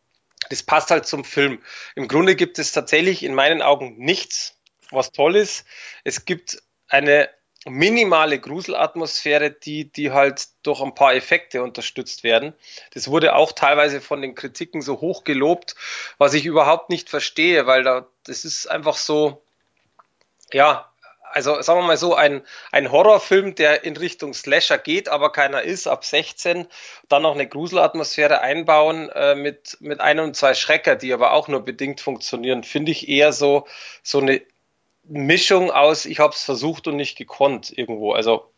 das 0.48 0.62
passt 0.62 0.90
halt 0.90 1.06
zum 1.06 1.24
Film. 1.24 1.62
Im 1.94 2.08
Grunde 2.08 2.34
gibt 2.34 2.58
es 2.58 2.72
tatsächlich 2.72 3.22
in 3.22 3.34
meinen 3.34 3.60
Augen 3.60 3.98
nichts, 3.98 4.56
was 4.90 5.12
toll 5.12 5.36
ist. 5.36 5.66
Es 6.04 6.24
gibt 6.24 6.62
eine 6.88 7.28
minimale 7.66 8.38
Gruselatmosphäre, 8.38 9.50
die, 9.50 9.90
die 9.90 10.12
halt 10.12 10.48
durch 10.62 10.80
ein 10.80 10.94
paar 10.94 11.14
Effekte 11.14 11.62
unterstützt 11.62 12.22
werden. 12.22 12.54
Das 12.94 13.08
wurde 13.08 13.34
auch 13.34 13.52
teilweise 13.52 14.00
von 14.00 14.22
den 14.22 14.34
Kritiken 14.34 14.80
so 14.80 15.00
hoch 15.00 15.24
gelobt, 15.24 15.74
was 16.18 16.34
ich 16.34 16.46
überhaupt 16.46 16.90
nicht 16.90 17.10
verstehe, 17.10 17.66
weil 17.66 17.82
da, 17.82 18.06
das 18.24 18.44
ist 18.44 18.66
einfach 18.66 18.96
so, 18.96 19.42
ja, 20.52 20.90
also 21.30 21.60
sagen 21.60 21.80
wir 21.80 21.86
mal 21.86 21.96
so, 21.96 22.14
ein, 22.14 22.42
ein 22.72 22.90
Horrorfilm, 22.90 23.54
der 23.54 23.84
in 23.84 23.96
Richtung 23.96 24.32
Slasher 24.34 24.78
geht, 24.78 25.08
aber 25.08 25.30
keiner 25.30 25.62
ist, 25.62 25.86
ab 25.86 26.04
16, 26.04 26.66
dann 27.08 27.22
noch 27.22 27.34
eine 27.34 27.46
Gruselatmosphäre 27.46 28.40
einbauen 28.40 29.10
äh, 29.10 29.34
mit, 29.34 29.76
mit 29.80 30.00
ein 30.00 30.20
und 30.20 30.36
zwei 30.36 30.54
Schrecker, 30.54 30.96
die 30.96 31.12
aber 31.12 31.32
auch 31.32 31.48
nur 31.48 31.64
bedingt 31.64 32.00
funktionieren, 32.00 32.64
finde 32.64 32.92
ich 32.92 33.08
eher 33.08 33.32
so, 33.32 33.66
so 34.02 34.20
eine 34.20 34.40
Mischung 35.08 35.70
aus, 35.70 36.04
ich 36.04 36.18
habe 36.20 36.34
es 36.34 36.42
versucht 36.42 36.86
und 36.86 36.96
nicht 36.96 37.16
gekonnt 37.16 37.76
irgendwo. 37.76 38.12
Also 38.12 38.50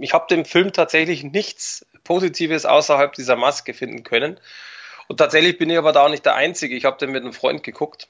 ich 0.00 0.12
habe 0.12 0.26
dem 0.28 0.44
Film 0.44 0.72
tatsächlich 0.72 1.24
nichts 1.24 1.86
Positives 2.04 2.66
außerhalb 2.66 3.12
dieser 3.12 3.36
Maske 3.36 3.74
finden 3.74 4.02
können. 4.02 4.40
Und 5.08 5.18
tatsächlich 5.18 5.58
bin 5.58 5.70
ich 5.70 5.78
aber 5.78 5.92
da 5.92 6.04
auch 6.04 6.10
nicht 6.10 6.24
der 6.24 6.34
Einzige. 6.34 6.74
Ich 6.74 6.84
habe 6.84 6.98
den 6.98 7.10
mit 7.10 7.22
einem 7.22 7.32
Freund 7.32 7.62
geguckt, 7.62 8.08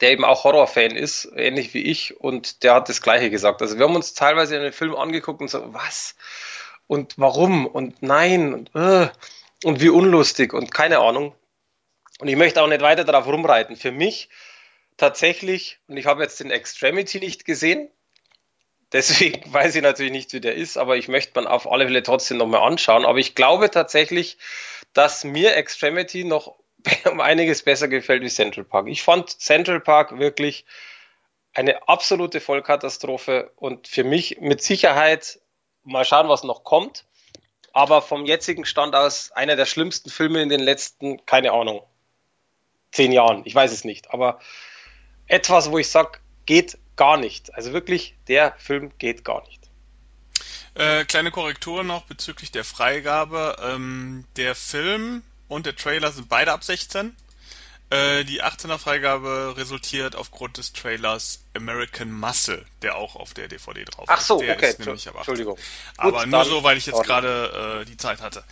der 0.00 0.10
eben 0.10 0.24
auch 0.24 0.44
Horrorfan 0.44 0.96
ist, 0.96 1.30
ähnlich 1.36 1.72
wie 1.74 1.82
ich, 1.82 2.20
und 2.20 2.62
der 2.62 2.74
hat 2.74 2.88
das 2.88 3.00
Gleiche 3.00 3.30
gesagt. 3.30 3.62
Also 3.62 3.78
wir 3.78 3.86
haben 3.86 3.94
uns 3.94 4.14
teilweise 4.14 4.58
den 4.58 4.72
Film 4.72 4.94
angeguckt 4.94 5.40
und 5.40 5.48
so, 5.48 5.72
was? 5.72 6.16
Und 6.86 7.14
warum? 7.16 7.66
Und 7.66 8.02
nein, 8.02 8.52
und, 8.52 8.74
äh, 8.74 9.08
und 9.64 9.80
wie 9.80 9.88
unlustig 9.88 10.52
und 10.52 10.72
keine 10.72 10.98
Ahnung. 10.98 11.34
Und 12.20 12.28
ich 12.28 12.36
möchte 12.36 12.62
auch 12.62 12.68
nicht 12.68 12.82
weiter 12.82 13.04
darauf 13.04 13.26
rumreiten. 13.26 13.76
Für 13.76 13.92
mich 13.92 14.28
tatsächlich, 14.96 15.78
und 15.88 15.96
ich 15.96 16.06
habe 16.06 16.22
jetzt 16.22 16.40
den 16.40 16.50
Extremity 16.50 17.20
nicht 17.20 17.44
gesehen, 17.44 17.90
deswegen 18.92 19.52
weiß 19.52 19.74
ich 19.74 19.82
natürlich 19.82 20.12
nicht, 20.12 20.32
wie 20.32 20.40
der 20.40 20.54
ist, 20.54 20.76
aber 20.76 20.96
ich 20.96 21.08
möchte 21.08 21.32
man 21.34 21.46
auf 21.46 21.70
alle 21.70 21.86
Fälle 21.86 22.02
trotzdem 22.02 22.38
nochmal 22.38 22.62
anschauen. 22.62 23.04
Aber 23.04 23.18
ich 23.18 23.34
glaube 23.34 23.70
tatsächlich, 23.70 24.38
dass 24.92 25.24
mir 25.24 25.56
Extremity 25.56 26.24
noch 26.24 26.54
um 27.10 27.20
einiges 27.20 27.62
besser 27.62 27.88
gefällt 27.88 28.22
wie 28.22 28.28
Central 28.28 28.64
Park. 28.64 28.88
Ich 28.88 29.02
fand 29.02 29.30
Central 29.30 29.80
Park 29.80 30.18
wirklich 30.18 30.64
eine 31.54 31.88
absolute 31.88 32.40
Vollkatastrophe 32.40 33.52
und 33.56 33.86
für 33.86 34.04
mich 34.04 34.40
mit 34.40 34.62
Sicherheit 34.62 35.38
mal 35.84 36.04
schauen, 36.04 36.28
was 36.28 36.42
noch 36.42 36.64
kommt. 36.64 37.04
Aber 37.72 38.02
vom 38.02 38.24
jetzigen 38.24 38.64
Stand 38.64 38.94
aus 38.94 39.32
einer 39.32 39.56
der 39.56 39.66
schlimmsten 39.66 40.10
Filme 40.10 40.42
in 40.42 40.48
den 40.48 40.60
letzten, 40.60 41.24
keine 41.26 41.52
Ahnung, 41.52 41.82
zehn 42.92 43.12
Jahren. 43.12 43.42
Ich 43.44 43.54
weiß 43.54 43.72
es 43.72 43.84
nicht. 43.84 44.12
Aber 44.12 44.38
etwas, 45.26 45.70
wo 45.70 45.78
ich 45.78 45.88
sage, 45.88 46.18
geht 46.46 46.78
gar 46.96 47.16
nicht. 47.16 47.54
Also 47.54 47.72
wirklich, 47.72 48.14
der 48.28 48.54
Film 48.58 48.92
geht 48.98 49.24
gar 49.24 49.42
nicht. 49.46 49.60
Äh, 50.74 51.04
kleine 51.04 51.30
Korrektur 51.30 51.84
noch 51.84 52.04
bezüglich 52.04 52.50
der 52.50 52.64
Freigabe. 52.64 53.56
Ähm, 53.62 54.24
der 54.36 54.54
Film 54.54 55.22
und 55.48 55.66
der 55.66 55.76
Trailer 55.76 56.10
sind 56.10 56.28
beide 56.28 56.52
ab 56.52 56.64
16. 56.64 57.14
Äh, 57.90 58.24
die 58.24 58.42
18er 58.42 58.78
Freigabe 58.78 59.54
resultiert 59.56 60.16
aufgrund 60.16 60.56
des 60.56 60.72
Trailers 60.72 61.40
American 61.54 62.10
Muscle, 62.10 62.64
der 62.82 62.96
auch 62.96 63.14
auf 63.14 63.34
der 63.34 63.46
DVD 63.46 63.84
drauf 63.84 64.04
ist. 64.04 64.08
Ach 64.08 64.20
so, 64.20 64.38
der 64.38 64.56
okay, 64.56 64.70
ist 64.70 64.80
nämlich 64.80 65.06
ab 65.06 65.14
18. 65.14 65.18
Entschuldigung. 65.20 65.58
Aber 65.96 66.20
Gut, 66.20 66.28
nur 66.28 66.44
so, 66.44 66.64
weil 66.64 66.76
ich 66.76 66.86
jetzt 66.86 67.02
gerade 67.04 67.82
äh, 67.82 67.84
die 67.84 67.96
Zeit 67.96 68.20
hatte. 68.20 68.42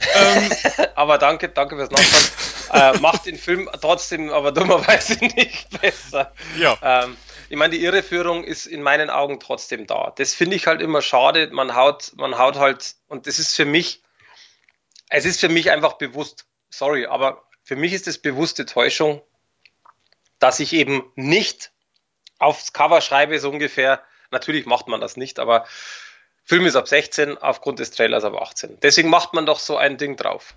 ähm, 0.14 0.50
Aber 0.94 1.18
danke, 1.18 1.48
danke 1.48 1.76
fürs 1.76 1.90
Nachfragen. 1.90 2.49
Äh, 2.72 2.98
macht 2.98 3.26
den 3.26 3.36
Film 3.36 3.68
trotzdem 3.80 4.30
aber 4.30 4.52
dummerweise 4.52 5.14
nicht 5.24 5.80
besser. 5.80 6.32
ja. 6.58 6.78
Ähm, 6.82 7.16
ich 7.48 7.56
meine, 7.56 7.76
die 7.76 7.84
Irreführung 7.84 8.44
ist 8.44 8.66
in 8.66 8.80
meinen 8.80 9.10
Augen 9.10 9.40
trotzdem 9.40 9.88
da. 9.88 10.12
Das 10.16 10.34
finde 10.34 10.54
ich 10.54 10.68
halt 10.68 10.80
immer 10.80 11.02
schade. 11.02 11.48
Man 11.50 11.74
haut, 11.74 12.12
man 12.14 12.38
haut 12.38 12.56
halt, 12.56 12.94
und 13.08 13.26
das 13.26 13.40
ist 13.40 13.56
für 13.56 13.64
mich, 13.64 14.02
es 15.08 15.24
ist 15.24 15.40
für 15.40 15.48
mich 15.48 15.72
einfach 15.72 15.94
bewusst, 15.94 16.46
sorry, 16.68 17.06
aber 17.06 17.42
für 17.64 17.74
mich 17.74 17.92
ist 17.92 18.06
es 18.06 18.18
bewusste 18.18 18.66
Täuschung, 18.66 19.20
dass 20.38 20.60
ich 20.60 20.72
eben 20.72 21.10
nicht 21.16 21.72
aufs 22.38 22.72
Cover 22.72 23.00
schreibe, 23.00 23.38
so 23.40 23.50
ungefähr. 23.50 24.00
Natürlich 24.30 24.64
macht 24.64 24.86
man 24.86 25.00
das 25.00 25.16
nicht, 25.16 25.40
aber 25.40 25.66
Film 26.44 26.66
ist 26.66 26.76
ab 26.76 26.88
16, 26.88 27.36
aufgrund 27.38 27.80
des 27.80 27.90
Trailers 27.90 28.24
ab 28.24 28.34
18. 28.34 28.78
Deswegen 28.80 29.08
macht 29.08 29.34
man 29.34 29.44
doch 29.44 29.58
so 29.58 29.76
ein 29.76 29.98
Ding 29.98 30.16
drauf. 30.16 30.54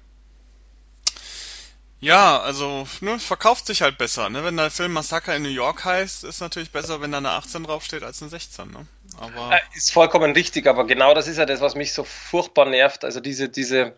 Ja, 2.04 2.42
also, 2.42 2.86
ne, 3.00 3.18
verkauft 3.18 3.66
sich 3.66 3.82
halt 3.82 3.98
besser, 3.98 4.30
ne? 4.30 4.44
Wenn 4.44 4.58
der 4.58 4.70
Film 4.70 4.92
Massaker 4.92 5.34
in 5.38 5.44
New 5.44 5.48
York 5.48 5.86
heißt, 5.86 6.26
ist 6.26 6.42
natürlich 6.42 6.70
besser, 6.70 7.00
wenn 7.00 7.14
da 7.14 7.20
eine 7.20 7.30
18 7.30 7.64
draufsteht 7.64 8.04
als 8.04 8.22
eine 8.22 8.30
16, 8.30 8.72
ne? 8.72 8.86
Aber 9.22 9.56
Äh, 9.56 9.62
Ist 9.74 9.94
vollkommen 9.94 10.34
richtig, 10.34 10.68
aber 10.68 10.86
genau 10.86 11.14
das 11.14 11.30
ist 11.30 11.38
ja 11.38 11.46
das, 11.46 11.62
was 11.62 11.76
mich 11.76 11.94
so 11.94 12.04
furchtbar 12.04 12.66
nervt. 12.66 13.06
Also 13.06 13.22
diese, 13.22 13.48
diese, 13.48 13.96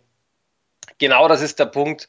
genau 0.99 1.27
das 1.27 1.41
ist 1.41 1.57
der 1.57 1.65
Punkt. 1.65 2.07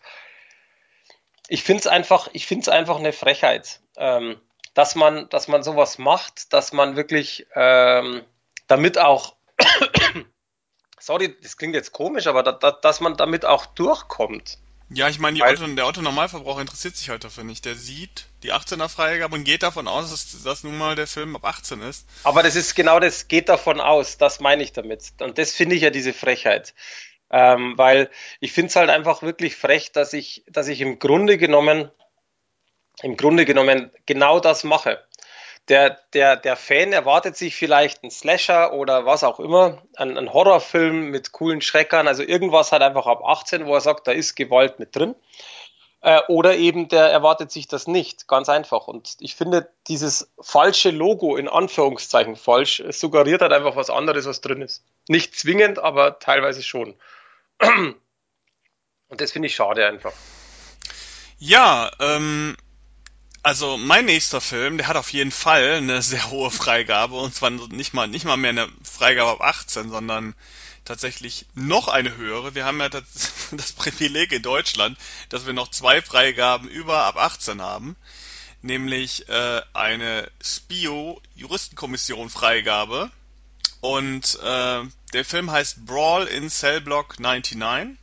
Ich 1.49 1.63
finde 1.63 1.81
es 1.81 1.87
einfach, 1.87 2.29
ich 2.35 2.47
finde 2.47 2.63
es 2.63 2.69
einfach 2.69 2.99
eine 2.99 3.15
Frechheit, 3.15 3.81
ähm, 3.97 4.39
dass 4.75 4.97
man, 4.97 5.31
dass 5.31 5.49
man 5.49 5.63
sowas 5.63 5.97
macht, 5.97 6.53
dass 6.53 6.75
man 6.75 6.97
wirklich 6.97 7.47
ähm, 7.55 8.23
damit 8.67 8.99
auch, 8.99 9.35
sorry, 10.99 11.35
das 11.41 11.57
klingt 11.57 11.75
jetzt 11.75 11.93
komisch, 11.93 12.27
aber 12.27 12.43
da, 12.43 12.53
da, 12.53 12.71
dass 12.71 13.01
man 13.01 13.17
damit 13.17 13.47
auch 13.47 13.65
durchkommt. 13.65 14.59
Ja, 14.89 15.09
ich 15.09 15.19
meine, 15.19 15.43
Otto, 15.43 15.67
der 15.67 15.87
Otto-Normalverbraucher 15.87 16.61
interessiert 16.61 16.97
sich 16.97 17.09
halt 17.09 17.25
dafür 17.25 17.43
nicht. 17.43 17.65
Der 17.65 17.75
sieht 17.75 18.27
die 18.45 18.53
18er 18.53 18.89
Freigabe 18.89 19.35
und 19.35 19.45
geht 19.45 19.65
davon 19.65 19.89
aus, 19.89 20.11
dass, 20.11 20.43
dass 20.45 20.63
nun 20.63 20.79
mal 20.79 20.95
der 20.95 21.09
Film 21.09 21.35
ab 21.35 21.45
18 21.45 21.83
ist. 21.83 22.07
Aber 22.23 22.45
das 22.45 22.55
ist 22.55 22.77
genau 22.77 23.01
das, 23.01 23.27
geht 23.27 23.49
davon 23.49 23.81
aus, 23.81 24.17
das 24.17 24.39
meine 24.39 24.63
ich 24.63 24.73
damit. 24.73 25.13
Und 25.21 25.39
das 25.39 25.53
finde 25.53 25.75
ich 25.75 25.83
ja 25.83 25.91
diese 25.91 26.13
Frechheit. 26.13 26.75
Ähm, 27.31 27.77
weil 27.77 28.11
ich 28.39 28.53
finde 28.53 28.69
es 28.69 28.77
halt 28.77 28.89
einfach 28.89 29.23
wirklich 29.23 29.57
frech, 29.57 29.91
dass 29.91 30.13
ich, 30.13 30.45
dass 30.49 30.69
ich 30.69 30.81
im 30.81 31.01
Grunde 31.01 31.39
genommen, 31.39 31.91
im 33.03 33.17
Grunde 33.17 33.45
genommen 33.45 33.91
genau 34.07 34.39
das 34.39 34.63
mache. 34.63 35.05
Der, 35.69 35.99
der, 36.13 36.37
der 36.37 36.57
Fan 36.57 36.93
erwartet 36.93 37.37
sich 37.37 37.57
vielleicht 37.57 38.03
einen 38.03 38.13
Slasher 38.13 38.73
oder 38.73 39.05
was 39.05 39.25
auch 39.25 39.41
immer, 39.41 39.83
einen, 39.97 40.17
einen 40.17 40.33
Horrorfilm 40.33 41.11
mit 41.11 41.33
coolen 41.33 41.61
Schreckern, 41.61 42.07
also 42.07 42.23
irgendwas 42.23 42.71
halt 42.71 42.83
einfach 42.83 43.07
ab 43.07 43.25
18, 43.25 43.67
wo 43.67 43.75
er 43.75 43.81
sagt, 43.81 44.07
da 44.07 44.13
ist 44.13 44.37
Gewalt 44.37 44.79
mit 44.79 44.95
drin. 44.95 45.17
Äh, 46.07 46.21
oder 46.29 46.57
eben 46.57 46.87
der 46.87 47.07
erwartet 47.07 47.51
sich 47.51 47.67
das 47.67 47.89
nicht, 47.89 48.29
ganz 48.29 48.49
einfach. 48.49 48.87
Und 48.87 49.17
ich 49.19 49.35
finde, 49.35 49.69
dieses 49.89 50.31
falsche 50.41 50.91
Logo, 50.91 51.37
in 51.37 51.49
Anführungszeichen 51.49 52.37
falsch, 52.37 52.81
suggeriert 52.91 53.43
halt 53.43 53.53
einfach 53.53 53.75
was 53.75 53.91
anderes, 53.91 54.25
was 54.27 54.41
drin 54.41 54.63
ist. 54.63 54.85
Nicht 55.09 55.37
zwingend, 55.37 55.81
aber 55.81 56.21
teilweise 56.21 56.63
schon. 56.63 56.95
Und 59.09 59.21
das 59.21 59.33
finde 59.33 59.47
ich 59.47 59.57
schade 59.57 59.85
einfach. 59.85 60.13
Ja, 61.39 61.91
ähm, 62.01 62.57
also 63.47 63.77
mein 63.77 64.07
nächster 64.07 64.41
Film, 64.41 64.77
der 64.77 64.89
hat 64.89 64.97
auf 64.97 65.13
jeden 65.13 65.31
Fall 65.31 65.75
eine 65.75 66.03
sehr 66.03 66.31
hohe 66.33 66.51
Freigabe 66.51 67.15
und 67.15 67.33
zwar 67.33 67.51
nicht 67.51 67.95
mal 67.95 68.09
nicht 68.09 68.25
mal 68.25 68.37
mehr 68.37 68.51
eine 68.51 68.69
Freigabe 68.83 69.31
ab 69.31 69.41
18, 69.41 69.89
sondern 69.89 70.35
tatsächlich 70.85 71.47
noch 71.55 71.87
eine 71.87 72.17
höhere. 72.17 72.57
Wir 72.57 72.65
haben 72.65 72.81
ja 72.81 72.89
das, 72.89 73.05
das 73.53 73.71
Privileg 73.71 74.33
in 74.33 74.43
Deutschland, 74.43 74.99
dass 75.29 75.47
wir 75.47 75.53
noch 75.53 75.71
zwei 75.71 76.03
Freigaben 76.03 76.67
über 76.67 77.05
ab 77.05 77.19
18 77.19 77.63
haben, 77.63 77.95
nämlich 78.63 79.29
äh, 79.29 79.63
eine 79.75 80.29
Spio 80.43 81.23
Juristenkommission 81.37 82.31
Freigabe 82.31 83.13
und 83.81 84.41
äh, 84.43 84.83
der 85.13 85.25
Film 85.25 85.53
heißt 85.53 85.87
Brawl 85.87 86.27
in 86.27 86.51
Cell 86.51 86.81
Block 86.81 87.21
99. 87.21 87.97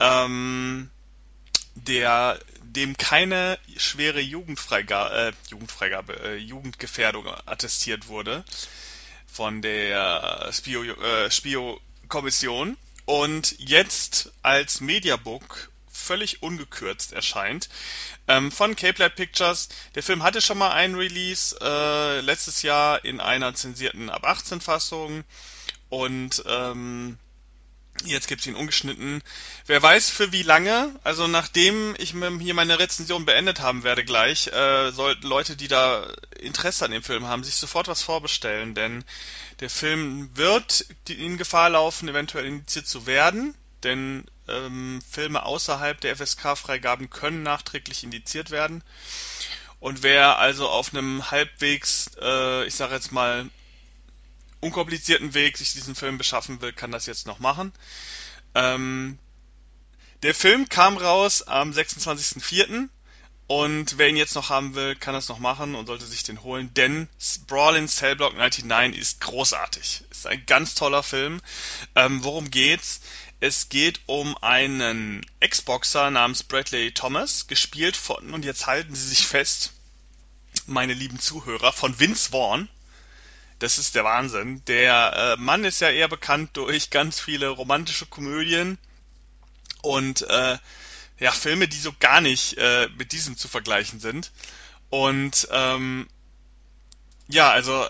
Ähm, 0.00 0.90
der 1.76 2.40
dem 2.72 2.96
keine 2.96 3.58
schwere 3.76 4.20
Jugendfreigabe, 4.20 5.14
äh, 5.14 5.50
Jugendfreigabe, 5.50 6.20
äh, 6.20 6.36
Jugendgefährdung 6.36 7.26
attestiert 7.46 8.08
wurde 8.08 8.44
von 9.26 9.62
der 9.62 10.50
Spio, 10.52 10.82
äh, 10.82 11.30
Spio-Kommission 11.30 12.76
und 13.06 13.58
jetzt 13.58 14.32
als 14.42 14.80
Mediabook 14.80 15.70
völlig 15.90 16.42
ungekürzt 16.42 17.12
erscheint. 17.12 17.68
Ähm, 18.28 18.50
von 18.52 18.76
Cape 18.76 19.02
Light 19.02 19.16
Pictures. 19.16 19.68
Der 19.94 20.02
Film 20.02 20.22
hatte 20.22 20.40
schon 20.40 20.58
mal 20.58 20.70
einen 20.70 20.94
Release 20.94 21.56
äh, 21.60 22.20
letztes 22.20 22.62
Jahr 22.62 23.04
in 23.04 23.20
einer 23.20 23.54
zensierten 23.54 24.10
ab 24.10 24.24
18 24.24 24.60
Fassung 24.60 25.24
und 25.88 26.42
ähm, 26.46 27.18
Jetzt 28.04 28.28
gibt's 28.28 28.46
ihn 28.46 28.54
ungeschnitten. 28.54 29.22
Wer 29.66 29.82
weiß 29.82 30.08
für 30.08 30.32
wie 30.32 30.42
lange. 30.42 30.94
Also 31.04 31.26
nachdem 31.26 31.94
ich 31.98 32.14
hier 32.40 32.54
meine 32.54 32.78
Rezension 32.78 33.26
beendet 33.26 33.60
haben 33.60 33.82
werde 33.82 34.04
gleich, 34.04 34.46
äh, 34.46 34.90
sollten 34.90 35.26
Leute, 35.26 35.54
die 35.54 35.68
da 35.68 36.10
Interesse 36.38 36.86
an 36.86 36.92
dem 36.92 37.02
Film 37.02 37.26
haben, 37.26 37.44
sich 37.44 37.56
sofort 37.56 37.88
was 37.88 38.02
vorbestellen, 38.02 38.74
denn 38.74 39.04
der 39.60 39.68
Film 39.68 40.30
wird 40.34 40.86
in 41.08 41.36
Gefahr 41.36 41.70
laufen, 41.70 42.08
eventuell 42.08 42.46
indiziert 42.46 42.86
zu 42.86 43.06
werden, 43.06 43.54
denn 43.82 44.24
ähm, 44.48 45.00
Filme 45.10 45.44
außerhalb 45.44 46.00
der 46.00 46.16
FSK-Freigaben 46.16 47.10
können 47.10 47.42
nachträglich 47.42 48.02
indiziert 48.02 48.50
werden. 48.50 48.82
Und 49.78 50.02
wer 50.02 50.38
also 50.38 50.68
auf 50.68 50.94
einem 50.94 51.30
halbwegs, 51.30 52.10
äh, 52.20 52.64
ich 52.66 52.74
sage 52.74 52.94
jetzt 52.94 53.12
mal, 53.12 53.48
unkomplizierten 54.60 55.34
Weg 55.34 55.56
sich 55.56 55.72
diesen 55.72 55.94
Film 55.94 56.18
beschaffen 56.18 56.60
will, 56.60 56.72
kann 56.72 56.92
das 56.92 57.06
jetzt 57.06 57.26
noch 57.26 57.38
machen. 57.38 57.72
Ähm, 58.54 59.18
der 60.22 60.34
Film 60.34 60.68
kam 60.68 60.96
raus 60.96 61.42
am 61.42 61.70
26.04. 61.70 62.88
Und 63.46 63.98
wer 63.98 64.08
ihn 64.08 64.16
jetzt 64.16 64.36
noch 64.36 64.48
haben 64.48 64.76
will, 64.76 64.94
kann 64.94 65.12
das 65.12 65.28
noch 65.28 65.40
machen 65.40 65.74
und 65.74 65.86
sollte 65.86 66.06
sich 66.06 66.22
den 66.22 66.44
holen, 66.44 66.72
denn 66.74 67.08
Brawl 67.48 67.74
in 67.74 67.88
Cell 67.88 68.14
Block 68.14 68.36
99 68.36 69.00
ist 69.00 69.20
großartig. 69.20 70.04
Ist 70.08 70.28
ein 70.28 70.46
ganz 70.46 70.76
toller 70.76 71.02
Film. 71.02 71.40
Ähm, 71.96 72.22
worum 72.22 72.52
geht's? 72.52 73.00
Es 73.40 73.68
geht 73.68 74.02
um 74.06 74.36
einen 74.40 75.26
Ex-Boxer 75.40 76.12
namens 76.12 76.44
Bradley 76.44 76.92
Thomas, 76.92 77.48
gespielt 77.48 77.96
von, 77.96 78.32
und 78.32 78.44
jetzt 78.44 78.68
halten 78.68 78.94
Sie 78.94 79.08
sich 79.08 79.26
fest, 79.26 79.72
meine 80.66 80.94
lieben 80.94 81.18
Zuhörer, 81.18 81.72
von 81.72 81.98
Vince 81.98 82.30
Vaughn. 82.30 82.68
Das 83.60 83.78
ist 83.78 83.94
der 83.94 84.04
Wahnsinn. 84.04 84.62
Der 84.66 85.36
äh, 85.38 85.40
Mann 85.40 85.64
ist 85.64 85.80
ja 85.80 85.90
eher 85.90 86.08
bekannt 86.08 86.50
durch 86.54 86.90
ganz 86.90 87.20
viele 87.20 87.48
romantische 87.48 88.06
Komödien 88.06 88.78
und 89.82 90.22
äh, 90.22 90.58
ja, 91.18 91.30
Filme, 91.30 91.68
die 91.68 91.76
so 91.76 91.92
gar 92.00 92.20
nicht 92.20 92.56
äh, 92.58 92.88
mit 92.96 93.12
diesem 93.12 93.36
zu 93.36 93.46
vergleichen 93.48 94.00
sind. 94.00 94.32
Und 94.88 95.46
ähm, 95.52 96.08
ja, 97.28 97.50
also 97.50 97.86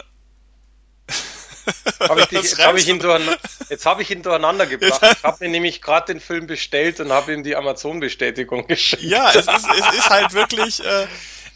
Hab 2.01 2.18
ich 2.18 2.27
dich, 2.27 2.39
Was 2.39 2.51
jetzt 2.51 2.66
habe 2.66 2.79
ich, 2.81 2.89
ihn 2.89 3.01
jetzt 3.68 3.87
hab 3.87 4.01
ich 4.01 4.11
ihn 4.11 4.23
durcheinander 4.23 4.66
gebracht. 4.66 5.01
Ich 5.03 5.23
habe 5.23 5.37
mir 5.41 5.51
nämlich 5.51 5.83
gerade 5.83 6.12
den 6.12 6.21
Film 6.21 6.47
bestellt 6.47 7.01
und 7.01 7.12
habe 7.12 7.33
ihm 7.33 7.45
die 7.45 7.57
Amazon-Bestätigung 7.57 8.66
geschickt. 8.66 9.03
Ja, 9.03 9.31
es 9.31 9.47
ist, 9.47 9.49
es 9.49 9.95
ist 9.95 10.11
halt 10.11 10.33
wirklich, 10.33 10.85
äh, 10.85 11.07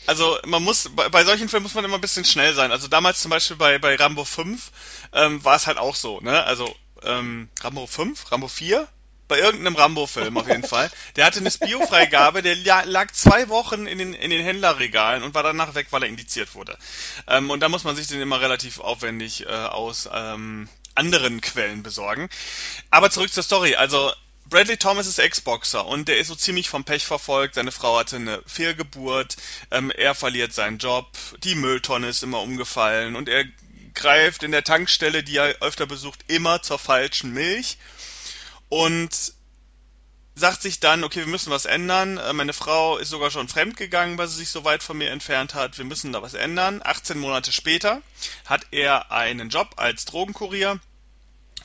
also 0.06 0.38
man 0.46 0.62
muss, 0.62 0.90
bei, 0.94 1.08
bei 1.08 1.24
solchen 1.24 1.48
Filmen 1.48 1.64
muss 1.64 1.74
man 1.74 1.84
immer 1.84 1.96
ein 1.96 2.00
bisschen 2.00 2.24
schnell 2.24 2.54
sein. 2.54 2.72
Also 2.72 2.88
damals 2.88 3.20
zum 3.20 3.30
Beispiel 3.30 3.56
bei, 3.56 3.78
bei 3.78 3.96
Rambo 3.96 4.24
5 4.24 4.70
ähm, 5.12 5.44
war 5.44 5.56
es 5.56 5.66
halt 5.66 5.78
auch 5.78 5.94
so, 5.94 6.20
ne? 6.20 6.44
Also 6.44 6.74
ähm, 7.02 7.48
Rambo 7.60 7.86
5, 7.86 8.30
Rambo 8.32 8.48
4, 8.48 8.88
Bei 9.26 9.38
irgendeinem 9.38 9.76
Rambo-Film 9.76 10.36
auf 10.36 10.48
jeden 10.48 10.64
Fall. 10.64 10.90
Der 11.16 11.24
hatte 11.24 11.40
eine 11.40 11.50
Spio-Freigabe, 11.50 12.42
der 12.42 12.56
lag 12.84 13.10
zwei 13.12 13.48
Wochen 13.48 13.86
in 13.86 13.98
den, 13.98 14.12
in 14.12 14.30
den 14.30 14.44
Händlerregalen 14.44 15.22
und 15.22 15.34
war 15.34 15.42
danach 15.42 15.74
weg, 15.74 15.86
weil 15.90 16.02
er 16.02 16.08
indiziert 16.08 16.54
wurde. 16.54 16.76
Ähm, 17.26 17.50
und 17.50 17.60
da 17.60 17.68
muss 17.70 17.84
man 17.84 17.96
sich 17.96 18.06
den 18.06 18.20
immer 18.20 18.40
relativ 18.40 18.80
aufwendig 18.80 19.46
äh, 19.46 19.48
aus 19.48 20.08
ähm, 20.12 20.68
anderen 20.94 21.40
Quellen 21.40 21.82
besorgen. 21.82 22.28
Aber 22.90 23.10
zurück 23.10 23.32
zur 23.32 23.42
Story. 23.42 23.76
Also 23.76 24.12
Bradley 24.54 24.76
Thomas 24.76 25.08
ist 25.08 25.18
Ex-Boxer 25.18 25.84
und 25.84 26.06
der 26.06 26.18
ist 26.18 26.28
so 26.28 26.36
ziemlich 26.36 26.68
vom 26.68 26.84
Pech 26.84 27.04
verfolgt. 27.04 27.56
Seine 27.56 27.72
Frau 27.72 27.98
hatte 27.98 28.14
eine 28.14 28.40
Fehlgeburt, 28.46 29.36
ähm, 29.72 29.90
er 29.90 30.14
verliert 30.14 30.52
seinen 30.52 30.78
Job, 30.78 31.08
die 31.42 31.56
Mülltonne 31.56 32.06
ist 32.06 32.22
immer 32.22 32.40
umgefallen 32.40 33.16
und 33.16 33.28
er 33.28 33.46
greift 33.94 34.44
in 34.44 34.52
der 34.52 34.62
Tankstelle, 34.62 35.24
die 35.24 35.38
er 35.38 35.60
öfter 35.60 35.86
besucht, 35.86 36.20
immer 36.28 36.62
zur 36.62 36.78
falschen 36.78 37.32
Milch 37.32 37.78
und 38.68 39.32
sagt 40.36 40.62
sich 40.62 40.78
dann, 40.78 41.02
okay, 41.02 41.18
wir 41.18 41.26
müssen 41.26 41.50
was 41.50 41.64
ändern. 41.64 42.18
Äh, 42.18 42.32
meine 42.32 42.52
Frau 42.52 42.96
ist 42.98 43.08
sogar 43.08 43.32
schon 43.32 43.48
fremdgegangen, 43.48 44.18
weil 44.18 44.28
sie 44.28 44.36
sich 44.36 44.50
so 44.50 44.62
weit 44.62 44.84
von 44.84 44.96
mir 44.96 45.10
entfernt 45.10 45.54
hat. 45.54 45.78
Wir 45.78 45.84
müssen 45.84 46.12
da 46.12 46.22
was 46.22 46.34
ändern. 46.34 46.80
18 46.84 47.18
Monate 47.18 47.50
später 47.50 48.02
hat 48.44 48.68
er 48.70 49.10
einen 49.10 49.48
Job 49.48 49.72
als 49.78 50.04
Drogenkurier, 50.04 50.78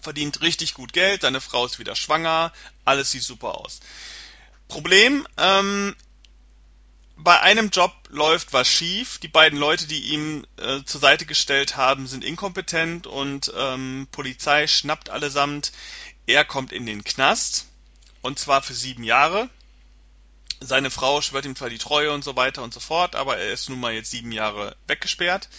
verdient 0.01 0.41
richtig 0.41 0.73
gut 0.73 0.93
Geld, 0.93 1.21
seine 1.21 1.41
Frau 1.41 1.65
ist 1.65 1.79
wieder 1.79 1.95
schwanger, 1.95 2.53
alles 2.85 3.11
sieht 3.11 3.23
super 3.23 3.57
aus. 3.57 3.79
Problem, 4.67 5.27
ähm, 5.37 5.95
bei 7.21 7.39
einem 7.41 7.69
Job 7.69 7.91
läuft 8.09 8.53
was 8.53 8.69
schief. 8.69 9.17
Die 9.17 9.27
beiden 9.27 9.59
Leute, 9.59 9.87
die 9.87 10.13
ihm 10.13 10.45
äh, 10.57 10.83
zur 10.85 11.01
Seite 11.01 11.25
gestellt 11.25 11.75
haben, 11.75 12.07
sind 12.07 12.23
inkompetent 12.23 13.07
und 13.07 13.51
ähm, 13.57 14.07
Polizei 14.11 14.67
schnappt 14.67 15.09
allesamt. 15.09 15.73
Er 16.27 16.45
kommt 16.45 16.71
in 16.71 16.85
den 16.85 17.03
Knast 17.03 17.65
und 18.21 18.39
zwar 18.39 18.61
für 18.61 18.73
sieben 18.73 19.03
Jahre. 19.03 19.49
Seine 20.61 20.91
Frau 20.91 21.21
schwört 21.21 21.45
ihm 21.45 21.55
zwar 21.55 21.69
die 21.69 21.77
Treue 21.77 22.11
und 22.11 22.23
so 22.23 22.35
weiter 22.35 22.63
und 22.63 22.73
so 22.73 22.79
fort, 22.79 23.15
aber 23.15 23.37
er 23.37 23.51
ist 23.51 23.69
nun 23.69 23.79
mal 23.79 23.93
jetzt 23.93 24.11
sieben 24.11 24.31
Jahre 24.31 24.75
weggesperrt. 24.87 25.49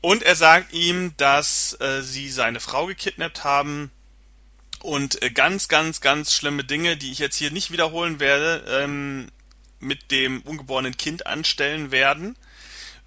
Und 0.00 0.22
er 0.22 0.36
sagt 0.36 0.72
ihm, 0.72 1.12
dass 1.16 1.76
äh, 1.80 2.02
sie 2.02 2.30
seine 2.30 2.60
Frau 2.60 2.86
gekidnappt 2.86 3.42
haben 3.42 3.90
und 4.80 5.20
äh, 5.22 5.30
ganz, 5.30 5.66
ganz, 5.66 6.00
ganz 6.00 6.32
schlimme 6.32 6.62
Dinge, 6.62 6.96
die 6.96 7.10
ich 7.10 7.18
jetzt 7.18 7.34
hier 7.34 7.50
nicht 7.50 7.72
wiederholen 7.72 8.20
werde, 8.20 8.64
ähm, 8.68 9.26
mit 9.80 10.12
dem 10.12 10.42
ungeborenen 10.42 10.96
Kind 10.96 11.26
anstellen 11.26 11.90
werden, 11.90 12.36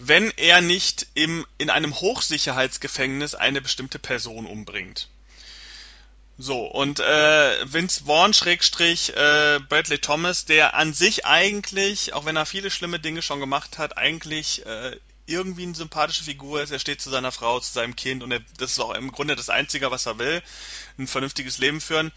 wenn 0.07 0.31
er 0.37 0.61
nicht 0.61 1.07
im, 1.13 1.45
in 1.57 1.69
einem 1.69 1.99
Hochsicherheitsgefängnis 1.99 3.35
eine 3.35 3.61
bestimmte 3.61 3.99
Person 3.99 4.45
umbringt. 4.45 5.07
So, 6.37 6.65
und 6.65 6.99
äh, 6.99 7.73
Vince 7.73 8.05
Vaughn 8.05 8.33
Schrägstrich 8.33 9.09
äh, 9.15 9.59
Bradley 9.69 9.99
Thomas, 9.99 10.45
der 10.45 10.73
an 10.73 10.93
sich 10.93 11.25
eigentlich, 11.25 12.13
auch 12.13 12.25
wenn 12.25 12.35
er 12.35 12.45
viele 12.45 12.71
schlimme 12.71 12.99
Dinge 12.99 13.21
schon 13.21 13.39
gemacht 13.39 13.77
hat, 13.77 13.97
eigentlich 13.97 14.65
äh, 14.65 14.97
irgendwie 15.25 15.63
eine 15.63 15.75
sympathische 15.75 16.23
Figur 16.23 16.61
ist. 16.61 16.71
Er 16.71 16.79
steht 16.79 17.01
zu 17.01 17.09
seiner 17.09 17.31
Frau, 17.31 17.59
zu 17.59 17.71
seinem 17.71 17.95
Kind 17.95 18.23
und 18.23 18.31
er, 18.31 18.41
das 18.57 18.71
ist 18.71 18.79
auch 18.79 18.93
im 18.95 19.11
Grunde 19.11 19.35
das 19.35 19.49
Einzige, 19.49 19.91
was 19.91 20.05
er 20.07 20.17
will, 20.17 20.41
ein 20.97 21.07
vernünftiges 21.07 21.59
Leben 21.59 21.79
führen. 21.79 22.11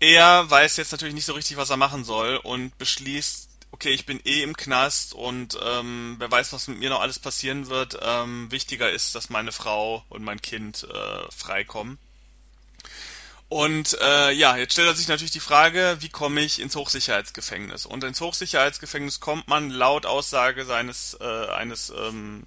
Er 0.00 0.48
weiß 0.48 0.76
jetzt 0.76 0.92
natürlich 0.92 1.14
nicht 1.14 1.26
so 1.26 1.32
richtig, 1.32 1.56
was 1.56 1.70
er 1.70 1.76
machen 1.76 2.04
soll 2.04 2.36
und 2.36 2.78
beschließt, 2.78 3.47
okay, 3.78 3.90
ich 3.90 4.06
bin 4.06 4.20
eh 4.24 4.42
im 4.42 4.56
Knast 4.56 5.14
und 5.14 5.56
ähm, 5.62 6.16
wer 6.18 6.28
weiß, 6.28 6.52
was 6.52 6.66
mit 6.66 6.78
mir 6.78 6.90
noch 6.90 7.00
alles 7.00 7.20
passieren 7.20 7.68
wird. 7.68 7.96
Ähm, 8.02 8.50
wichtiger 8.50 8.90
ist, 8.90 9.14
dass 9.14 9.30
meine 9.30 9.52
Frau 9.52 10.04
und 10.08 10.24
mein 10.24 10.42
Kind 10.42 10.82
äh, 10.82 11.30
freikommen. 11.30 11.96
Und 13.48 13.96
äh, 14.02 14.32
ja, 14.32 14.56
jetzt 14.56 14.72
stellt 14.72 14.96
sich 14.96 15.06
natürlich 15.06 15.30
die 15.30 15.38
Frage, 15.38 15.98
wie 16.00 16.08
komme 16.08 16.40
ich 16.40 16.60
ins 16.60 16.74
Hochsicherheitsgefängnis? 16.74 17.86
Und 17.86 18.02
ins 18.02 18.20
Hochsicherheitsgefängnis 18.20 19.20
kommt 19.20 19.46
man 19.46 19.70
laut 19.70 20.06
Aussage 20.06 20.64
seines 20.64 21.16
äh, 21.20 21.46
eines 21.46 21.90
ähm, 21.90 22.42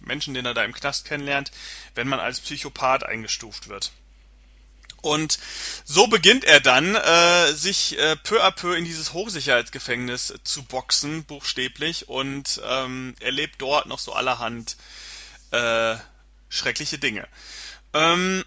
Menschen, 0.00 0.34
den 0.34 0.44
er 0.44 0.54
da 0.54 0.64
im 0.64 0.74
Knast 0.74 1.04
kennenlernt, 1.04 1.52
wenn 1.94 2.08
man 2.08 2.18
als 2.18 2.40
Psychopath 2.40 3.04
eingestuft 3.04 3.68
wird. 3.68 3.92
Und 5.04 5.38
so 5.84 6.06
beginnt 6.06 6.44
er 6.44 6.60
dann, 6.60 6.94
äh, 6.94 7.52
sich 7.52 7.98
äh, 7.98 8.16
peu 8.16 8.42
à 8.42 8.50
peu 8.50 8.74
in 8.74 8.84
dieses 8.84 9.12
Hochsicherheitsgefängnis 9.12 10.34
zu 10.44 10.64
boxen, 10.64 11.24
buchstäblich, 11.24 12.08
und 12.08 12.60
ähm, 12.64 13.14
erlebt 13.20 13.56
dort 13.58 13.86
noch 13.86 13.98
so 13.98 14.12
allerhand 14.12 14.76
äh, 15.50 15.96
schreckliche 16.48 16.98
Dinge. 16.98 17.28
Ähm, 17.92 18.44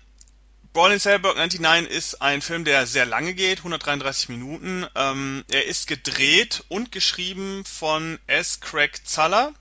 Brawl 0.74 0.92
in 0.92 1.00
Cellburg 1.00 1.38
99 1.38 1.92
ist 1.92 2.22
ein 2.22 2.42
Film, 2.42 2.66
der 2.66 2.86
sehr 2.86 3.06
lange 3.06 3.34
geht, 3.34 3.60
133 3.60 4.30
Minuten. 4.30 4.86
Ähm, 4.96 5.44
er 5.50 5.66
ist 5.66 5.88
gedreht 5.88 6.64
und 6.68 6.92
geschrieben 6.92 7.64
von 7.66 8.20
S. 8.28 8.60
Craig 8.60 9.06
Zaller. 9.06 9.54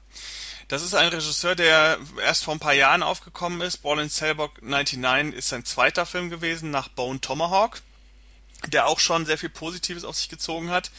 Das 0.68 0.82
ist 0.82 0.94
ein 0.94 1.08
Regisseur, 1.08 1.54
der 1.54 1.98
erst 2.20 2.44
vor 2.44 2.54
ein 2.54 2.60
paar 2.60 2.74
Jahren 2.74 3.04
aufgekommen 3.04 3.60
ist. 3.60 3.78
Brawl 3.78 4.00
in 4.00 4.10
Cellburg 4.10 4.60
99 4.62 5.38
ist 5.38 5.48
sein 5.48 5.64
zweiter 5.64 6.06
Film 6.06 6.28
gewesen 6.28 6.72
nach 6.72 6.88
Bone 6.88 7.20
Tomahawk, 7.20 7.82
der 8.66 8.88
auch 8.88 8.98
schon 8.98 9.26
sehr 9.26 9.38
viel 9.38 9.48
Positives 9.48 10.04
auf 10.04 10.16
sich 10.16 10.28
gezogen 10.28 10.70
hat. 10.70 10.90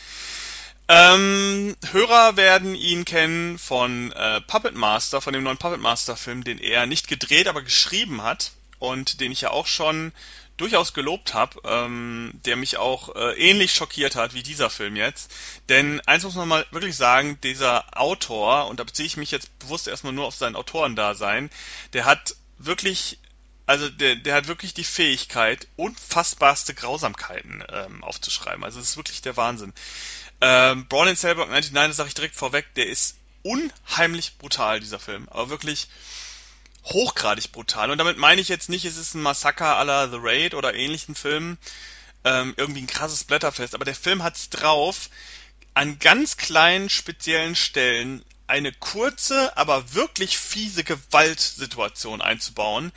Ähm, 0.87 1.75
Hörer 1.91 2.37
werden 2.37 2.75
ihn 2.75 3.03
kennen 3.03 3.59
von 3.59 4.13
äh, 4.13 4.39
Puppet 4.39 4.75
Master, 4.75 5.19
von 5.19 5.33
dem 5.33 5.43
neuen 5.43 5.57
Puppet 5.57 5.81
Master 5.81 6.15
Film, 6.15 6.45
den 6.45 6.59
er 6.59 6.85
nicht 6.85 7.09
gedreht, 7.09 7.49
aber 7.49 7.61
geschrieben 7.61 8.23
hat 8.23 8.51
und 8.79 9.19
den 9.19 9.33
ich 9.33 9.41
ja 9.41 9.49
auch 9.51 9.67
schon 9.67 10.13
durchaus 10.57 10.93
gelobt 10.93 11.33
habe, 11.33 11.61
ähm, 11.63 12.31
der 12.45 12.55
mich 12.55 12.77
auch 12.77 13.15
äh, 13.15 13.33
ähnlich 13.33 13.73
schockiert 13.73 14.15
hat 14.15 14.33
wie 14.33 14.43
dieser 14.43 14.69
Film 14.69 14.95
jetzt. 14.95 15.31
Denn 15.69 16.01
eins 16.01 16.23
muss 16.23 16.35
man 16.35 16.47
mal 16.47 16.65
wirklich 16.71 16.95
sagen, 16.95 17.39
dieser 17.41 17.97
Autor, 17.97 18.67
und 18.67 18.79
da 18.79 18.83
beziehe 18.83 19.05
ich 19.05 19.17
mich 19.17 19.31
jetzt 19.31 19.57
bewusst 19.59 19.87
erstmal 19.87 20.13
nur 20.13 20.25
auf 20.25 20.35
sein 20.35 20.55
Autorendasein, 20.55 21.51
der 21.93 22.05
hat 22.05 22.35
wirklich, 22.57 23.19
also 23.67 23.87
der, 23.87 24.15
der 24.15 24.33
hat 24.33 24.47
wirklich 24.47 24.73
die 24.73 24.83
Fähigkeit, 24.83 25.67
unfassbarste 25.75 26.73
Grausamkeiten 26.73 27.63
ähm, 27.71 28.03
aufzuschreiben. 28.03 28.63
Also 28.63 28.79
es 28.79 28.89
ist 28.89 28.97
wirklich 28.97 29.21
der 29.21 29.37
Wahnsinn. 29.37 29.73
Ähm, 30.41 30.87
Braun 30.87 31.07
in 31.07 31.15
Cellblock 31.15 31.49
99, 31.49 31.89
das 31.89 31.97
sage 31.97 32.09
ich 32.09 32.15
direkt 32.15 32.35
vorweg, 32.35 32.73
der 32.75 32.87
ist 32.87 33.17
unheimlich 33.43 34.37
brutal, 34.39 34.79
dieser 34.79 34.99
Film. 34.99 35.29
Aber 35.29 35.49
wirklich 35.49 35.87
hochgradig 36.89 37.51
brutal. 37.51 37.91
Und 37.91 37.97
damit 37.97 38.17
meine 38.17 38.41
ich 38.41 38.49
jetzt 38.49 38.69
nicht, 38.69 38.85
es 38.85 38.97
ist 38.97 39.13
ein 39.13 39.21
Massaker 39.21 39.79
à 39.79 39.83
la 39.83 40.07
The 40.07 40.17
Raid 40.19 40.53
oder 40.53 40.73
ähnlichen 40.73 41.15
Filmen, 41.15 41.57
ähm, 42.23 42.53
irgendwie 42.57 42.81
ein 42.81 42.87
krasses 42.87 43.23
Blätterfest, 43.23 43.75
aber 43.75 43.85
der 43.85 43.95
Film 43.95 44.23
hat's 44.23 44.49
drauf, 44.49 45.09
an 45.73 45.99
ganz 45.99 46.37
kleinen 46.37 46.89
speziellen 46.89 47.55
Stellen 47.55 48.23
eine 48.47 48.71
kurze, 48.71 49.55
aber 49.57 49.93
wirklich 49.93 50.37
fiese 50.37 50.83
Gewaltsituation 50.83 52.21
einzubauen, 52.21 52.91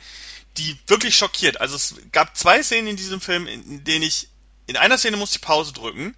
die 0.57 0.77
wirklich 0.87 1.15
schockiert. 1.15 1.61
Also 1.61 1.75
es 1.75 1.95
gab 2.11 2.35
zwei 2.35 2.63
Szenen 2.63 2.87
in 2.87 2.97
diesem 2.97 3.21
Film, 3.21 3.47
in 3.47 3.83
denen 3.83 4.03
ich 4.03 4.29
in 4.67 4.77
einer 4.77 4.97
Szene 4.97 5.17
musste 5.17 5.37
ich 5.37 5.41
Pause 5.41 5.73
drücken 5.73 6.15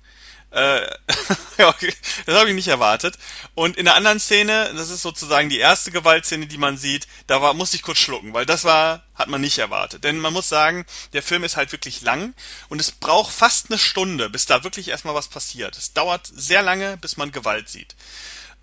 das 1.57 2.35
habe 2.35 2.49
ich 2.49 2.55
nicht 2.55 2.67
erwartet. 2.67 3.17
Und 3.55 3.75
in 3.75 3.85
der 3.85 3.95
anderen 3.95 4.19
Szene, 4.19 4.71
das 4.75 4.91
ist 4.91 5.01
sozusagen 5.01 5.49
die 5.49 5.57
erste 5.57 5.89
Gewaltszene, 5.89 6.45
die 6.45 6.59
man 6.59 6.77
sieht, 6.77 7.07
da 7.25 7.41
war, 7.41 7.55
musste 7.55 7.75
ich 7.75 7.81
kurz 7.81 7.97
schlucken, 7.97 8.33
weil 8.33 8.45
das 8.45 8.63
war, 8.63 9.03
hat 9.15 9.29
man 9.29 9.41
nicht 9.41 9.57
erwartet. 9.57 10.03
Denn 10.03 10.19
man 10.19 10.33
muss 10.33 10.49
sagen, 10.49 10.85
der 11.13 11.23
Film 11.23 11.43
ist 11.43 11.57
halt 11.57 11.71
wirklich 11.71 12.01
lang 12.01 12.35
und 12.69 12.79
es 12.79 12.91
braucht 12.91 13.33
fast 13.33 13.69
eine 13.69 13.79
Stunde, 13.79 14.29
bis 14.29 14.45
da 14.45 14.63
wirklich 14.63 14.89
erstmal 14.89 15.15
was 15.15 15.27
passiert. 15.27 15.75
Es 15.75 15.93
dauert 15.93 16.29
sehr 16.31 16.61
lange, 16.61 16.97
bis 16.97 17.17
man 17.17 17.31
Gewalt 17.31 17.67
sieht. 17.67 17.95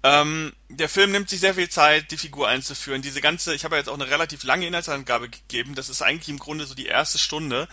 Ähm, 0.02 0.54
der 0.68 0.88
Film 0.88 1.10
nimmt 1.10 1.28
sich 1.28 1.40
sehr 1.40 1.54
viel 1.54 1.68
Zeit, 1.68 2.10
die 2.10 2.16
Figur 2.16 2.48
einzuführen. 2.48 3.02
Diese 3.02 3.20
ganze, 3.20 3.54
ich 3.54 3.64
habe 3.64 3.74
ja 3.74 3.80
jetzt 3.80 3.88
auch 3.88 3.94
eine 3.94 4.08
relativ 4.08 4.44
lange 4.44 4.66
Inhaltsangabe 4.66 5.28
gegeben. 5.28 5.74
Das 5.74 5.90
ist 5.90 6.00
eigentlich 6.00 6.30
im 6.30 6.38
Grunde 6.38 6.64
so 6.64 6.74
die 6.74 6.86
erste 6.86 7.18
Stunde. 7.18 7.68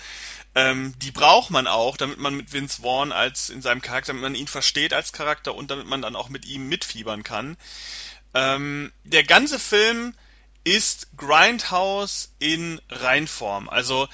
Ähm, 0.58 0.96
die 0.98 1.12
braucht 1.12 1.52
man 1.52 1.68
auch, 1.68 1.98
damit 1.98 2.18
man 2.18 2.34
mit 2.34 2.52
Vince 2.52 2.82
Vaughn 2.82 3.12
als 3.12 3.52
in 3.52 3.62
seinem 3.62 3.80
Charakter, 3.80 4.08
damit 4.08 4.24
man 4.24 4.34
ihn 4.34 4.48
versteht 4.48 4.92
als 4.92 5.14
Charakter 5.14 5.54
und 5.54 5.70
damit 5.70 5.86
man 5.86 6.02
dann 6.02 6.16
auch 6.16 6.30
mit 6.30 6.48
ihm 6.48 6.68
mitfiebern 6.68 7.22
kann. 7.22 7.58
Ähm, 8.34 8.92
der 9.04 9.24
ganze 9.24 9.60
Film 9.60 10.16
ist 10.64 11.16
Grindhouse 11.16 12.34
in 12.40 12.82
Reinform. 12.90 13.70
Also 13.70 14.08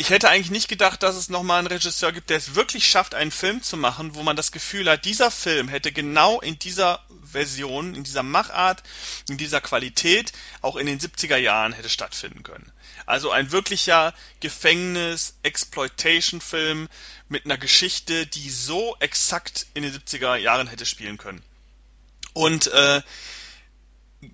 ich 0.00 0.10
hätte 0.10 0.30
eigentlich 0.30 0.52
nicht 0.52 0.68
gedacht, 0.68 1.02
dass 1.02 1.16
es 1.16 1.28
nochmal 1.28 1.58
einen 1.58 1.66
Regisseur 1.66 2.12
gibt, 2.12 2.30
der 2.30 2.36
es 2.36 2.54
wirklich 2.54 2.86
schafft, 2.86 3.16
einen 3.16 3.32
Film 3.32 3.62
zu 3.62 3.76
machen, 3.76 4.14
wo 4.14 4.22
man 4.22 4.36
das 4.36 4.52
Gefühl 4.52 4.88
hat, 4.88 5.04
dieser 5.04 5.32
Film 5.32 5.66
hätte 5.66 5.90
genau 5.90 6.40
in 6.40 6.56
dieser 6.56 7.04
Version, 7.24 7.96
in 7.96 8.04
dieser 8.04 8.22
Machart, 8.22 8.84
in 9.28 9.38
dieser 9.38 9.60
Qualität 9.60 10.32
auch 10.62 10.76
in 10.76 10.86
den 10.86 11.00
70er 11.00 11.36
Jahren 11.36 11.72
hätte 11.72 11.88
stattfinden 11.88 12.44
können. 12.44 12.70
Also 13.06 13.32
ein 13.32 13.50
wirklicher 13.50 14.14
Gefängnis-Exploitation-Film 14.38 16.88
mit 17.28 17.44
einer 17.44 17.58
Geschichte, 17.58 18.24
die 18.24 18.50
so 18.50 18.96
exakt 19.00 19.66
in 19.74 19.82
den 19.82 19.92
70er 19.92 20.36
Jahren 20.36 20.68
hätte 20.68 20.86
spielen 20.86 21.18
können. 21.18 21.42
Und 22.34 22.68
äh, 22.68 23.02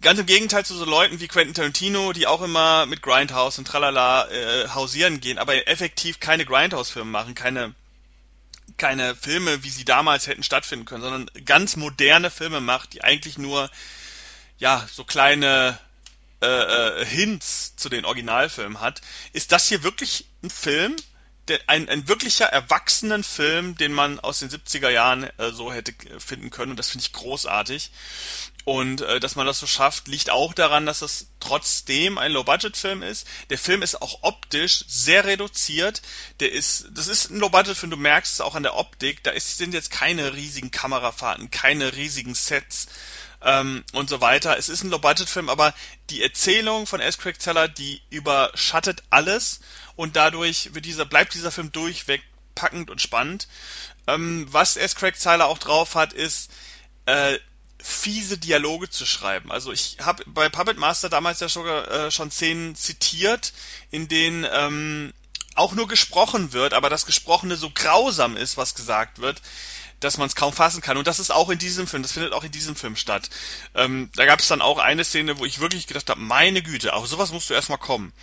ganz 0.01 0.18
im 0.18 0.26
Gegenteil 0.26 0.64
zu 0.64 0.74
so 0.74 0.85
Leuten 0.85 1.20
wie 1.20 1.28
Quentin 1.28 1.55
Tarantino, 1.55 2.12
die 2.12 2.26
auch 2.26 2.43
immer 2.43 2.87
mit 2.87 3.03
Grindhouse 3.03 3.59
und 3.59 3.66
Tralala 3.66 4.28
äh, 4.30 4.68
hausieren 4.68 5.20
gehen, 5.20 5.39
aber 5.39 5.68
effektiv 5.68 6.20
keine 6.20 6.45
Grindhouse-Filme 6.45 7.11
machen, 7.11 7.35
keine 7.35 7.74
keine 8.78 9.14
Filme, 9.14 9.62
wie 9.62 9.68
sie 9.68 9.85
damals 9.85 10.26
hätten 10.26 10.43
stattfinden 10.43 10.87
können, 10.87 11.03
sondern 11.03 11.30
ganz 11.45 11.76
moderne 11.76 12.30
Filme 12.30 12.61
macht, 12.61 12.95
die 12.95 13.05
eigentlich 13.05 13.39
nur 13.39 13.70
ja 14.59 14.87
so 14.91 15.05
kleine 15.05 15.78
äh, 16.43 16.47
äh, 16.47 17.05
Hints 17.05 17.76
zu 17.76 17.89
den 17.89 18.05
Originalfilmen 18.05 18.80
hat, 18.80 19.01
ist 19.32 19.53
das 19.53 19.68
hier 19.68 19.82
wirklich 19.82 20.26
ein 20.43 20.51
Film, 20.51 20.97
der, 21.49 21.61
ein, 21.66 21.89
ein 21.89 22.09
wirklicher 22.09 22.47
erwachsenen 22.47 23.22
Film, 23.22 23.76
den 23.76 23.93
man 23.93 24.18
aus 24.20 24.41
den 24.41 24.51
70er 24.51 24.91
Jahren 24.91 25.24
äh, 25.39 25.53
so 25.53 25.72
hätte 25.72 25.95
finden 26.18 26.51
können 26.51 26.72
und 26.72 26.78
das 26.78 26.91
finde 26.91 27.07
ich 27.07 27.12
großartig. 27.12 27.91
Und 28.65 29.03
äh, 29.03 29.21
dass 29.21 29.37
man 29.37 29.47
das 29.47 29.61
so 29.61 29.67
schafft, 29.67 30.09
liegt 30.09 30.31
auch 30.31 30.55
daran, 30.55 30.87
dass 30.87 31.03
es 31.03 31.29
trotzdem 31.39 32.17
ein 32.17 32.33
Low-Budget-Film 32.33 33.03
ist. 33.03 33.27
Der 33.51 33.59
Film 33.59 33.83
ist 33.83 34.01
auch 34.01 34.21
optisch 34.23 34.85
sehr 34.89 35.25
reduziert. 35.27 36.01
Der 36.41 36.51
ist, 36.51 36.87
das 36.93 37.09
ist 37.09 37.31
ein 37.31 37.41
Low-Budget-Film, 37.41 37.91
du 37.91 37.99
merkst 37.99 38.33
es 38.33 38.41
auch 38.41 38.55
an 38.55 38.62
der 38.62 38.77
Optik. 38.77 39.23
Da 39.23 39.33
ist, 39.33 39.59
sind 39.59 39.75
jetzt 39.75 39.91
keine 39.91 40.35
riesigen 40.35 40.71
Kamerafahrten, 40.71 41.51
keine 41.51 41.95
riesigen 41.95 42.35
Sets 42.35 42.87
ähm, 43.43 43.85
und 43.93 44.09
so 44.09 44.23
weiter. 44.23 44.57
Es 44.57 44.71
ist 44.71 44.83
ein 44.83 44.91
Low-Budget-Film, 44.91 45.51
aber 45.51 45.75
die 46.09 46.23
Erzählung 46.23 46.87
von 46.87 47.01
S. 47.01 47.19
Craig 47.19 47.41
Zeller, 47.41 47.69
die 47.69 48.01
überschattet 48.09 49.03
alles 49.11 49.61
und 49.95 50.17
dadurch 50.17 50.75
wird 50.75 50.87
dieser, 50.87 51.05
bleibt 51.05 51.35
dieser 51.35 51.51
Film 51.51 51.71
durchweg 51.71 52.23
packend 52.55 52.91
und 52.91 53.03
spannend. 53.03 53.47
Ähm, 54.07 54.47
was 54.51 54.77
S. 54.77 54.95
Craig 54.95 55.19
Zeller 55.19 55.47
auch 55.47 55.59
drauf 55.59 55.95
hat, 55.95 56.12
ist 56.15 56.51
äh, 57.07 57.39
fiese 57.85 58.39
Dialoge 58.39 58.89
zu 58.89 59.05
schreiben. 59.05 59.53
Also 59.53 59.70
ich 59.70 59.99
habe 60.01 60.24
bei 60.26 60.49
Puppet 60.49 60.78
Master 60.78 61.11
damals 61.11 61.41
ja 61.41 61.51
schon, 61.51 61.66
äh, 61.66 62.11
schon 62.11 62.30
Szenen 62.30 62.74
zitiert, 62.74 63.53
in 63.91 64.09
denen 64.09 64.47
ähm, 64.51 65.12
auch 65.55 65.74
nur 65.74 65.87
gesprochen 65.87 66.55
wird, 66.55 66.72
aber 66.72 66.89
das 66.89 67.05
Gesprochene 67.05 67.57
so 67.57 67.70
grausam 67.70 68.39
ist, 68.39 68.57
was 68.57 68.74
gesagt 68.74 69.18
wird, 69.20 69.43
dass 70.01 70.16
man 70.16 70.28
es 70.28 70.35
kaum 70.35 70.53
fassen 70.53 70.80
kann. 70.80 70.97
Und 70.97 71.07
das 71.07 71.18
ist 71.18 71.30
auch 71.30 71.51
in 71.51 71.59
diesem 71.59 71.87
Film, 71.87 72.03
das 72.03 72.12
findet 72.12 72.32
auch 72.32 72.43
in 72.43 72.51
diesem 72.51 72.74
Film 72.74 72.97
statt. 72.97 73.28
Ähm, 73.74 74.11
da 74.16 74.24
gab 74.24 74.41
es 74.41 74.49
dann 74.49 74.62
auch 74.62 74.78
eine 74.78 75.05
Szene, 75.05 75.39
wo 75.39 75.45
ich 75.45 75.61
wirklich 75.61 75.87
gedacht 75.87 76.09
habe, 76.09 76.20
meine 76.20 76.62
Güte, 76.62 76.95
auf 76.95 77.07
sowas 77.07 77.32
musst 77.32 77.51
du 77.51 77.55
erstmal 77.55 77.78
kommen 77.78 78.14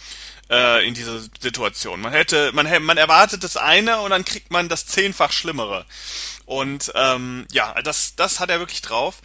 äh, 0.49 0.85
in 0.87 0.93
dieser 0.93 1.19
Situation. 1.19 2.01
Man 2.01 2.13
hätte, 2.13 2.51
man, 2.53 2.83
man 2.83 2.97
erwartet 2.97 3.43
das 3.43 3.57
eine 3.57 4.01
und 4.01 4.09
dann 4.09 4.25
kriegt 4.25 4.51
man 4.51 4.69
das 4.69 4.85
zehnfach 4.85 5.31
Schlimmere. 5.31 5.85
Und 6.51 6.91
ähm, 6.95 7.47
ja, 7.53 7.81
das, 7.81 8.13
das 8.17 8.41
hat 8.41 8.49
er 8.49 8.59
wirklich 8.59 8.81
drauf. 8.81 9.21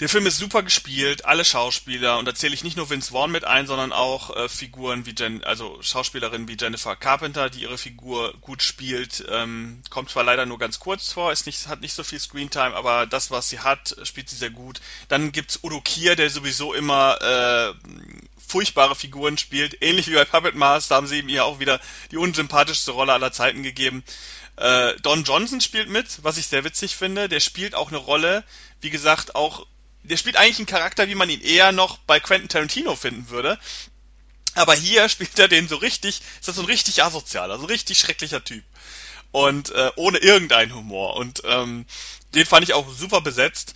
Der 0.00 0.08
Film 0.08 0.26
ist 0.26 0.38
super 0.38 0.64
gespielt, 0.64 1.24
alle 1.24 1.44
Schauspieler, 1.44 2.18
und 2.18 2.26
da 2.26 2.34
zähle 2.34 2.52
ich 2.52 2.64
nicht 2.64 2.76
nur 2.76 2.90
Vince 2.90 3.12
Vaughn 3.12 3.30
mit 3.30 3.44
ein, 3.44 3.68
sondern 3.68 3.92
auch 3.92 4.34
äh, 4.34 4.48
Figuren 4.48 5.06
wie 5.06 5.14
Jen, 5.16 5.44
also 5.44 5.80
Schauspielerinnen 5.80 6.48
wie 6.48 6.56
Jennifer 6.60 6.96
Carpenter, 6.96 7.48
die 7.48 7.62
ihre 7.62 7.78
Figur 7.78 8.34
gut 8.40 8.64
spielt. 8.64 9.24
Ähm, 9.30 9.80
kommt 9.88 10.10
zwar 10.10 10.24
leider 10.24 10.46
nur 10.46 10.58
ganz 10.58 10.80
kurz 10.80 11.12
vor, 11.12 11.30
ist 11.30 11.46
nicht, 11.46 11.68
hat 11.68 11.80
nicht 11.80 11.94
so 11.94 12.02
viel 12.02 12.18
Screentime, 12.18 12.74
aber 12.74 13.06
das, 13.06 13.30
was 13.30 13.48
sie 13.48 13.60
hat, 13.60 13.96
spielt 14.02 14.28
sie 14.28 14.36
sehr 14.36 14.50
gut. 14.50 14.80
Dann 15.06 15.30
gibt's 15.30 15.60
Udo 15.62 15.80
Kier, 15.80 16.16
der 16.16 16.28
sowieso 16.28 16.74
immer 16.74 17.18
äh, 17.22 17.72
furchtbare 18.46 18.96
Figuren 18.96 19.38
spielt, 19.38 19.80
ähnlich 19.80 20.08
wie 20.08 20.14
bei 20.14 20.24
Puppet 20.24 20.56
Master 20.56 20.96
haben 20.96 21.06
sie 21.06 21.20
ihm 21.20 21.28
hier 21.28 21.44
auch 21.44 21.60
wieder 21.60 21.80
die 22.10 22.16
unsympathischste 22.16 22.90
Rolle 22.90 23.12
aller 23.12 23.30
Zeiten 23.30 23.62
gegeben. 23.62 24.02
Äh, 24.56 24.94
Don 25.02 25.24
Johnson 25.24 25.60
spielt 25.60 25.88
mit, 25.88 26.22
was 26.22 26.38
ich 26.38 26.46
sehr 26.46 26.64
witzig 26.64 26.96
finde. 26.96 27.28
Der 27.28 27.40
spielt 27.40 27.74
auch 27.74 27.88
eine 27.88 27.98
Rolle, 27.98 28.44
wie 28.80 28.90
gesagt, 28.90 29.34
auch 29.34 29.66
der 30.08 30.16
spielt 30.16 30.36
eigentlich 30.36 30.58
einen 30.58 30.66
Charakter, 30.66 31.08
wie 31.08 31.14
man 31.14 31.30
ihn 31.30 31.40
eher 31.40 31.72
noch 31.72 31.98
bei 31.98 32.20
Quentin 32.20 32.48
Tarantino 32.48 32.94
finden 32.96 33.28
würde. 33.28 33.58
Aber 34.54 34.74
hier 34.74 35.08
spielt 35.08 35.38
er 35.38 35.48
den 35.48 35.68
so 35.68 35.76
richtig, 35.76 36.20
ist 36.38 36.48
das 36.48 36.56
so 36.56 36.62
ein 36.62 36.66
richtig 36.66 37.02
asozialer, 37.02 37.56
so 37.58 37.64
ein 37.64 37.70
richtig 37.70 37.98
schrecklicher 37.98 38.42
Typ. 38.42 38.64
Und 39.32 39.70
äh, 39.70 39.90
ohne 39.96 40.18
irgendeinen 40.18 40.74
Humor. 40.74 41.16
Und 41.16 41.42
ähm, 41.44 41.84
den 42.34 42.46
fand 42.46 42.64
ich 42.64 42.74
auch 42.74 42.88
super 42.90 43.20
besetzt. 43.20 43.74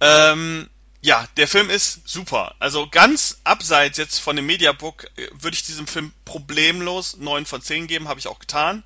Ähm, 0.00 0.68
ja, 1.00 1.28
der 1.36 1.46
Film 1.46 1.70
ist 1.70 2.08
super. 2.08 2.56
Also 2.58 2.88
ganz 2.88 3.38
abseits 3.44 3.98
jetzt 3.98 4.18
von 4.18 4.34
dem 4.34 4.46
Mediabook 4.46 5.04
äh, 5.16 5.28
würde 5.32 5.54
ich 5.54 5.62
diesem 5.62 5.86
Film 5.86 6.12
problemlos 6.24 7.16
9 7.18 7.46
von 7.46 7.62
10 7.62 7.86
geben, 7.86 8.08
habe 8.08 8.18
ich 8.18 8.26
auch 8.26 8.40
getan. 8.40 8.82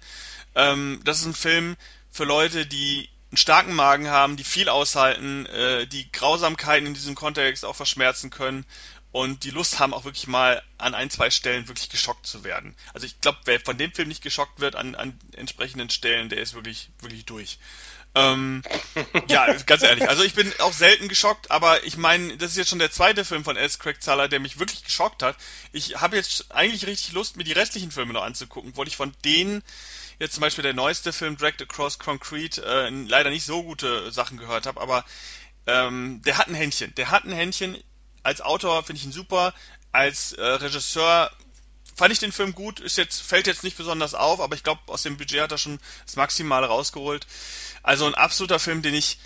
Ähm, 0.55 1.00
das 1.05 1.20
ist 1.20 1.26
ein 1.26 1.34
Film 1.34 1.76
für 2.11 2.24
Leute, 2.24 2.66
die 2.66 3.09
einen 3.30 3.38
starken 3.38 3.74
Magen 3.74 4.09
haben, 4.09 4.36
die 4.36 4.44
viel 4.44 4.68
aushalten, 4.68 5.46
äh, 5.46 5.86
die 5.86 6.11
Grausamkeiten 6.12 6.86
in 6.86 6.94
diesem 6.94 7.14
Kontext 7.14 7.64
auch 7.64 7.76
verschmerzen 7.76 8.30
können 8.30 8.66
und 9.12 9.44
die 9.44 9.50
Lust 9.50 9.78
haben, 9.78 9.94
auch 9.94 10.05
wirklich 10.05 10.26
mal 10.26 10.62
an 10.78 10.94
ein, 10.94 11.11
zwei 11.11 11.30
Stellen 11.30 11.68
wirklich 11.68 11.90
geschockt 11.90 12.26
zu 12.26 12.44
werden. 12.44 12.74
Also 12.94 13.07
ich 13.07 13.20
glaube, 13.20 13.38
wer 13.44 13.61
von 13.61 13.76
dem 13.76 13.92
Film 13.92 14.09
nicht 14.09 14.22
geschockt 14.22 14.61
wird 14.61 14.74
an, 14.74 14.94
an 14.94 15.18
entsprechenden 15.36 15.90
Stellen, 15.90 16.30
der 16.30 16.40
ist 16.40 16.55
wirklich, 16.55 16.90
wirklich 17.00 17.26
durch. 17.26 17.59
Ähm, 18.14 18.62
ja, 19.28 19.52
ganz 19.64 19.82
ehrlich. 19.82 20.08
Also 20.08 20.22
ich 20.22 20.34
bin 20.34 20.52
auch 20.60 20.72
selten 20.72 21.08
geschockt, 21.08 21.50
aber 21.50 21.84
ich 21.84 21.96
meine, 21.96 22.36
das 22.36 22.50
ist 22.50 22.56
jetzt 22.58 22.70
schon 22.70 22.78
der 22.78 22.90
zweite 22.90 23.24
Film 23.24 23.44
von 23.44 23.56
S. 23.56 23.78
Craig 23.78 24.02
Zahler, 24.02 24.28
der 24.28 24.40
mich 24.40 24.58
wirklich 24.58 24.84
geschockt 24.84 25.22
hat. 25.22 25.36
Ich 25.72 26.00
habe 26.00 26.16
jetzt 26.16 26.52
eigentlich 26.52 26.86
richtig 26.86 27.12
Lust, 27.12 27.36
mir 27.36 27.44
die 27.44 27.52
restlichen 27.52 27.90
Filme 27.90 28.12
noch 28.12 28.22
anzugucken, 28.22 28.76
weil 28.76 28.88
ich 28.88 28.96
von 28.96 29.12
denen 29.24 29.62
jetzt 30.18 30.34
zum 30.34 30.42
Beispiel 30.42 30.62
der 30.62 30.74
neueste 30.74 31.12
Film 31.12 31.36
Dragged 31.36 31.62
Across 31.62 31.98
Concrete 31.98 32.62
äh, 32.62 32.90
leider 32.90 33.30
nicht 33.30 33.44
so 33.44 33.62
gute 33.62 34.12
Sachen 34.12 34.36
gehört 34.36 34.66
habe, 34.66 34.80
aber 34.80 35.04
ähm, 35.66 36.20
der 36.24 36.38
hat 36.38 36.48
ein 36.48 36.54
Händchen. 36.54 36.94
Der 36.96 37.10
hat 37.10 37.24
ein 37.24 37.32
Händchen. 37.32 37.78
Als 38.22 38.40
Autor 38.40 38.82
finde 38.82 39.00
ich 39.00 39.06
ihn 39.06 39.12
super. 39.12 39.54
Als 39.90 40.32
äh, 40.32 40.42
Regisseur 40.42 41.30
fand 41.95 42.12
ich 42.12 42.18
den 42.18 42.32
Film 42.32 42.55
gut. 42.55 42.80
Ist 42.80 42.97
jetzt 42.97 43.22
fällt 43.22 43.47
jetzt 43.47 43.64
nicht 43.64 43.76
besonders 43.76 44.14
auf, 44.14 44.40
aber 44.40 44.55
ich 44.55 44.62
glaube 44.62 44.80
aus 44.86 45.03
dem 45.03 45.16
Budget 45.16 45.40
hat 45.40 45.53
er 45.53 45.59
schon 45.59 45.78
das 46.05 46.16
Maximale 46.16 46.66
rausgeholt. 46.66 47.26
Also 47.82 48.07
ein 48.07 48.14
absoluter 48.14 48.59
Film, 48.59 48.82
den 48.82 48.95
ich 48.95 49.18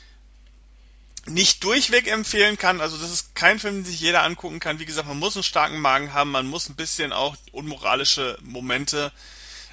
nicht 1.26 1.64
durchweg 1.64 2.06
empfehlen 2.06 2.56
kann. 2.56 2.80
Also 2.80 2.96
das 2.96 3.10
ist 3.10 3.34
kein 3.34 3.58
Film, 3.58 3.76
den 3.76 3.84
sich 3.84 4.00
jeder 4.00 4.22
angucken 4.22 4.60
kann. 4.60 4.78
Wie 4.78 4.86
gesagt, 4.86 5.08
man 5.08 5.18
muss 5.18 5.36
einen 5.36 5.42
starken 5.42 5.80
Magen 5.80 6.12
haben, 6.12 6.30
man 6.30 6.46
muss 6.46 6.68
ein 6.68 6.76
bisschen 6.76 7.12
auch 7.12 7.36
unmoralische 7.52 8.38
Momente 8.42 9.12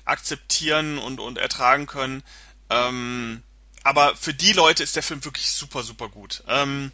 akzeptieren 0.06 0.98
und, 0.98 1.20
und 1.20 1.38
ertragen 1.38 1.86
können. 1.86 2.24
Ähm, 2.70 3.44
aber 3.84 4.16
für 4.16 4.34
die 4.34 4.54
Leute 4.54 4.84
ist 4.84 4.96
der 4.96 5.04
Film 5.04 5.24
wirklich 5.24 5.52
super, 5.52 5.84
super 5.84 6.10
gut. 6.10 6.44
Ähm, 6.48 6.91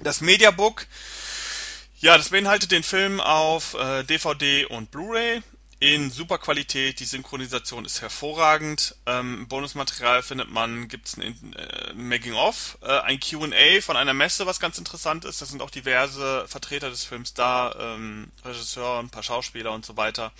das 0.00 0.20
Mediabook, 0.20 0.86
ja, 2.00 2.16
das 2.16 2.30
beinhaltet 2.30 2.70
den 2.70 2.82
Film 2.82 3.20
auf 3.20 3.74
äh, 3.74 4.04
DVD 4.04 4.66
und 4.66 4.90
Blu-ray 4.90 5.42
in 5.80 6.10
super 6.10 6.38
Qualität. 6.38 7.00
Die 7.00 7.04
Synchronisation 7.04 7.84
ist 7.84 8.00
hervorragend. 8.00 8.96
Ähm, 9.06 9.46
Bonusmaterial 9.48 10.22
findet 10.22 10.50
man, 10.50 10.88
gibt 10.88 11.08
es 11.08 11.16
ein 11.16 11.52
äh, 11.54 11.92
Making-of, 11.94 12.78
äh, 12.82 12.98
ein 13.00 13.20
Q&A 13.20 13.80
von 13.80 13.96
einer 13.96 14.14
Messe, 14.14 14.46
was 14.46 14.60
ganz 14.60 14.78
interessant 14.78 15.24
ist. 15.24 15.40
Da 15.40 15.46
sind 15.46 15.62
auch 15.62 15.70
diverse 15.70 16.46
Vertreter 16.48 16.90
des 16.90 17.04
Films 17.04 17.34
da, 17.34 17.74
ähm, 17.78 18.30
Regisseur, 18.44 18.98
ein 18.98 19.10
paar 19.10 19.22
Schauspieler 19.22 19.72
und 19.72 19.86
so 19.86 19.96
weiter 19.96 20.32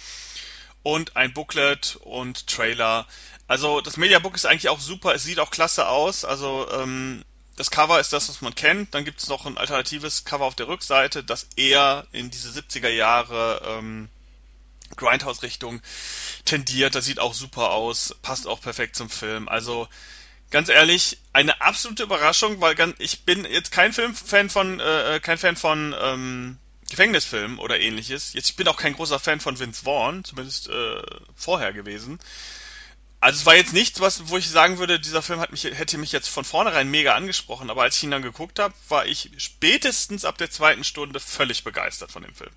und 0.83 1.17
ein 1.17 1.33
Booklet 1.33 1.99
und 2.03 2.47
Trailer. 2.47 3.07
Also 3.47 3.81
das 3.81 3.97
Mediabook 3.97 4.35
ist 4.37 4.47
eigentlich 4.47 4.69
auch 4.69 4.81
super, 4.81 5.15
es 5.15 5.23
sieht 5.23 5.39
auch 5.39 5.51
klasse 5.51 5.89
aus. 5.89 6.25
Also 6.25 6.67
ähm, 6.73 7.25
das 7.59 7.73
Cover 7.73 7.99
ist 7.99 8.13
das, 8.13 8.29
was 8.29 8.41
man 8.41 8.55
kennt. 8.55 8.95
Dann 8.95 9.05
gibt 9.05 9.21
es 9.21 9.29
noch 9.29 9.45
ein 9.45 9.59
alternatives 9.59 10.25
Cover 10.25 10.45
auf 10.45 10.55
der 10.55 10.69
Rückseite, 10.69 11.25
das 11.25 11.49
eher 11.57 12.07
in 12.13 12.31
diese 12.31 12.51
70er 12.51 12.89
Jahre 12.89 13.61
ähm, 13.67 14.09
Grindhouse-Richtung 14.95 15.83
tendiert. 16.45 16.95
Das 16.95 17.05
sieht 17.05 17.19
auch 17.19 17.35
super 17.35 17.71
aus, 17.71 18.15
passt 18.23 18.47
auch 18.47 18.61
perfekt 18.61 18.95
zum 18.95 19.11
Film. 19.11 19.49
Also 19.49 19.89
ganz 20.53 20.69
ehrlich, 20.69 21.19
eine 21.33 21.61
absolute 21.61 22.05
Überraschung, 22.05 22.61
weil 22.61 22.77
ich 22.99 23.25
bin 23.25 23.45
jetzt 23.45 23.73
kein 23.73 23.93
Filmfan 23.93 24.51
von, 24.51 24.79
äh, 24.79 25.17
äh 25.17 25.21
kein 25.21 25.37
Fan 25.37 25.57
von 25.57 25.97
ähm, 26.01 26.59
Gefängnisfilm 26.89 27.59
oder 27.59 27.81
ähnliches. 27.81 28.35
Jetzt 28.35 28.51
ich 28.51 28.57
bin 28.57 28.69
auch 28.69 28.77
kein 28.77 28.95
großer 28.95 29.19
Fan 29.19 29.41
von 29.41 29.59
Vince 29.59 29.83
Vaughn, 29.83 30.23
zumindest 30.23 30.69
äh, 30.69 31.03
vorher 31.35 31.73
gewesen. 31.73 32.21
Also 33.21 33.41
es 33.41 33.47
war 33.47 33.57
jetzt 33.57 33.73
nichts, 33.73 33.99
was, 33.99 34.29
wo 34.29 34.39
ich 34.39 34.49
sagen 34.49 34.79
würde, 34.79 35.01
dieser 35.01 35.23
Film 35.23 35.45
mich, 35.51 35.65
hätte 35.65 35.99
mich 35.99 36.13
jetzt 36.13 36.29
von 36.29 36.45
vornherein 36.45 36.89
mega 36.89 37.15
angesprochen, 37.15 37.69
aber 37.69 37.83
als 37.83 37.97
ich 37.97 38.05
ihn 38.05 38.13
dann 38.13 38.23
geguckt 38.23 38.61
habe, 38.61 38.73
war 38.89 39.07
ich 39.07 39.31
spätestens 39.39 40.25
ab 40.25 40.39
der 40.39 40.51
zweiten 40.51 40.85
Stunde 40.85 41.19
völlig 41.19 41.65
begeistert 41.65 42.13
von 42.13 42.23
dem 42.23 42.35
Film. 42.35 42.53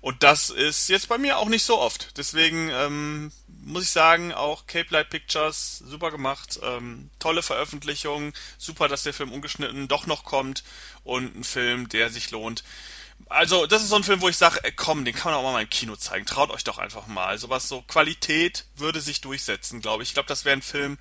Und 0.00 0.24
das 0.24 0.50
ist 0.50 0.88
jetzt 0.88 1.08
bei 1.08 1.16
mir 1.16 1.38
auch 1.38 1.48
nicht 1.48 1.64
so 1.64 1.78
oft. 1.78 2.18
Deswegen 2.18 2.70
ähm, 2.70 3.32
muss 3.62 3.84
ich 3.84 3.90
sagen, 3.90 4.32
auch 4.34 4.66
Cape 4.66 4.88
Light 4.90 5.10
Pictures, 5.10 5.78
super 5.78 6.10
gemacht, 6.10 6.58
ähm, 6.62 7.08
tolle 7.20 7.42
Veröffentlichung, 7.42 8.32
super, 8.58 8.88
dass 8.88 9.04
der 9.04 9.14
Film 9.14 9.32
ungeschnitten 9.32 9.86
doch 9.86 10.06
noch 10.06 10.24
kommt 10.24 10.64
und 11.04 11.36
ein 11.36 11.44
Film, 11.44 11.88
der 11.88 12.10
sich 12.10 12.32
lohnt. 12.32 12.64
Also, 13.28 13.66
das 13.66 13.82
ist 13.82 13.88
so 13.88 13.96
ein 13.96 14.04
Film, 14.04 14.20
wo 14.20 14.28
ich 14.28 14.36
sage, 14.36 14.60
komm, 14.76 15.04
den 15.04 15.14
kann 15.14 15.32
man 15.32 15.40
auch 15.40 15.52
mal 15.52 15.62
im 15.62 15.70
Kino 15.70 15.96
zeigen. 15.96 16.26
Traut 16.26 16.50
euch 16.50 16.64
doch 16.64 16.78
einfach 16.78 17.06
mal. 17.06 17.38
Sowas 17.38 17.68
so 17.68 17.82
Qualität 17.82 18.64
würde 18.76 19.00
sich 19.00 19.20
durchsetzen, 19.20 19.80
glaube 19.80 20.02
ich. 20.02 20.10
Ich 20.10 20.14
glaube, 20.14 20.28
das 20.28 20.44
wäre 20.44 20.56
ein 20.56 20.62
Film, 20.62 20.98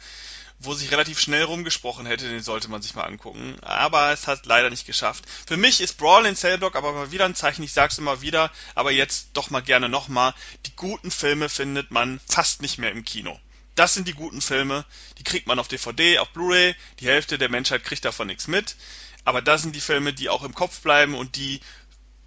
wo 0.60 0.74
sich 0.74 0.92
relativ 0.92 1.20
schnell 1.20 1.44
rumgesprochen 1.44 2.06
hätte, 2.06 2.30
den 2.30 2.42
sollte 2.42 2.70
man 2.70 2.82
sich 2.82 2.96
mal 2.96 3.04
angucken. 3.04 3.58
Aber 3.62 4.12
es 4.12 4.28
hat 4.28 4.46
leider 4.46 4.70
nicht 4.70 4.86
geschafft. 4.86 5.26
Für 5.46 5.58
mich 5.58 5.82
ist 5.82 5.98
Brawl 5.98 6.26
in 6.26 6.36
Cellblock 6.36 6.76
aber 6.76 6.94
mal 6.94 7.12
wieder 7.12 7.26
ein 7.26 7.36
Zeichen, 7.36 7.64
ich 7.64 7.74
sag's 7.74 7.98
immer 7.98 8.22
wieder, 8.22 8.52
aber 8.76 8.92
jetzt 8.92 9.30
doch 9.34 9.50
mal 9.50 9.62
gerne 9.62 9.90
nochmal. 9.90 10.34
Die 10.66 10.76
guten 10.76 11.12
Filme 11.12 11.50
findet 11.50 11.92
man 11.92 12.20
fast 12.28 12.62
nicht 12.62 12.78
mehr 12.78 12.92
im 12.92 13.04
Kino. 13.04 13.38
Das 13.76 13.94
sind 13.94 14.08
die 14.08 14.14
guten 14.14 14.42
Filme, 14.42 14.86
die 15.18 15.24
kriegt 15.24 15.48
man 15.48 15.60
auf 15.60 15.68
DVD, 15.68 16.20
auf 16.20 16.30
Blu-ray, 16.30 16.76
die 17.00 17.08
Hälfte 17.08 17.38
der 17.38 17.50
Menschheit 17.50 17.84
kriegt 17.84 18.06
davon 18.06 18.28
nichts 18.28 18.48
mit. 18.48 18.76
Aber 19.26 19.42
das 19.42 19.62
sind 19.62 19.76
die 19.76 19.82
Filme, 19.82 20.14
die 20.14 20.30
auch 20.30 20.44
im 20.44 20.54
Kopf 20.54 20.82
bleiben 20.82 21.16
und 21.16 21.38
die 21.38 21.62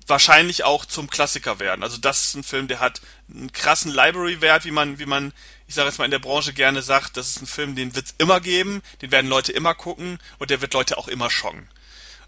wahrscheinlich 0.06 0.64
auch 0.64 0.84
zum 0.84 1.10
Klassiker 1.10 1.58
werden. 1.58 1.82
Also 1.82 1.98
das 1.98 2.24
ist 2.24 2.34
ein 2.34 2.44
Film, 2.44 2.68
der 2.68 2.80
hat 2.80 3.00
einen 3.32 3.52
krassen 3.52 3.92
Library-Wert, 3.92 4.64
wie 4.64 4.70
man, 4.70 4.98
wie 4.98 5.06
man, 5.06 5.32
ich 5.66 5.74
sage 5.74 5.88
jetzt 5.88 5.98
mal 5.98 6.04
in 6.04 6.10
der 6.10 6.18
Branche 6.18 6.52
gerne 6.52 6.82
sagt. 6.82 7.16
Das 7.16 7.30
ist 7.30 7.42
ein 7.42 7.46
Film, 7.46 7.74
den 7.74 7.94
wird 7.94 8.06
es 8.06 8.14
immer 8.18 8.40
geben, 8.40 8.82
den 9.02 9.10
werden 9.10 9.28
Leute 9.28 9.52
immer 9.52 9.74
gucken 9.74 10.18
und 10.38 10.50
der 10.50 10.60
wird 10.60 10.74
Leute 10.74 10.98
auch 10.98 11.08
immer 11.08 11.30
schocken. 11.30 11.68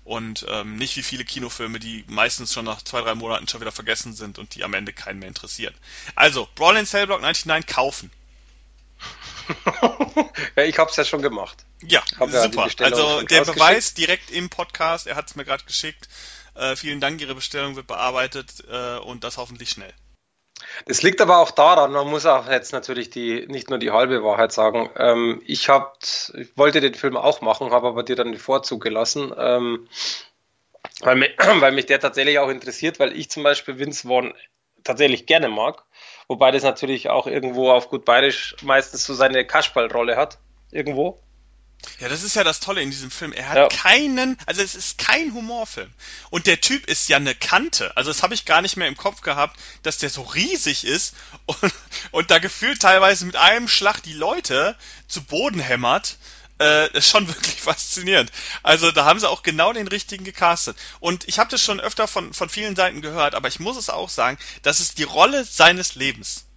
Und 0.04 0.46
ähm, 0.48 0.76
nicht 0.76 0.96
wie 0.96 1.02
viele 1.02 1.24
Kinofilme, 1.24 1.78
die 1.78 2.04
meistens 2.08 2.54
schon 2.54 2.64
nach 2.64 2.80
zwei, 2.80 3.02
drei 3.02 3.14
Monaten 3.14 3.46
schon 3.46 3.60
wieder 3.60 3.72
vergessen 3.72 4.14
sind 4.14 4.38
und 4.38 4.54
die 4.54 4.64
am 4.64 4.72
Ende 4.72 4.94
keinen 4.94 5.18
mehr 5.18 5.28
interessieren. 5.28 5.74
Also, 6.14 6.48
Brawl 6.54 6.78
in 6.78 6.86
Cellblock 6.86 7.20
99 7.20 7.66
kaufen. 7.66 8.10
ja, 10.56 10.64
ich 10.64 10.78
hab's 10.78 10.96
ja 10.96 11.04
schon 11.04 11.20
gemacht. 11.20 11.58
Ja, 11.82 12.02
super. 12.18 12.68
Ja 12.68 12.84
also 12.86 13.22
der 13.22 13.44
Beweis 13.44 13.94
direkt 13.94 14.30
im 14.30 14.48
Podcast, 14.48 15.06
er 15.06 15.16
hat's 15.16 15.36
mir 15.36 15.44
gerade 15.44 15.64
geschickt. 15.64 16.08
Äh, 16.58 16.76
vielen 16.76 17.00
Dank, 17.00 17.20
Ihre 17.20 17.34
Bestellung 17.34 17.76
wird 17.76 17.86
bearbeitet 17.86 18.64
äh, 18.70 18.98
und 18.98 19.22
das 19.22 19.36
hoffentlich 19.36 19.70
schnell. 19.70 19.92
Das 20.86 21.02
liegt 21.02 21.20
aber 21.20 21.38
auch 21.38 21.52
daran, 21.52 21.92
man 21.92 22.08
muss 22.08 22.26
auch 22.26 22.50
jetzt 22.50 22.72
natürlich 22.72 23.10
die, 23.10 23.46
nicht 23.46 23.70
nur 23.70 23.78
die 23.78 23.92
halbe 23.92 24.24
Wahrheit 24.24 24.52
sagen. 24.52 24.90
Ähm, 24.96 25.40
ich, 25.46 25.68
hab, 25.68 25.98
ich 26.34 26.56
wollte 26.56 26.80
den 26.80 26.94
Film 26.94 27.16
auch 27.16 27.40
machen, 27.40 27.70
habe 27.70 27.88
aber 27.88 28.02
dir 28.02 28.16
dann 28.16 28.32
den 28.32 28.40
Vorzug 28.40 28.82
gelassen, 28.82 29.32
ähm, 29.36 29.88
weil, 31.00 31.16
mich, 31.16 31.30
weil 31.60 31.72
mich 31.72 31.86
der 31.86 32.00
tatsächlich 32.00 32.38
auch 32.40 32.48
interessiert, 32.48 32.98
weil 32.98 33.16
ich 33.16 33.30
zum 33.30 33.44
Beispiel 33.44 33.78
Vince 33.78 34.08
Vaughn 34.08 34.34
tatsächlich 34.82 35.26
gerne 35.26 35.48
mag, 35.48 35.84
wobei 36.26 36.50
das 36.50 36.64
natürlich 36.64 37.08
auch 37.08 37.26
irgendwo 37.26 37.70
auf 37.70 37.88
gut 37.88 38.04
bayerisch 38.04 38.56
meistens 38.62 39.04
so 39.04 39.14
seine 39.14 39.46
Kasperlrolle 39.46 40.16
hat, 40.16 40.38
irgendwo. 40.72 41.20
Ja, 42.00 42.08
das 42.08 42.22
ist 42.22 42.34
ja 42.34 42.44
das 42.44 42.60
Tolle 42.60 42.82
in 42.82 42.90
diesem 42.90 43.10
Film. 43.10 43.32
Er 43.32 43.48
hat 43.48 43.56
ja. 43.56 43.68
keinen, 43.68 44.36
also 44.46 44.62
es 44.62 44.74
ist 44.74 44.98
kein 44.98 45.32
Humorfilm. 45.32 45.90
Und 46.30 46.46
der 46.46 46.60
Typ 46.60 46.86
ist 46.86 47.08
ja 47.08 47.16
eine 47.16 47.34
Kante. 47.34 47.96
Also 47.96 48.10
das 48.10 48.22
habe 48.22 48.34
ich 48.34 48.44
gar 48.44 48.62
nicht 48.62 48.76
mehr 48.76 48.88
im 48.88 48.96
Kopf 48.96 49.20
gehabt, 49.20 49.58
dass 49.82 49.98
der 49.98 50.10
so 50.10 50.22
riesig 50.22 50.84
ist 50.84 51.14
und, 51.46 51.74
und 52.10 52.30
da 52.30 52.38
gefühlt 52.38 52.80
teilweise 52.80 53.26
mit 53.26 53.36
einem 53.36 53.68
Schlag 53.68 54.02
die 54.02 54.12
Leute 54.12 54.76
zu 55.06 55.22
Boden 55.22 55.60
hämmert. 55.60 56.18
Äh, 56.60 56.90
ist 56.96 57.08
schon 57.08 57.28
wirklich 57.34 57.60
faszinierend. 57.60 58.32
Also 58.64 58.90
da 58.90 59.04
haben 59.04 59.20
sie 59.20 59.28
auch 59.28 59.44
genau 59.44 59.72
den 59.72 59.86
richtigen 59.86 60.24
gecastet. 60.24 60.76
Und 60.98 61.28
ich 61.28 61.38
habe 61.38 61.50
das 61.50 61.62
schon 61.62 61.78
öfter 61.78 62.08
von, 62.08 62.34
von 62.34 62.48
vielen 62.48 62.74
Seiten 62.74 63.00
gehört, 63.00 63.36
aber 63.36 63.46
ich 63.46 63.60
muss 63.60 63.76
es 63.76 63.90
auch 63.90 64.08
sagen, 64.08 64.38
das 64.62 64.80
ist 64.80 64.98
die 64.98 65.04
Rolle 65.04 65.44
seines 65.44 65.94
Lebens. 65.94 66.47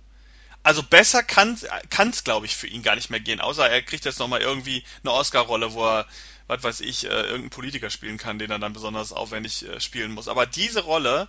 Also 0.64 0.84
besser 0.84 1.24
kann 1.24 1.58
es, 1.58 2.24
glaube 2.24 2.46
ich, 2.46 2.56
für 2.56 2.68
ihn 2.68 2.84
gar 2.84 2.96
nicht 2.96 3.10
mehr 3.10 3.20
gehen, 3.20 3.42
außer 3.42 3.68
er 3.68 3.82
kriegt 3.82 4.06
jetzt 4.06 4.20
nochmal 4.20 4.42
irgendwie 4.42 4.84
eine 5.04 5.12
Oscar-Rolle, 5.14 5.74
wo 5.74 5.86
er, 5.86 6.06
was 6.48 6.64
weiß 6.64 6.82
ich, 6.82 7.06
äh, 7.06 7.08
irgendeinen 7.08 7.50
Politiker 7.50 7.90
spielen 7.90 8.18
kann, 8.18 8.38
den 8.38 8.52
er 8.52 8.60
dann 8.60 8.74
besonders 8.74 9.12
aufwendig 9.12 9.68
äh, 9.68 9.80
spielen 9.80 10.12
muss. 10.12 10.28
Aber 10.28 10.46
diese 10.46 10.82
Rolle 10.82 11.28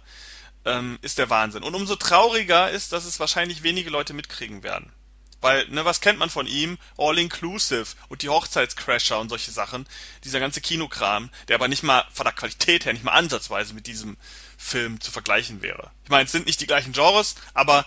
ähm, 0.66 0.98
ist 1.00 1.18
der 1.18 1.30
Wahnsinn. 1.30 1.62
Und 1.62 1.74
umso 1.74 1.96
trauriger 1.96 2.70
ist, 2.70 2.92
dass 2.92 3.06
es 3.06 3.20
wahrscheinlich 3.20 3.62
wenige 3.62 3.90
Leute 3.90 4.12
mitkriegen 4.12 4.62
werden. 4.62 4.92
Weil, 5.40 5.66
ne, 5.68 5.84
was 5.84 6.00
kennt 6.00 6.20
man 6.20 6.30
von 6.30 6.46
ihm? 6.46 6.78
All 6.96 7.18
Inclusive 7.18 7.86
und 8.08 8.22
die 8.22 8.28
Hochzeitscrasher 8.28 9.18
und 9.18 9.28
solche 9.28 9.50
Sachen. 9.50 9.88
Dieser 10.22 10.38
ganze 10.38 10.60
Kinokram, 10.60 11.30
der 11.48 11.56
aber 11.56 11.66
nicht 11.66 11.82
mal 11.82 12.06
von 12.12 12.24
der 12.24 12.32
Qualität 12.32 12.84
her 12.84 12.92
nicht 12.92 13.04
mal 13.04 13.12
ansatzweise 13.12 13.74
mit 13.74 13.88
diesem 13.88 14.16
Film 14.56 15.00
zu 15.00 15.10
vergleichen 15.10 15.60
wäre. 15.60 15.90
Ich 16.04 16.10
meine, 16.10 16.26
es 16.26 16.32
sind 16.32 16.46
nicht 16.46 16.60
die 16.60 16.68
gleichen 16.68 16.92
Genres, 16.92 17.34
aber 17.54 17.84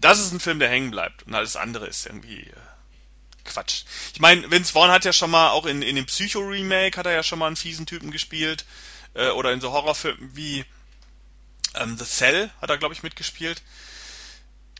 das 0.00 0.18
ist 0.18 0.32
ein 0.32 0.40
Film, 0.40 0.58
der 0.58 0.68
hängen 0.68 0.90
bleibt. 0.90 1.24
Und 1.24 1.34
alles 1.34 1.56
andere 1.56 1.86
ist 1.86 2.06
irgendwie 2.06 2.40
äh, 2.40 2.54
Quatsch. 3.44 3.84
Ich 4.14 4.20
meine, 4.20 4.50
Vince 4.50 4.72
Vaughn 4.72 4.90
hat 4.90 5.04
ja 5.04 5.12
schon 5.12 5.30
mal, 5.30 5.50
auch 5.50 5.66
in, 5.66 5.82
in 5.82 5.96
dem 5.96 6.06
Psycho-Remake 6.06 6.96
hat 6.96 7.06
er 7.06 7.12
ja 7.12 7.22
schon 7.22 7.38
mal 7.38 7.46
einen 7.46 7.56
fiesen 7.56 7.86
Typen 7.86 8.10
gespielt. 8.10 8.64
Äh, 9.14 9.30
oder 9.30 9.52
in 9.52 9.60
so 9.60 9.72
Horrorfilmen 9.72 10.30
wie 10.34 10.64
ähm, 11.74 11.96
The 11.98 12.04
Cell 12.04 12.50
hat 12.60 12.70
er, 12.70 12.78
glaube 12.78 12.94
ich, 12.94 13.02
mitgespielt. 13.02 13.62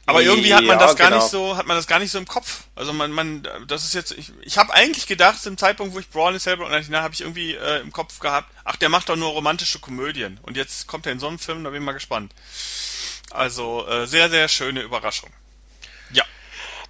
Aber 0.07 0.23
irgendwie 0.23 0.55
hat 0.55 0.65
man 0.65 0.79
ja, 0.79 0.87
das 0.87 0.97
gar 0.97 1.09
genau. 1.09 1.23
nicht 1.23 1.31
so, 1.31 1.57
hat 1.57 1.67
man 1.67 1.77
das 1.77 1.87
gar 1.87 2.01
nicht 2.01 2.11
so 2.11 2.19
im 2.19 2.27
Kopf. 2.27 2.65
Also 2.75 2.93
man, 2.93 3.13
man, 3.13 3.47
das 3.69 3.85
ist 3.85 3.95
jetzt, 3.95 4.11
ich, 4.13 4.33
ich 4.43 4.59
habe 4.59 4.73
eigentlich 4.75 5.07
gedacht, 5.07 5.45
im 5.47 5.57
Zeitpunkt, 5.57 5.95
wo 5.95 6.01
ich 6.01 6.09
Brawl 6.09 6.35
in 6.35 6.41
selber 6.41 6.67
und 6.67 6.73
habe 6.73 7.15
ich 7.15 7.21
irgendwie 7.21 7.55
äh, 7.55 7.81
im 7.81 7.93
Kopf 7.93 8.19
gehabt, 8.19 8.51
ach, 8.65 8.77
der 8.77 8.89
macht 8.89 9.09
doch 9.09 9.17
nur 9.17 9.31
romantische 9.31 9.79
Komödien. 9.79 10.41
Und 10.43 10.57
jetzt 10.57 10.89
kommt 10.89 11.07
er 11.07 11.13
in 11.13 11.21
so 11.21 11.29
einen 11.29 11.39
Film, 11.39 11.63
da 11.63 11.71
bin 11.71 11.83
ich 11.83 11.87
mal 11.87 11.93
gespannt. 11.93 12.33
Also 13.31 13.87
äh, 13.87 14.07
sehr, 14.07 14.29
sehr 14.29 14.49
schöne 14.49 14.83
Überraschung. 14.83 15.31
Ja. 16.13 16.25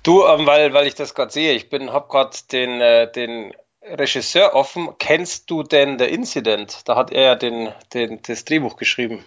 Du, 0.03 0.24
ähm, 0.26 0.47
weil, 0.47 0.72
weil 0.72 0.86
ich 0.86 0.95
das 0.95 1.14
gerade 1.14 1.32
sehe, 1.32 1.53
ich 1.53 1.68
bin, 1.68 1.93
habe 1.93 2.09
gerade 2.09 2.36
den, 2.51 2.80
äh, 2.80 3.11
den 3.11 3.55
Regisseur 3.82 4.55
offen. 4.55 4.91
Kennst 4.99 5.51
du 5.51 5.62
denn 5.62 5.99
The 5.99 6.07
Incident? 6.07 6.88
Da 6.88 6.97
hat 6.97 7.12
er 7.12 7.22
ja 7.22 7.34
den, 7.34 7.72
den, 7.93 8.20
das 8.22 8.45
Drehbuch 8.45 8.76
geschrieben. 8.76 9.24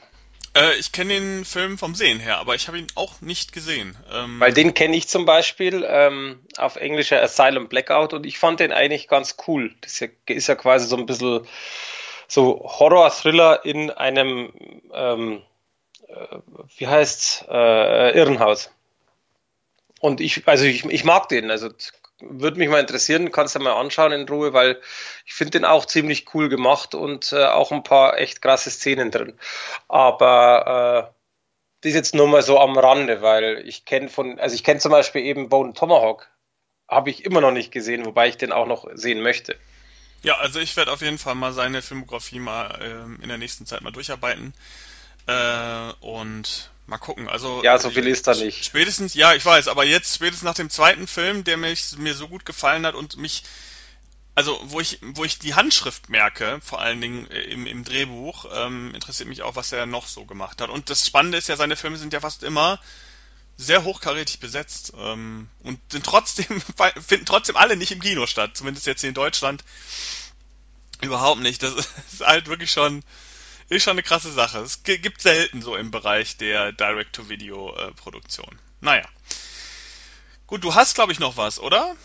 Äh, 0.55 0.76
ich 0.76 0.91
kenne 0.91 1.14
den 1.14 1.45
Film 1.45 1.78
vom 1.78 1.95
Sehen 1.95 2.20
her, 2.20 2.38
aber 2.38 2.55
ich 2.55 2.68
habe 2.68 2.78
ihn 2.78 2.88
auch 2.95 3.22
nicht 3.22 3.53
gesehen. 3.53 3.97
Ähm 4.11 4.39
Weil 4.39 4.53
den 4.53 4.74
kenne 4.74 4.95
ich 4.95 5.07
zum 5.07 5.26
Beispiel 5.26 5.86
ähm, 5.88 6.39
auf 6.57 6.76
englischer 6.76 7.22
Asylum 7.22 7.68
Blackout 7.68 8.14
und 8.14 8.26
ich 8.26 8.38
fand 8.38 8.59
den 8.59 8.72
eigentlich 8.72 9.07
ganz 9.07 9.36
cool. 9.47 9.74
Das 9.82 9.93
ist 9.93 9.99
ja, 10.01 10.07
ist 10.28 10.47
ja 10.47 10.55
quasi 10.55 10.86
so 10.88 10.97
ein 10.97 11.05
bisschen 11.05 11.47
so 12.28 12.64
Horror-Thriller 12.64 13.66
in 13.66 13.89
einem 13.89 14.53
ähm, 14.93 15.38
äh, 15.38 15.41
wie 16.78 16.88
heißt's, 16.88 17.45
äh, 17.49 18.18
Irrenhaus. 18.18 18.72
Und 19.99 20.20
ich, 20.22 20.47
also 20.47 20.66
ich, 20.66 20.86
ich 20.86 21.03
mag 21.03 21.30
den, 21.30 21.49
also 21.49 21.70
würde 22.20 22.57
mich 22.57 22.70
mal 22.70 22.80
interessieren, 22.80 23.32
kannst 23.32 23.55
du 23.55 23.59
mal 23.59 23.74
anschauen 23.74 24.11
in 24.11 24.28
Ruhe, 24.28 24.53
weil 24.53 24.82
ich 25.26 25.34
finde 25.34 25.51
den 25.51 25.66
auch 25.66 25.86
ziemlich 25.86 26.34
cool 26.34 26.49
gemacht 26.49 26.95
und 26.95 27.32
äh, 27.34 27.45
auch 27.45 27.72
ein 27.72 27.84
paar 27.84 28.18
echt 28.18 28.41
krasse 28.41 28.70
Szenen 28.70 29.11
drin. 29.11 29.34
Aber 29.88 31.11
äh, 31.11 31.14
das 31.82 31.89
ist 31.89 31.95
jetzt 31.95 32.16
nur 32.16 32.28
mal 32.28 32.41
so 32.41 32.59
am 32.59 32.78
Rande, 32.78 33.22
weil 33.22 33.61
ich 33.68 33.86
kenne 33.86 34.09
von, 34.09 34.39
also 34.39 34.55
ich 34.55 34.64
kenne 34.64 34.80
zum 34.80 34.91
Beispiel 34.91 35.24
eben 35.24 35.49
Bone 35.49 35.74
Tomahawk, 35.74 36.30
habe 36.88 37.09
ich 37.09 37.26
immer 37.26 37.41
noch 37.41 37.51
nicht 37.51 37.72
gesehen, 37.72 38.05
wobei 38.05 38.30
ich 38.30 38.38
den 38.38 38.51
auch 38.51 38.68
noch 38.68 38.88
sehen 38.93 39.22
möchte. 39.22 39.57
Ja, 40.22 40.38
also 40.38 40.59
ich 40.59 40.78
werde 40.78 40.91
auf 40.91 41.01
jeden 41.01 41.18
Fall 41.18 41.36
mal 41.36 41.51
seine 41.51 41.82
Filmografie 41.82 42.39
mal 42.39 42.80
äh, 42.82 43.24
in 43.24 43.28
der 43.28 43.38
nächsten 43.38 43.66
Zeit 43.66 43.82
mal 43.82 43.91
durcharbeiten. 43.91 44.53
Äh, 45.28 45.94
und 46.02 46.70
mal 46.86 46.98
gucken. 46.98 47.28
Also 47.30 47.64
ja, 47.64 47.78
so 47.80 47.90
viel 47.90 48.08
ist 48.08 48.28
da 48.28 48.34
nicht. 48.34 48.66
Spätestens, 48.66 49.14
ja, 49.14 49.34
ich 49.34 49.46
weiß, 49.46 49.68
aber 49.68 49.86
jetzt 49.86 50.16
spätestens 50.16 50.44
nach 50.44 50.54
dem 50.54 50.70
zweiten 50.70 51.08
Film, 51.08 51.44
der 51.44 51.58
mich, 51.58 51.98
mir 51.98 52.14
so 52.14 52.28
gut 52.28 52.46
gefallen 52.46 52.86
hat 52.86 52.96
und 52.96 53.18
mich, 53.18 53.44
also 54.36 54.60
wo 54.64 54.80
ich, 54.80 55.00
wo 55.02 55.24
ich 55.24 55.40
die 55.40 55.54
Handschrift 55.56 56.10
merke, 56.10 56.60
vor 56.64 56.82
allen 56.82 57.00
Dingen 57.00 57.30
äh, 57.32 57.42
im, 57.42 57.66
im 57.68 57.84
Drehbuch, 57.84 58.46
ähm, 58.54 58.94
interessiert 58.94 59.30
mich 59.30 59.44
auch, 59.44 59.56
was 59.56 59.72
er 59.72 59.86
noch 59.86 60.08
so 60.08 60.26
gemacht 60.26 60.62
hat. 60.62 60.70
Und 60.70 60.90
das 60.90 61.06
Spannende 61.06 61.38
ist 61.38 61.48
ja, 61.48 61.56
seine 61.56 61.76
Filme 61.76 61.98
sind 61.98 62.14
ja 62.14 62.20
fast 62.20 62.44
immer 62.44 62.80
sehr 63.56 63.84
hochkarätig 63.84 64.40
besetzt 64.40 64.94
ähm, 64.98 65.48
und 65.62 65.80
sind 65.92 66.06
trotzdem 66.06 66.62
finden 67.08 67.26
trotzdem 67.26 67.56
alle 67.56 67.78
nicht 67.78 67.92
im 67.92 68.02
Kino 68.02 68.26
statt, 68.26 68.58
zumindest 68.58 68.88
jetzt 68.88 69.02
hier 69.02 69.10
in 69.10 69.16
Deutschland 69.16 69.64
überhaupt 71.02 71.40
nicht. 71.40 71.62
Das 71.64 71.74
ist 72.12 72.22
halt 72.22 72.48
wirklich 72.48 72.72
schon 72.72 73.04
ist 73.76 73.84
schon 73.84 73.92
eine 73.92 74.04
krasse 74.04 74.32
Sache. 74.32 74.60
Es 74.60 74.84
gibt 74.84 75.22
selten 75.22 75.62
so 75.62 75.76
im 75.76 75.92
Bereich 75.92 76.38
der 76.38 76.72
Direct-to-Video-Produktion. 76.72 78.60
Naja. 78.82 79.04
Gut, 80.48 80.64
du 80.64 80.76
hast, 80.76 80.96
glaube 80.96 81.12
ich, 81.12 81.20
noch 81.20 81.38
was, 81.38 81.60
oder? 81.60 81.96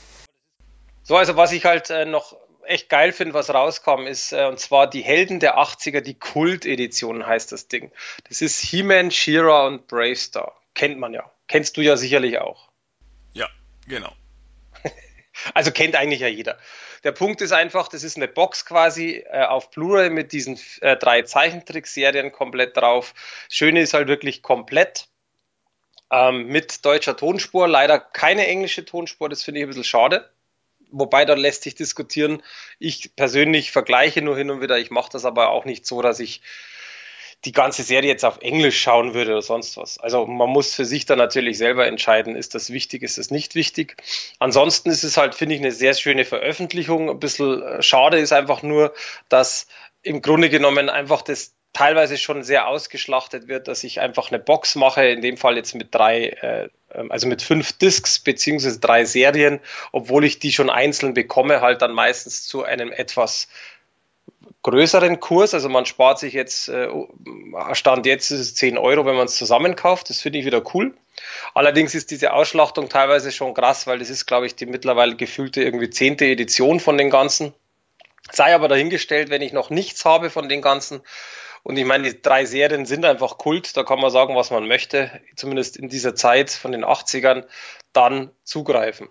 So, 1.02 1.16
also 1.16 1.36
was 1.36 1.52
ich 1.52 1.64
halt 1.64 1.90
äh, 1.90 2.04
noch 2.04 2.36
echt 2.64 2.88
geil 2.88 3.12
finde, 3.12 3.34
was 3.34 3.50
rauskam, 3.50 4.06
ist, 4.06 4.32
äh, 4.32 4.44
und 4.44 4.60
zwar 4.60 4.88
die 4.88 5.02
Helden 5.02 5.40
der 5.40 5.58
80er, 5.58 6.00
die 6.00 6.14
Kult-Edition 6.14 7.26
heißt 7.26 7.50
das 7.50 7.68
Ding. 7.68 7.90
Das 8.28 8.42
ist 8.42 8.60
He-Man, 8.60 9.10
She-Ra 9.10 9.66
und 9.66 9.86
Bravestar. 9.88 10.54
Kennt 10.74 10.98
man 10.98 11.14
ja. 11.14 11.30
Kennst 11.48 11.76
du 11.76 11.80
ja 11.80 11.96
sicherlich 11.96 12.38
auch. 12.38 12.68
Ja, 13.32 13.48
genau. 13.86 14.12
also 15.54 15.72
kennt 15.72 15.96
eigentlich 15.96 16.20
ja 16.20 16.28
jeder. 16.28 16.58
Der 17.04 17.12
Punkt 17.12 17.40
ist 17.40 17.52
einfach, 17.52 17.88
das 17.88 18.02
ist 18.04 18.16
eine 18.16 18.28
Box 18.28 18.64
quasi 18.64 19.24
äh, 19.30 19.44
auf 19.44 19.70
Blu-ray 19.70 20.10
mit 20.10 20.32
diesen 20.32 20.58
äh, 20.80 20.96
drei 20.96 21.22
Zeichentrickserien 21.22 22.32
komplett 22.32 22.76
drauf. 22.76 23.14
Schöne 23.48 23.80
ist 23.80 23.94
halt 23.94 24.08
wirklich 24.08 24.42
komplett. 24.42 25.08
ähm, 26.10 26.46
mit 26.46 26.84
deutscher 26.84 27.16
Tonspur. 27.16 27.68
Leider 27.68 27.98
keine 27.98 28.46
englische 28.46 28.84
Tonspur, 28.84 29.28
das 29.28 29.42
finde 29.42 29.60
ich 29.60 29.64
ein 29.66 29.68
bisschen 29.68 29.84
schade. 29.84 30.30
Wobei, 30.90 31.24
da 31.24 31.34
lässt 31.34 31.64
sich 31.64 31.74
diskutieren. 31.74 32.42
Ich 32.78 33.14
persönlich 33.14 33.72
vergleiche 33.72 34.22
nur 34.22 34.36
hin 34.36 34.50
und 34.50 34.62
wieder. 34.62 34.78
Ich 34.78 34.90
mache 34.90 35.10
das 35.12 35.24
aber 35.26 35.50
auch 35.50 35.64
nicht 35.66 35.86
so, 35.86 36.00
dass 36.02 36.20
ich 36.20 36.40
die 37.44 37.52
ganze 37.52 37.82
Serie 37.82 38.10
jetzt 38.10 38.24
auf 38.24 38.38
Englisch 38.40 38.80
schauen 38.80 39.14
würde 39.14 39.30
oder 39.30 39.42
sonst 39.42 39.76
was. 39.76 39.98
Also 39.98 40.26
man 40.26 40.50
muss 40.50 40.74
für 40.74 40.84
sich 40.84 41.06
dann 41.06 41.18
natürlich 41.18 41.56
selber 41.56 41.86
entscheiden, 41.86 42.34
ist 42.34 42.54
das 42.54 42.70
wichtig, 42.70 43.02
ist 43.02 43.18
das 43.18 43.30
nicht 43.30 43.54
wichtig. 43.54 43.96
Ansonsten 44.40 44.90
ist 44.90 45.04
es 45.04 45.16
halt, 45.16 45.34
finde 45.34 45.54
ich, 45.54 45.60
eine 45.60 45.72
sehr 45.72 45.94
schöne 45.94 46.24
Veröffentlichung. 46.24 47.08
Ein 47.08 47.20
bisschen 47.20 47.62
äh, 47.62 47.82
schade 47.82 48.18
ist 48.18 48.32
einfach 48.32 48.62
nur, 48.62 48.92
dass 49.28 49.68
im 50.02 50.20
Grunde 50.20 50.48
genommen 50.48 50.88
einfach 50.88 51.22
das 51.22 51.54
teilweise 51.72 52.18
schon 52.18 52.42
sehr 52.42 52.66
ausgeschlachtet 52.66 53.46
wird, 53.46 53.68
dass 53.68 53.84
ich 53.84 54.00
einfach 54.00 54.30
eine 54.30 54.40
Box 54.40 54.74
mache, 54.74 55.06
in 55.06 55.20
dem 55.20 55.36
Fall 55.36 55.56
jetzt 55.56 55.74
mit 55.74 55.94
drei, 55.94 56.28
äh, 56.28 56.68
ähm, 56.92 57.12
also 57.12 57.28
mit 57.28 57.42
fünf 57.42 57.72
Discs 57.74 58.18
beziehungsweise 58.18 58.80
drei 58.80 59.04
Serien, 59.04 59.60
obwohl 59.92 60.24
ich 60.24 60.40
die 60.40 60.50
schon 60.50 60.70
einzeln 60.70 61.14
bekomme, 61.14 61.60
halt 61.60 61.82
dann 61.82 61.92
meistens 61.92 62.46
zu 62.46 62.64
einem 62.64 62.90
etwas 62.90 63.48
größeren 64.62 65.20
Kurs. 65.20 65.54
Also 65.54 65.68
man 65.68 65.86
spart 65.86 66.18
sich 66.18 66.34
jetzt, 66.34 66.68
äh, 66.68 66.88
Stand 67.72 68.06
jetzt 68.06 68.30
ist 68.30 68.40
es 68.40 68.54
10 68.54 68.78
Euro, 68.78 69.06
wenn 69.06 69.16
man 69.16 69.26
es 69.26 69.36
zusammenkauft. 69.36 70.10
Das 70.10 70.20
finde 70.20 70.38
ich 70.38 70.44
wieder 70.44 70.62
cool. 70.74 70.94
Allerdings 71.54 71.94
ist 71.94 72.10
diese 72.10 72.32
Ausschlachtung 72.32 72.88
teilweise 72.88 73.32
schon 73.32 73.54
krass, 73.54 73.86
weil 73.86 73.98
das 73.98 74.10
ist, 74.10 74.26
glaube 74.26 74.46
ich, 74.46 74.54
die 74.54 74.66
mittlerweile 74.66 75.16
gefühlte 75.16 75.62
irgendwie 75.62 75.90
zehnte 75.90 76.26
Edition 76.26 76.80
von 76.80 76.98
den 76.98 77.10
Ganzen. 77.10 77.54
Sei 78.30 78.54
aber 78.54 78.68
dahingestellt, 78.68 79.30
wenn 79.30 79.42
ich 79.42 79.52
noch 79.52 79.70
nichts 79.70 80.04
habe 80.04 80.30
von 80.30 80.48
den 80.48 80.62
Ganzen. 80.62 81.00
Und 81.62 81.76
ich 81.76 81.84
meine, 81.84 82.12
die 82.12 82.22
drei 82.22 82.44
Serien 82.44 82.86
sind 82.86 83.04
einfach 83.04 83.38
Kult, 83.38 83.76
da 83.76 83.82
kann 83.82 84.00
man 84.00 84.10
sagen, 84.10 84.36
was 84.36 84.50
man 84.50 84.68
möchte, 84.68 85.10
zumindest 85.36 85.76
in 85.76 85.88
dieser 85.88 86.14
Zeit 86.14 86.50
von 86.50 86.72
den 86.72 86.84
80ern, 86.84 87.44
dann 87.92 88.30
zugreifen. 88.44 89.08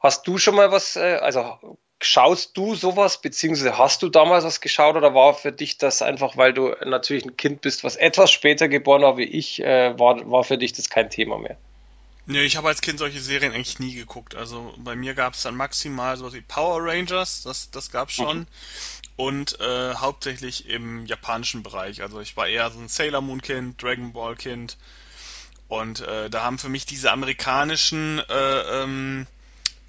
Hast 0.00 0.26
du 0.26 0.38
schon 0.38 0.56
mal 0.56 0.72
was, 0.72 0.96
äh, 0.96 1.18
also 1.20 1.78
Schaust 2.04 2.56
du 2.56 2.74
sowas, 2.74 3.20
beziehungsweise 3.20 3.78
hast 3.78 4.02
du 4.02 4.08
damals 4.08 4.44
was 4.44 4.60
geschaut 4.60 4.96
oder 4.96 5.14
war 5.14 5.34
für 5.34 5.52
dich 5.52 5.78
das 5.78 6.02
einfach, 6.02 6.36
weil 6.36 6.52
du 6.52 6.74
natürlich 6.84 7.24
ein 7.24 7.36
Kind 7.36 7.60
bist, 7.60 7.84
was 7.84 7.96
etwas 7.96 8.30
später 8.30 8.68
geboren 8.68 9.02
war 9.02 9.16
wie 9.16 9.24
ich, 9.24 9.62
äh, 9.62 9.98
war, 9.98 10.30
war 10.30 10.44
für 10.44 10.58
dich 10.58 10.72
das 10.72 10.90
kein 10.90 11.10
Thema 11.10 11.38
mehr? 11.38 11.56
Nee, 12.26 12.42
ich 12.42 12.56
habe 12.56 12.68
als 12.68 12.80
Kind 12.80 12.98
solche 12.98 13.20
Serien 13.20 13.52
eigentlich 13.52 13.80
nie 13.80 13.94
geguckt. 13.94 14.36
Also 14.36 14.72
bei 14.78 14.94
mir 14.94 15.14
gab 15.14 15.34
es 15.34 15.42
dann 15.42 15.56
maximal 15.56 16.16
sowas 16.16 16.34
wie 16.34 16.40
Power 16.40 16.78
Rangers, 16.84 17.42
das, 17.42 17.70
das 17.70 17.90
gab's 17.90 18.14
schon. 18.14 18.38
Mhm. 18.40 18.46
Und 19.16 19.60
äh, 19.60 19.94
hauptsächlich 19.94 20.68
im 20.68 21.04
japanischen 21.06 21.62
Bereich. 21.62 22.02
Also 22.02 22.20
ich 22.20 22.36
war 22.36 22.46
eher 22.46 22.70
so 22.70 22.78
ein 22.78 22.88
Sailor 22.88 23.20
Moon 23.20 23.42
Kind, 23.42 23.82
Dragon 23.82 24.12
Ball 24.12 24.36
Kind. 24.36 24.76
Und 25.68 26.00
äh, 26.00 26.30
da 26.30 26.44
haben 26.44 26.58
für 26.58 26.68
mich 26.68 26.86
diese 26.86 27.10
amerikanischen 27.10 28.20
äh, 28.28 28.82
ähm, 28.82 29.26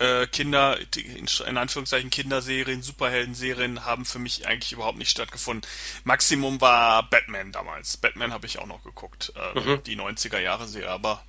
äh, 0.04 0.28
Kinder, 0.28 0.78
in 0.96 1.58
Anführungszeichen 1.58 2.10
Kinderserien, 2.10 2.82
Superhelden-Serien 2.82 3.86
haben 3.86 4.06
für 4.06 4.20
mich 4.20 4.46
eigentlich 4.48 4.74
überhaupt 4.74 4.98
nicht 4.98 5.10
stattgefunden. 5.10 5.70
Maximum 6.04 6.60
war 6.60 7.10
Batman 7.10 7.52
damals. 7.52 7.98
Batman 7.98 8.34
habe 8.34 8.46
ich 8.46 8.60
auch 8.60 8.66
noch 8.66 8.84
geguckt, 8.84 9.34
äh, 9.36 9.60
mhm. 9.60 9.84
die 9.84 9.96
90er 9.96 10.40
Jahre 10.40 10.68
Serie, 10.68 10.90
aber 10.90 11.24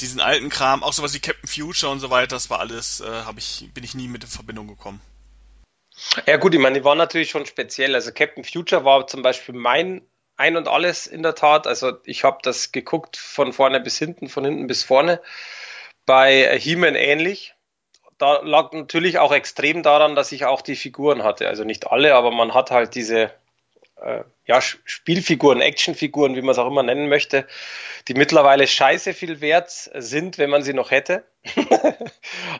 diesen 0.00 0.20
alten 0.20 0.48
Kram, 0.48 0.82
auch 0.82 0.94
sowas 0.94 1.12
wie 1.12 1.20
Captain 1.20 1.48
Future 1.48 1.92
und 1.92 2.00
so 2.00 2.08
weiter, 2.08 2.36
das 2.36 2.48
war 2.48 2.60
alles, 2.60 3.00
äh, 3.00 3.06
habe 3.06 3.38
ich, 3.38 3.68
bin 3.74 3.84
ich 3.84 3.94
nie 3.94 4.08
mit 4.08 4.24
in 4.24 4.30
Verbindung 4.30 4.66
gekommen. 4.66 5.00
Ja 6.26 6.38
gut, 6.38 6.54
ich 6.54 6.60
meine, 6.60 6.78
die 6.78 6.84
waren 6.84 6.96
natürlich 6.96 7.28
schon 7.28 7.44
speziell. 7.44 7.94
Also 7.94 8.10
Captain 8.12 8.44
Future 8.44 8.84
war 8.84 9.06
zum 9.06 9.20
Beispiel 9.22 9.54
mein 9.54 10.02
ein 10.36 10.56
und 10.56 10.68
alles 10.68 11.06
in 11.06 11.22
der 11.22 11.34
Tat. 11.34 11.66
Also 11.66 11.92
ich 12.04 12.24
habe 12.24 12.38
das 12.42 12.72
geguckt 12.72 13.18
von 13.18 13.52
vorne 13.52 13.78
bis 13.78 13.98
hinten, 13.98 14.30
von 14.30 14.42
hinten 14.42 14.66
bis 14.66 14.82
vorne. 14.82 15.20
Bei 16.06 16.58
He-Man 16.58 16.94
ähnlich 16.94 17.54
da 18.20 18.40
lag 18.42 18.72
natürlich 18.72 19.18
auch 19.18 19.32
extrem 19.32 19.82
daran, 19.82 20.14
dass 20.14 20.32
ich 20.32 20.44
auch 20.44 20.62
die 20.62 20.76
Figuren 20.76 21.22
hatte. 21.24 21.48
Also 21.48 21.64
nicht 21.64 21.90
alle, 21.90 22.14
aber 22.14 22.30
man 22.30 22.54
hat 22.54 22.70
halt 22.70 22.94
diese 22.94 23.30
äh, 23.96 24.24
ja, 24.46 24.60
Spielfiguren, 24.60 25.60
Actionfiguren, 25.60 26.36
wie 26.36 26.42
man 26.42 26.50
es 26.50 26.58
auch 26.58 26.66
immer 26.66 26.82
nennen 26.82 27.08
möchte, 27.08 27.46
die 28.08 28.14
mittlerweile 28.14 28.66
scheiße 28.66 29.14
viel 29.14 29.40
wert 29.40 29.70
sind, 29.70 30.38
wenn 30.38 30.50
man 30.50 30.62
sie 30.62 30.74
noch 30.74 30.90
hätte. 30.90 31.24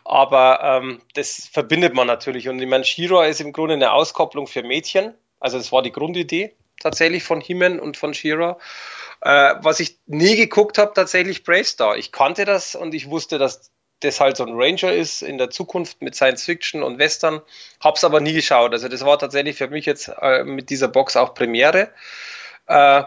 aber 0.04 0.60
ähm, 0.62 1.02
das 1.14 1.48
verbindet 1.52 1.94
man 1.94 2.06
natürlich. 2.06 2.48
Und 2.48 2.60
ich 2.60 2.68
meine, 2.68 2.84
Shira 2.84 3.26
ist 3.26 3.40
im 3.40 3.52
Grunde 3.52 3.74
eine 3.74 3.92
Auskopplung 3.92 4.46
für 4.46 4.62
Mädchen. 4.62 5.14
Also 5.40 5.58
das 5.58 5.72
war 5.72 5.82
die 5.82 5.92
Grundidee 5.92 6.56
tatsächlich 6.80 7.22
von 7.22 7.40
Himen 7.40 7.78
und 7.78 7.96
von 7.96 8.14
Shira. 8.14 8.58
Äh, 9.20 9.54
was 9.60 9.80
ich 9.80 9.98
nie 10.06 10.36
geguckt 10.36 10.78
habe, 10.78 10.92
tatsächlich 10.94 11.44
Brave 11.44 11.64
Star. 11.64 11.96
Ich 11.96 12.12
kannte 12.12 12.46
das 12.46 12.74
und 12.74 12.94
ich 12.94 13.10
wusste, 13.10 13.38
dass 13.38 13.70
das 14.00 14.20
halt 14.20 14.36
so 14.36 14.44
ein 14.44 14.54
Ranger 14.54 14.92
ist 14.92 15.22
in 15.22 15.38
der 15.38 15.50
Zukunft 15.50 16.02
mit 16.02 16.14
Science 16.14 16.44
Fiction 16.44 16.82
und 16.82 16.98
Western. 16.98 17.40
Hab's 17.80 18.04
aber 18.04 18.20
nie 18.20 18.32
geschaut. 18.32 18.72
Also 18.72 18.88
das 18.88 19.04
war 19.04 19.18
tatsächlich 19.18 19.56
für 19.56 19.68
mich 19.68 19.86
jetzt 19.86 20.10
äh, 20.20 20.44
mit 20.44 20.70
dieser 20.70 20.88
Box 20.88 21.16
auch 21.16 21.34
Premiere. 21.34 21.90
Äh, 22.66 23.02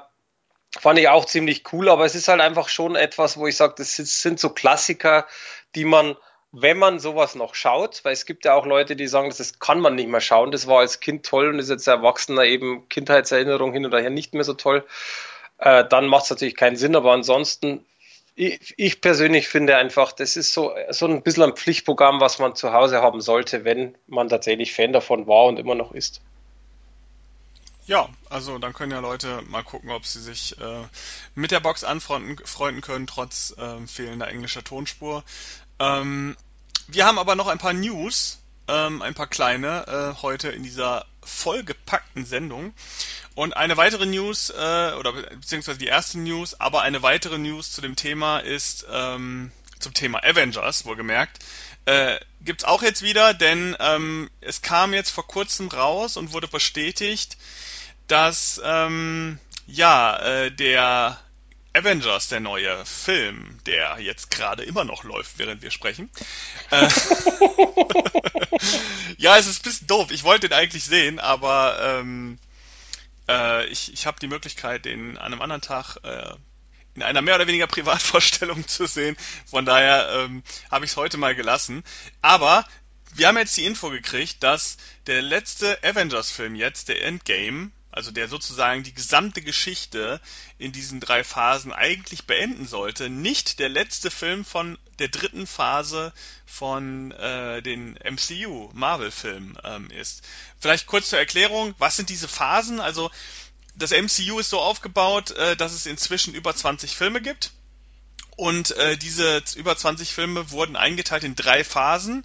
fand 0.79 0.99
ich 0.99 1.09
auch 1.09 1.25
ziemlich 1.25 1.63
cool, 1.71 1.89
aber 1.89 2.05
es 2.05 2.15
ist 2.15 2.27
halt 2.27 2.41
einfach 2.41 2.69
schon 2.69 2.95
etwas, 2.95 3.37
wo 3.37 3.47
ich 3.47 3.57
sage, 3.57 3.75
das 3.77 3.95
sind 3.95 4.39
so 4.39 4.49
Klassiker, 4.49 5.27
die 5.75 5.85
man, 5.85 6.15
wenn 6.51 6.77
man 6.77 6.99
sowas 6.99 7.35
noch 7.35 7.55
schaut, 7.55 8.03
weil 8.03 8.13
es 8.13 8.25
gibt 8.25 8.45
ja 8.45 8.53
auch 8.53 8.65
Leute, 8.65 8.95
die 8.95 9.07
sagen, 9.07 9.33
das 9.35 9.59
kann 9.59 9.79
man 9.79 9.95
nicht 9.95 10.09
mehr 10.09 10.21
schauen, 10.21 10.51
das 10.51 10.67
war 10.67 10.79
als 10.79 10.99
Kind 10.99 11.25
toll 11.25 11.49
und 11.49 11.59
ist 11.59 11.69
jetzt 11.69 11.87
Erwachsener 11.87 12.43
eben 12.43 12.87
Kindheitserinnerung 12.89 13.73
hin 13.73 13.85
oder 13.85 14.01
her 14.01 14.09
nicht 14.09 14.33
mehr 14.33 14.43
so 14.43 14.53
toll, 14.53 14.85
äh, 15.59 15.85
dann 15.87 16.07
macht 16.07 16.25
es 16.25 16.29
natürlich 16.31 16.55
keinen 16.55 16.75
Sinn, 16.75 16.95
aber 16.95 17.11
ansonsten 17.11 17.85
ich, 18.35 18.73
ich 18.77 19.01
persönlich 19.01 19.47
finde 19.47 19.77
einfach, 19.77 20.11
das 20.11 20.37
ist 20.37 20.53
so, 20.53 20.73
so 20.89 21.05
ein 21.05 21.21
bisschen 21.21 21.43
ein 21.43 21.55
Pflichtprogramm, 21.55 22.19
was 22.19 22.39
man 22.39 22.55
zu 22.55 22.73
Hause 22.73 23.01
haben 23.01 23.21
sollte, 23.21 23.63
wenn 23.63 23.95
man 24.07 24.29
tatsächlich 24.29 24.73
Fan 24.73 24.93
davon 24.93 25.27
war 25.27 25.45
und 25.45 25.59
immer 25.59 25.75
noch 25.75 25.91
ist. 25.91 26.21
Ja, 27.85 28.07
also 28.29 28.59
dann 28.59 28.73
können 28.73 28.93
ja 28.93 28.99
Leute 28.99 29.41
mal 29.49 29.63
gucken, 29.63 29.91
ob 29.91 30.05
sie 30.05 30.21
sich 30.21 30.57
äh, 30.59 30.83
mit 31.35 31.51
der 31.51 31.59
Box 31.59 31.83
anfreunden 31.83 32.81
können, 32.81 33.07
trotz 33.07 33.53
äh, 33.57 33.85
fehlender 33.87 34.29
englischer 34.29 34.63
Tonspur. 34.63 35.23
Ähm, 35.79 36.37
wir 36.87 37.05
haben 37.05 37.19
aber 37.19 37.35
noch 37.35 37.47
ein 37.47 37.57
paar 37.57 37.73
News, 37.73 38.39
ähm, 38.69 39.01
ein 39.01 39.13
paar 39.13 39.27
kleine, 39.27 39.85
äh, 40.15 40.21
heute 40.21 40.49
in 40.49 40.63
dieser 40.63 41.05
vollgepackten 41.25 42.25
Sendung. 42.25 42.73
Und 43.35 43.55
eine 43.57 43.77
weitere 43.77 44.05
News, 44.05 44.49
äh, 44.49 44.93
oder 44.93 45.13
beziehungsweise 45.13 45.79
die 45.79 45.87
erste 45.87 46.19
News, 46.19 46.59
aber 46.59 46.81
eine 46.81 47.01
weitere 47.01 47.37
News 47.37 47.71
zu 47.71 47.81
dem 47.81 47.95
Thema 47.95 48.39
ist 48.39 48.85
ähm, 48.91 49.51
zum 49.79 49.93
Thema 49.93 50.23
Avengers, 50.23 50.85
wohlgemerkt. 50.85 51.39
Äh, 51.85 52.19
gibt's 52.41 52.63
auch 52.63 52.81
jetzt 52.81 53.01
wieder, 53.01 53.33
denn 53.33 53.75
ähm, 53.79 54.29
es 54.39 54.61
kam 54.61 54.93
jetzt 54.93 55.09
vor 55.09 55.27
kurzem 55.27 55.67
raus 55.67 56.15
und 56.15 56.31
wurde 56.31 56.47
bestätigt, 56.47 57.37
dass 58.07 58.61
ähm, 58.63 59.39
ja 59.67 60.17
äh, 60.19 60.51
der 60.51 61.19
Avengers, 61.73 62.27
der 62.27 62.39
neue 62.39 62.85
Film, 62.85 63.57
der 63.65 63.97
jetzt 63.99 64.29
gerade 64.29 64.63
immer 64.63 64.83
noch 64.83 65.03
läuft, 65.03 65.39
während 65.39 65.61
wir 65.61 65.71
sprechen. 65.71 66.09
Äh, 66.69 66.87
ja, 69.17 69.37
es 69.37 69.47
ist 69.47 69.61
ein 69.61 69.63
bisschen 69.63 69.87
doof. 69.87 70.11
Ich 70.11 70.23
wollte 70.23 70.49
den 70.49 70.57
eigentlich 70.57 70.83
sehen, 70.83 71.19
aber 71.19 71.77
ähm, 71.81 72.37
äh, 73.27 73.65
ich 73.67 73.91
ich 73.91 74.05
habe 74.05 74.19
die 74.19 74.27
Möglichkeit, 74.27 74.85
den 74.85 75.17
an 75.17 75.33
einem 75.33 75.41
anderen 75.41 75.61
Tag 75.61 75.97
äh, 76.03 76.35
in 76.95 77.01
einer 77.01 77.21
mehr 77.21 77.35
oder 77.35 77.47
weniger 77.47 77.67
Privatvorstellung 77.67 78.67
zu 78.67 78.85
sehen. 78.85 79.17
Von 79.45 79.65
daher 79.65 80.09
ähm, 80.13 80.43
habe 80.69 80.85
ich 80.85 80.91
es 80.91 80.97
heute 80.97 81.17
mal 81.17 81.35
gelassen. 81.35 81.83
Aber 82.21 82.65
wir 83.15 83.27
haben 83.27 83.37
jetzt 83.37 83.57
die 83.57 83.65
Info 83.65 83.89
gekriegt, 83.89 84.43
dass 84.43 84.77
der 85.07 85.21
letzte 85.21 85.83
Avengers-Film 85.83 86.55
jetzt, 86.55 86.89
der 86.89 87.03
Endgame, 87.03 87.71
also 87.93 88.11
der 88.11 88.27
sozusagen 88.27 88.83
die 88.83 88.93
gesamte 88.93 89.41
Geschichte 89.41 90.19
in 90.57 90.71
diesen 90.71 90.99
drei 90.99 91.23
Phasen 91.23 91.71
eigentlich 91.71 92.25
beenden 92.25 92.67
sollte, 92.67 93.09
nicht 93.09 93.59
der 93.59 93.69
letzte 93.69 94.09
Film 94.09 94.43
von 94.43 94.77
der 94.99 95.09
dritten 95.09 95.45
Phase 95.45 96.11
von 96.45 97.11
äh, 97.11 97.61
den 97.61 97.97
MCU 98.03 98.69
Marvel-Filmen 98.73 99.57
ähm, 99.63 99.89
ist. 99.91 100.23
Vielleicht 100.59 100.87
kurz 100.87 101.09
zur 101.09 101.19
Erklärung, 101.19 101.75
was 101.77 101.95
sind 101.95 102.09
diese 102.09 102.27
Phasen? 102.27 102.79
Also 102.79 103.11
das 103.75 103.91
MCU 103.91 104.39
ist 104.39 104.49
so 104.49 104.59
aufgebaut, 104.59 105.31
äh, 105.31 105.55
dass 105.55 105.73
es 105.73 105.85
inzwischen 105.85 106.33
über 106.33 106.55
20 106.55 106.95
Filme 106.95 107.21
gibt. 107.21 107.51
Und 108.35 108.71
äh, 108.77 108.97
diese 108.97 109.43
über 109.55 109.77
20 109.77 110.11
Filme 110.11 110.49
wurden 110.49 110.75
eingeteilt 110.75 111.23
in 111.23 111.35
drei 111.35 111.63
Phasen 111.63 112.23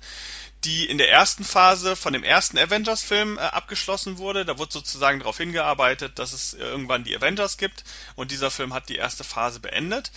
die 0.65 0.87
in 0.87 0.99
der 0.99 1.11
ersten 1.11 1.45
Phase 1.45 1.95
von 1.95 2.13
dem 2.13 2.25
ersten 2.25 2.59
Avengers-Film 2.59 3.39
äh, 3.39 3.43
abgeschlossen 3.43 4.19
wurde. 4.19 4.45
Da 4.45 4.59
wurde 4.59 4.73
sozusagen 4.73 5.21
darauf 5.21 5.37
hingearbeitet, 5.39 6.19
dass 6.19 6.33
es 6.33 6.55
irgendwann 6.55 7.05
die 7.05 7.17
Avengers 7.17 7.59
gibt 7.59 7.85
und 8.17 8.31
dieser 8.31 8.51
Film 8.51 8.75
hat 8.75 8.89
die 8.89 8.97
erste 8.97 9.25
Phase 9.25 9.61
beendet. 9.61 10.11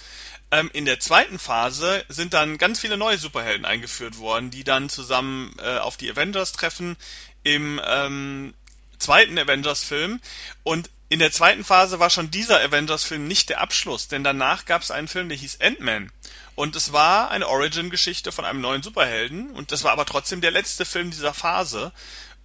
Ähm, 0.52 0.70
in 0.74 0.86
der 0.86 1.00
zweiten 1.00 1.40
Phase 1.40 2.04
sind 2.10 2.34
dann 2.34 2.58
ganz 2.58 2.80
viele 2.80 2.98
neue 2.98 3.18
Superhelden 3.18 3.66
eingeführt 3.66 4.18
worden, 4.18 4.50
die 4.50 4.64
dann 4.64 4.90
zusammen 4.90 5.56
äh, 5.60 5.78
auf 5.78 5.98
die 5.98 6.10
Avengers 6.10 6.52
treffen 6.54 6.98
im 7.44 7.80
ähm, 7.86 8.54
zweiten 8.98 9.38
Avengers-Film 9.38 10.20
und 10.64 10.90
in 11.12 11.20
der 11.20 11.34
zweiten 11.34 11.66
Phase 11.66 12.00
war 12.00 12.10
schon 12.10 12.32
dieser 12.32 12.62
Avengers-Film 12.62 13.28
nicht 13.28 13.50
der 13.50 13.60
Abschluss, 13.60 14.08
denn 14.08 14.24
danach 14.24 14.64
gab 14.64 14.82
es 14.82 14.92
einen 14.92 15.10
Film, 15.10 15.28
der 15.28 15.38
hieß 15.38 15.60
Ant-Man. 15.60 16.10
Und 16.56 16.78
es 16.78 16.94
war 16.94 17.30
eine 17.32 17.50
Origin-Geschichte 17.50 18.32
von 18.32 18.46
einem 18.46 18.62
neuen 18.62 18.82
Superhelden. 18.82 19.52
Und 19.52 19.74
das 19.74 19.84
war 19.84 19.92
aber 19.92 20.06
trotzdem 20.06 20.40
der 20.40 20.52
letzte 20.52 20.86
Film 20.86 21.12
dieser 21.12 21.34
Phase 21.34 21.92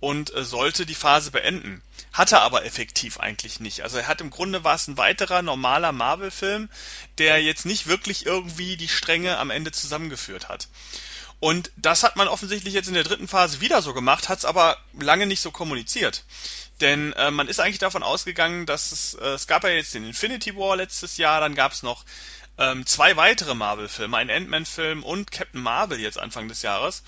und 0.00 0.34
äh, 0.34 0.42
sollte 0.42 0.84
die 0.84 0.96
Phase 0.96 1.30
beenden. 1.30 1.80
Hatte 2.12 2.40
aber 2.40 2.64
effektiv 2.64 3.20
eigentlich 3.20 3.60
nicht. 3.60 3.82
Also 3.82 3.98
er 3.98 4.08
hat 4.08 4.20
im 4.20 4.30
Grunde 4.30 4.64
war 4.64 4.74
es 4.74 4.88
ein 4.88 4.98
weiterer 4.98 5.42
normaler 5.42 5.92
Marvel-Film, 5.92 6.68
der 7.18 7.40
jetzt 7.40 7.66
nicht 7.66 7.86
wirklich 7.86 8.26
irgendwie 8.26 8.76
die 8.76 8.88
Stränge 8.88 9.38
am 9.38 9.50
Ende 9.50 9.70
zusammengeführt 9.70 10.48
hat. 10.48 10.66
Und 11.38 11.70
das 11.76 12.02
hat 12.02 12.16
man 12.16 12.28
offensichtlich 12.28 12.72
jetzt 12.72 12.88
in 12.88 12.94
der 12.94 13.04
dritten 13.04 13.28
Phase 13.28 13.60
wieder 13.60 13.82
so 13.82 13.92
gemacht, 13.92 14.28
hat 14.28 14.38
es 14.38 14.44
aber 14.44 14.78
lange 14.98 15.26
nicht 15.26 15.40
so 15.40 15.50
kommuniziert. 15.50 16.24
Denn 16.80 17.12
äh, 17.14 17.30
man 17.30 17.48
ist 17.48 17.60
eigentlich 17.60 17.78
davon 17.78 18.02
ausgegangen, 18.02 18.66
dass 18.66 18.92
es, 18.92 19.14
äh, 19.14 19.28
es 19.28 19.46
gab 19.46 19.64
ja 19.64 19.70
jetzt 19.70 19.94
den 19.94 20.04
Infinity 20.04 20.56
War 20.56 20.76
letztes 20.76 21.16
Jahr, 21.16 21.40
dann 21.40 21.54
gab 21.54 21.72
es 21.72 21.82
noch 21.82 22.04
ähm, 22.58 22.86
zwei 22.86 23.16
weitere 23.16 23.54
Marvel-Filme, 23.54 24.16
einen 24.16 24.30
Ant-Man-Film 24.30 25.02
und 25.04 25.30
Captain 25.30 25.60
Marvel 25.60 26.00
jetzt 26.00 26.18
Anfang 26.18 26.48
des 26.48 26.62
Jahres. 26.62 27.02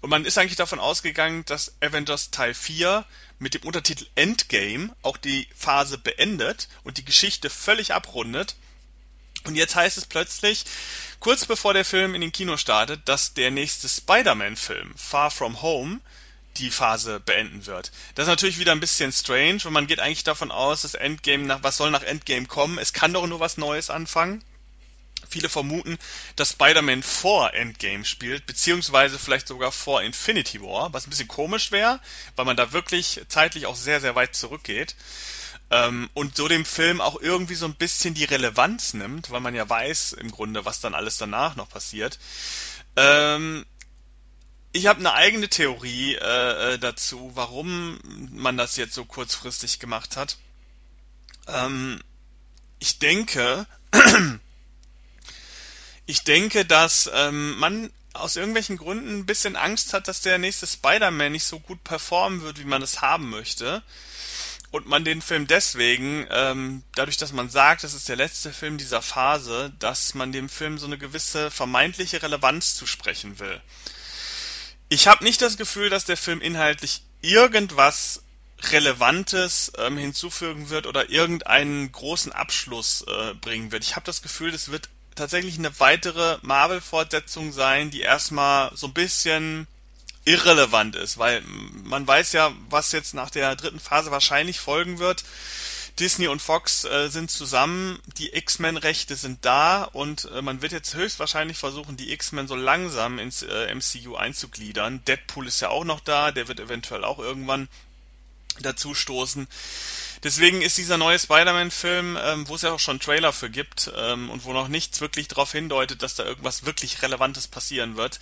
Und 0.00 0.10
man 0.10 0.24
ist 0.24 0.38
eigentlich 0.38 0.56
davon 0.56 0.78
ausgegangen, 0.78 1.44
dass 1.44 1.74
Avengers 1.80 2.30
Teil 2.30 2.54
4 2.54 3.04
mit 3.38 3.54
dem 3.54 3.62
Untertitel 3.62 4.06
Endgame 4.14 4.94
auch 5.02 5.16
die 5.16 5.48
Phase 5.56 5.98
beendet 5.98 6.68
und 6.84 6.98
die 6.98 7.04
Geschichte 7.04 7.50
völlig 7.50 7.94
abrundet. 7.94 8.54
Und 9.44 9.56
jetzt 9.56 9.74
heißt 9.74 9.98
es 9.98 10.06
plötzlich, 10.06 10.64
kurz 11.18 11.46
bevor 11.46 11.74
der 11.74 11.84
Film 11.84 12.14
in 12.14 12.20
den 12.20 12.32
Kino 12.32 12.56
startet, 12.56 13.08
dass 13.08 13.34
der 13.34 13.50
nächste 13.50 13.88
Spider-Man-Film, 13.88 14.94
Far 14.96 15.30
From 15.30 15.62
Home, 15.62 16.00
die 16.58 16.70
Phase 16.70 17.18
beenden 17.20 17.66
wird. 17.66 17.92
Das 18.14 18.24
ist 18.24 18.30
natürlich 18.30 18.58
wieder 18.58 18.72
ein 18.72 18.80
bisschen 18.80 19.12
strange, 19.12 19.60
und 19.64 19.72
man 19.72 19.86
geht 19.86 20.00
eigentlich 20.00 20.24
davon 20.24 20.50
aus, 20.50 20.82
dass 20.82 20.94
Endgame 20.94 21.44
nach, 21.44 21.62
was 21.62 21.76
soll 21.76 21.90
nach 21.90 22.02
Endgame 22.02 22.46
kommen? 22.46 22.78
Es 22.78 22.92
kann 22.92 23.12
doch 23.12 23.26
nur 23.26 23.40
was 23.40 23.56
Neues 23.56 23.90
anfangen. 23.90 24.44
Viele 25.28 25.48
vermuten, 25.48 25.98
dass 26.36 26.50
Spider-Man 26.50 27.02
vor 27.02 27.54
Endgame 27.54 28.04
spielt, 28.04 28.44
beziehungsweise 28.44 29.18
vielleicht 29.18 29.48
sogar 29.48 29.72
vor 29.72 30.02
Infinity 30.02 30.60
War, 30.60 30.92
was 30.92 31.06
ein 31.06 31.10
bisschen 31.10 31.28
komisch 31.28 31.72
wäre, 31.72 32.00
weil 32.36 32.44
man 32.44 32.56
da 32.56 32.72
wirklich 32.72 33.20
zeitlich 33.28 33.66
auch 33.66 33.76
sehr, 33.76 34.00
sehr 34.00 34.14
weit 34.14 34.36
zurückgeht. 34.36 34.94
Ähm, 35.72 36.10
und 36.12 36.36
so 36.36 36.48
dem 36.48 36.66
Film 36.66 37.00
auch 37.00 37.18
irgendwie 37.18 37.54
so 37.54 37.64
ein 37.64 37.74
bisschen 37.74 38.12
die 38.12 38.24
Relevanz 38.24 38.92
nimmt, 38.92 39.30
weil 39.30 39.40
man 39.40 39.54
ja 39.54 39.66
weiß 39.66 40.12
im 40.12 40.30
Grunde, 40.30 40.66
was 40.66 40.80
dann 40.80 40.94
alles 40.94 41.16
danach 41.16 41.56
noch 41.56 41.70
passiert. 41.70 42.18
Ähm, 42.94 43.64
ich 44.72 44.86
habe 44.86 45.00
eine 45.00 45.14
eigene 45.14 45.48
Theorie 45.48 46.16
äh, 46.16 46.74
äh, 46.74 46.78
dazu, 46.78 47.32
warum 47.34 47.98
man 48.30 48.58
das 48.58 48.76
jetzt 48.76 48.92
so 48.92 49.06
kurzfristig 49.06 49.78
gemacht 49.78 50.18
hat. 50.18 50.36
Ähm, 51.48 52.02
ich 52.78 52.98
denke, 52.98 53.66
ich 56.06 56.22
denke, 56.24 56.66
dass 56.66 57.10
ähm, 57.14 57.58
man 57.58 57.90
aus 58.12 58.36
irgendwelchen 58.36 58.76
Gründen 58.76 59.20
ein 59.20 59.26
bisschen 59.26 59.56
Angst 59.56 59.94
hat, 59.94 60.06
dass 60.06 60.20
der 60.20 60.36
nächste 60.36 60.66
Spider-Man 60.66 61.32
nicht 61.32 61.44
so 61.44 61.58
gut 61.58 61.82
performen 61.82 62.42
wird, 62.42 62.58
wie 62.58 62.66
man 62.66 62.82
es 62.82 63.00
haben 63.00 63.30
möchte. 63.30 63.82
Und 64.72 64.86
man 64.86 65.04
den 65.04 65.20
Film 65.20 65.46
deswegen, 65.46 66.26
ähm, 66.30 66.82
dadurch, 66.94 67.18
dass 67.18 67.32
man 67.32 67.50
sagt, 67.50 67.84
das 67.84 67.92
ist 67.92 68.08
der 68.08 68.16
letzte 68.16 68.54
Film 68.54 68.78
dieser 68.78 69.02
Phase, 69.02 69.70
dass 69.78 70.14
man 70.14 70.32
dem 70.32 70.48
Film 70.48 70.78
so 70.78 70.86
eine 70.86 70.96
gewisse 70.96 71.50
vermeintliche 71.50 72.22
Relevanz 72.22 72.74
zusprechen 72.74 73.38
will. 73.38 73.60
Ich 74.88 75.06
habe 75.06 75.24
nicht 75.24 75.42
das 75.42 75.58
Gefühl, 75.58 75.90
dass 75.90 76.06
der 76.06 76.16
Film 76.16 76.40
inhaltlich 76.40 77.02
irgendwas 77.20 78.22
Relevantes 78.70 79.72
ähm, 79.76 79.98
hinzufügen 79.98 80.70
wird 80.70 80.86
oder 80.86 81.10
irgendeinen 81.10 81.92
großen 81.92 82.32
Abschluss 82.32 83.04
äh, 83.06 83.34
bringen 83.34 83.72
wird. 83.72 83.84
Ich 83.84 83.94
habe 83.94 84.06
das 84.06 84.22
Gefühl, 84.22 84.52
das 84.52 84.70
wird 84.70 84.88
tatsächlich 85.14 85.58
eine 85.58 85.78
weitere 85.80 86.38
Marvel-Fortsetzung 86.40 87.52
sein, 87.52 87.90
die 87.90 88.00
erstmal 88.00 88.74
so 88.74 88.86
ein 88.86 88.94
bisschen 88.94 89.66
irrelevant 90.24 90.96
ist, 90.96 91.18
weil 91.18 91.42
man 91.84 92.06
weiß 92.06 92.32
ja, 92.32 92.52
was 92.70 92.92
jetzt 92.92 93.14
nach 93.14 93.30
der 93.30 93.56
dritten 93.56 93.80
Phase 93.80 94.10
wahrscheinlich 94.10 94.60
folgen 94.60 94.98
wird. 94.98 95.24
Disney 95.98 96.28
und 96.28 96.40
Fox 96.40 96.84
äh, 96.84 97.08
sind 97.08 97.30
zusammen, 97.30 98.00
die 98.16 98.34
X-Men-Rechte 98.34 99.14
sind 99.14 99.44
da 99.44 99.84
und 99.84 100.24
äh, 100.32 100.40
man 100.40 100.62
wird 100.62 100.72
jetzt 100.72 100.94
höchstwahrscheinlich 100.94 101.58
versuchen, 101.58 101.98
die 101.98 102.12
X-Men 102.12 102.48
so 102.48 102.54
langsam 102.54 103.18
ins 103.18 103.42
äh, 103.42 103.74
MCU 103.74 104.16
einzugliedern. 104.16 105.04
Deadpool 105.04 105.46
ist 105.46 105.60
ja 105.60 105.68
auch 105.68 105.84
noch 105.84 106.00
da, 106.00 106.32
der 106.32 106.48
wird 106.48 106.60
eventuell 106.60 107.04
auch 107.04 107.18
irgendwann 107.18 107.68
dazu 108.60 108.94
stoßen. 108.94 109.46
Deswegen 110.22 110.62
ist 110.62 110.78
dieser 110.78 110.98
neue 110.98 111.18
Spider-Man-Film, 111.18 112.16
ähm, 112.22 112.48
wo 112.48 112.54
es 112.54 112.62
ja 112.62 112.72
auch 112.72 112.78
schon 112.78 113.00
Trailer 113.00 113.32
für 113.32 113.50
gibt 113.50 113.90
ähm, 113.96 114.30
und 114.30 114.44
wo 114.44 114.52
noch 114.52 114.68
nichts 114.68 115.00
wirklich 115.00 115.26
darauf 115.26 115.50
hindeutet, 115.50 116.02
dass 116.02 116.14
da 116.14 116.24
irgendwas 116.24 116.64
wirklich 116.64 117.02
Relevantes 117.02 117.48
passieren 117.48 117.96
wird, 117.96 118.20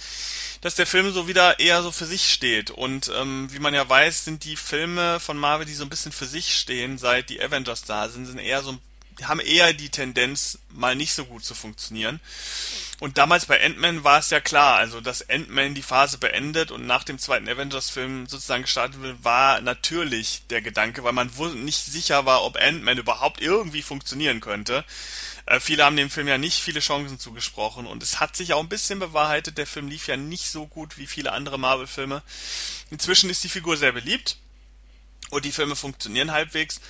dass 0.63 0.75
der 0.75 0.87
Film 0.87 1.13
so 1.13 1.29
wieder 1.29 1.59
eher 1.59 1.83
so 1.83 1.93
für 1.93 2.07
sich 2.07 2.31
steht. 2.31 2.71
Und 2.71 3.13
ähm, 3.15 3.49
wie 3.53 3.59
man 3.59 3.75
ja 3.75 3.87
weiß, 3.87 4.25
sind 4.25 4.45
die 4.45 4.57
Filme 4.57 5.21
von 5.21 5.37
Marvel, 5.37 5.67
die 5.67 5.75
so 5.75 5.85
ein 5.85 5.91
bisschen 5.91 6.13
für 6.13 6.27
sich 6.27 6.55
stehen, 6.55 6.97
seit 6.97 7.29
die 7.29 7.43
Avengers 7.43 7.83
da 7.83 8.09
sind, 8.09 8.25
sind 8.25 8.39
eher 8.39 8.63
so 8.63 8.79
haben 9.25 9.41
eher 9.41 9.73
die 9.73 9.89
Tendenz, 9.89 10.59
mal 10.71 10.95
nicht 10.95 11.13
so 11.13 11.25
gut 11.25 11.45
zu 11.45 11.55
funktionieren. 11.55 12.21
Und 13.01 13.19
damals 13.19 13.47
bei 13.47 13.65
Ant-Man 13.65 14.05
war 14.05 14.19
es 14.19 14.31
ja 14.31 14.41
klar, 14.41 14.77
also 14.77 15.01
dass 15.01 15.29
Ant-Man 15.29 15.75
die 15.75 15.83
Phase 15.83 16.19
beendet 16.19 16.71
und 16.71 16.87
nach 16.87 17.05
dem 17.05 17.19
zweiten 17.19 17.49
Avengers-Film 17.49 18.27
sozusagen 18.27 18.63
gestartet 18.63 19.01
wird, 19.01 19.25
war 19.25 19.61
natürlich 19.61 20.43
der 20.51 20.61
Gedanke, 20.61 21.03
weil 21.03 21.13
man 21.13 21.31
nicht 21.65 21.85
sicher 21.85 22.27
war, 22.27 22.45
ob 22.45 22.57
Ant-Man 22.57 22.99
überhaupt 22.99 23.41
irgendwie 23.41 23.83
funktionieren 23.83 24.41
könnte. 24.41 24.85
Äh, 25.47 25.61
viele 25.61 25.85
haben 25.85 25.97
dem 25.97 26.11
Film 26.11 26.29
ja 26.29 26.39
nicht 26.39 26.61
viele 26.61 26.81
Chancen 26.81 27.19
zugesprochen 27.19 27.87
und 27.87 28.03
es 28.03 28.21
hat 28.21 28.37
sich 28.37 28.53
auch 28.53 28.61
ein 28.61 28.69
bisschen 28.69 28.99
bewahrheitet, 28.99 29.59
der 29.59 29.67
Film 29.67 29.89
lief 29.89 30.07
ja 30.07 30.17
nicht 30.17 30.51
so 30.51 30.67
gut 30.67 30.99
wie 30.99 31.07
viele 31.07 31.33
andere 31.33 31.59
Marvel-Filme. 31.59 32.23
Inzwischen 32.91 33.31
ist 33.31 33.43
die 33.45 33.49
Figur 33.49 33.77
sehr 33.77 33.93
beliebt 33.93 34.37
und 35.31 35.45
die 35.45 35.53
Filme 35.53 35.77
funktionieren 35.77 36.33
halbwegs. 36.33 36.81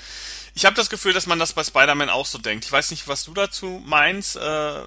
Ich 0.55 0.65
habe 0.65 0.77
das 0.77 0.91
Gefühl, 0.91 1.13
dass 1.13 1.27
man 1.27 1.39
das 1.39 1.53
bei 1.53 1.65
Spider-Man 1.65 2.11
auch 2.11 2.27
so 2.27 2.39
denkt. 2.39 2.65
Ich 2.65 2.73
weiß 2.73 2.91
nicht, 2.91 3.09
was 3.09 3.25
du 3.25 3.35
dazu 3.35 3.83
meinst. 3.85 4.37
Äh, 4.37 4.81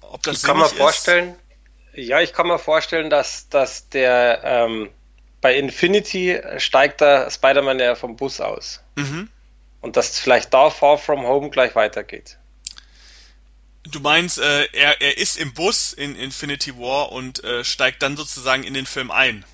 ob 0.00 0.22
das 0.22 0.38
ich 0.38 0.42
kann 0.44 0.58
mir 0.58 0.68
vorstellen, 0.68 1.36
ist. 1.92 2.08
ja, 2.08 2.20
ich 2.20 2.32
kann 2.32 2.46
mir 2.46 2.58
vorstellen, 2.58 3.10
dass, 3.10 3.48
dass 3.48 3.88
der 3.88 4.40
ähm, 4.44 4.90
bei 5.40 5.56
Infinity 5.56 6.40
steigt 6.58 7.00
der 7.02 7.30
Spider-Man 7.30 7.78
ja 7.78 7.94
vom 7.94 8.16
Bus 8.16 8.40
aus. 8.40 8.80
Mhm. 8.96 9.28
Und 9.80 9.96
dass 9.96 10.18
vielleicht 10.18 10.54
da 10.54 10.70
Far 10.70 10.96
From 10.96 11.26
Home 11.26 11.50
gleich 11.50 11.74
weitergeht. 11.74 12.38
Du 13.82 14.00
meinst, 14.00 14.38
äh, 14.38 14.64
er, 14.72 15.02
er 15.02 15.18
ist 15.18 15.36
im 15.36 15.52
Bus 15.52 15.92
in 15.92 16.16
Infinity 16.16 16.78
War 16.78 17.12
und 17.12 17.44
äh, 17.44 17.64
steigt 17.64 18.02
dann 18.02 18.16
sozusagen 18.16 18.64
in 18.64 18.72
den 18.72 18.86
Film 18.86 19.10
ein. 19.10 19.44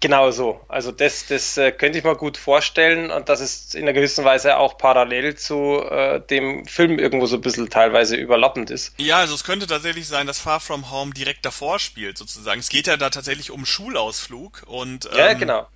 Genau 0.00 0.30
so. 0.30 0.60
Also 0.68 0.92
das, 0.92 1.26
das 1.26 1.56
äh, 1.56 1.72
könnte 1.72 1.98
ich 1.98 2.04
mir 2.04 2.14
gut 2.14 2.36
vorstellen 2.36 3.10
und 3.10 3.28
das 3.28 3.40
ist 3.40 3.74
in 3.74 3.82
einer 3.82 3.92
gewissen 3.92 4.24
Weise 4.24 4.58
auch 4.58 4.78
parallel 4.78 5.34
zu 5.36 5.82
äh, 5.82 6.20
dem 6.20 6.66
Film 6.66 6.98
irgendwo 6.98 7.26
so 7.26 7.36
ein 7.36 7.40
bisschen 7.40 7.68
teilweise 7.68 8.16
überlappend 8.16 8.70
ist. 8.70 8.94
Ja, 8.96 9.18
also 9.18 9.34
es 9.34 9.42
könnte 9.42 9.66
tatsächlich 9.66 10.06
sein, 10.06 10.28
dass 10.28 10.38
Far 10.38 10.60
From 10.60 10.90
Home 10.92 11.12
direkt 11.12 11.44
davor 11.44 11.80
spielt 11.80 12.16
sozusagen. 12.16 12.60
Es 12.60 12.68
geht 12.68 12.86
ja 12.86 12.96
da 12.96 13.10
tatsächlich 13.10 13.50
um 13.50 13.66
Schulausflug 13.66 14.62
und 14.66 15.06
ähm, 15.06 15.18
ja 15.18 15.32
genau. 15.32 15.66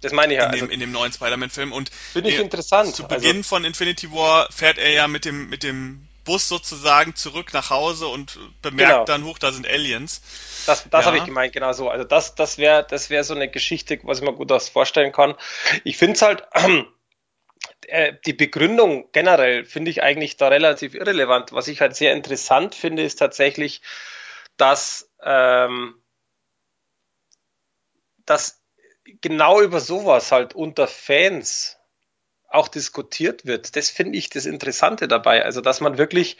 Das 0.00 0.12
meine 0.12 0.32
ich 0.32 0.38
ja. 0.38 0.46
In 0.46 0.52
dem, 0.52 0.60
also, 0.62 0.72
in 0.72 0.80
dem 0.80 0.92
neuen 0.92 1.12
Spider-Man-Film 1.12 1.72
und 1.72 1.90
finde 1.90 2.30
ich 2.30 2.38
interessant. 2.38 2.94
Zu 2.94 3.06
Beginn 3.06 3.38
also, 3.38 3.48
von 3.48 3.64
Infinity 3.64 4.12
War 4.12 4.50
fährt 4.50 4.78
er 4.78 4.90
ja 4.90 5.08
mit 5.08 5.24
dem 5.24 5.48
mit 5.50 5.62
dem 5.62 6.06
Bus 6.30 6.46
sozusagen 6.46 7.16
zurück 7.16 7.52
nach 7.52 7.70
Hause 7.70 8.06
und 8.06 8.38
bemerkt 8.62 8.92
genau. 8.92 9.04
dann, 9.04 9.24
hoch, 9.24 9.40
da 9.40 9.50
sind 9.50 9.66
Aliens. 9.66 10.22
Das, 10.64 10.88
das 10.88 11.00
ja. 11.00 11.06
habe 11.06 11.18
ich 11.18 11.24
gemeint, 11.24 11.52
genau 11.52 11.72
so. 11.72 11.90
Also 11.90 12.04
das, 12.04 12.36
das 12.36 12.56
wäre 12.56 12.86
das 12.88 13.10
wäre 13.10 13.24
so 13.24 13.34
eine 13.34 13.50
Geschichte, 13.50 13.98
was 14.04 14.20
ich 14.20 14.24
mir 14.24 14.32
gut 14.32 14.52
vorstellen 14.62 15.10
kann. 15.10 15.34
Ich 15.82 15.96
finde 15.96 16.12
es 16.12 16.22
halt, 16.22 16.44
äh, 17.88 18.12
die 18.26 18.32
Begründung 18.32 19.08
generell 19.10 19.64
finde 19.64 19.90
ich 19.90 20.04
eigentlich 20.04 20.36
da 20.36 20.46
relativ 20.46 20.94
irrelevant. 20.94 21.50
Was 21.52 21.66
ich 21.66 21.80
halt 21.80 21.96
sehr 21.96 22.12
interessant 22.12 22.76
finde, 22.76 23.02
ist 23.02 23.16
tatsächlich, 23.16 23.82
dass, 24.56 25.10
ähm, 25.24 26.00
dass 28.24 28.62
genau 29.20 29.60
über 29.60 29.80
sowas 29.80 30.30
halt 30.30 30.54
unter 30.54 30.86
Fans 30.86 31.79
auch 32.50 32.68
diskutiert 32.68 33.46
wird. 33.46 33.76
Das 33.76 33.90
finde 33.90 34.18
ich 34.18 34.28
das 34.28 34.46
Interessante 34.46 35.08
dabei. 35.08 35.44
Also, 35.44 35.60
dass 35.60 35.80
man 35.80 35.98
wirklich 35.98 36.36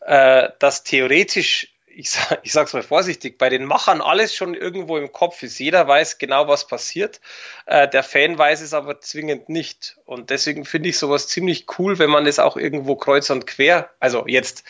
äh, 0.00 0.50
das 0.58 0.84
theoretisch, 0.84 1.74
ich, 1.86 2.10
sag, 2.10 2.40
ich 2.42 2.52
sag's 2.52 2.74
mal 2.74 2.82
vorsichtig, 2.82 3.38
bei 3.38 3.48
den 3.48 3.64
Machern 3.64 4.00
alles 4.00 4.34
schon 4.34 4.54
irgendwo 4.54 4.98
im 4.98 5.10
Kopf 5.10 5.42
ist. 5.42 5.58
Jeder 5.58 5.88
weiß 5.88 6.18
genau, 6.18 6.46
was 6.48 6.66
passiert. 6.66 7.20
Äh, 7.66 7.88
der 7.88 8.02
Fan 8.02 8.38
weiß 8.38 8.60
es 8.60 8.74
aber 8.74 9.00
zwingend 9.00 9.48
nicht. 9.48 9.96
Und 10.04 10.30
deswegen 10.30 10.64
finde 10.64 10.90
ich 10.90 10.98
sowas 10.98 11.28
ziemlich 11.28 11.66
cool, 11.78 11.98
wenn 11.98 12.10
man 12.10 12.26
es 12.26 12.38
auch 12.38 12.56
irgendwo 12.56 12.96
kreuz 12.96 13.30
und 13.30 13.46
quer, 13.46 13.90
also 13.98 14.26
jetzt 14.26 14.64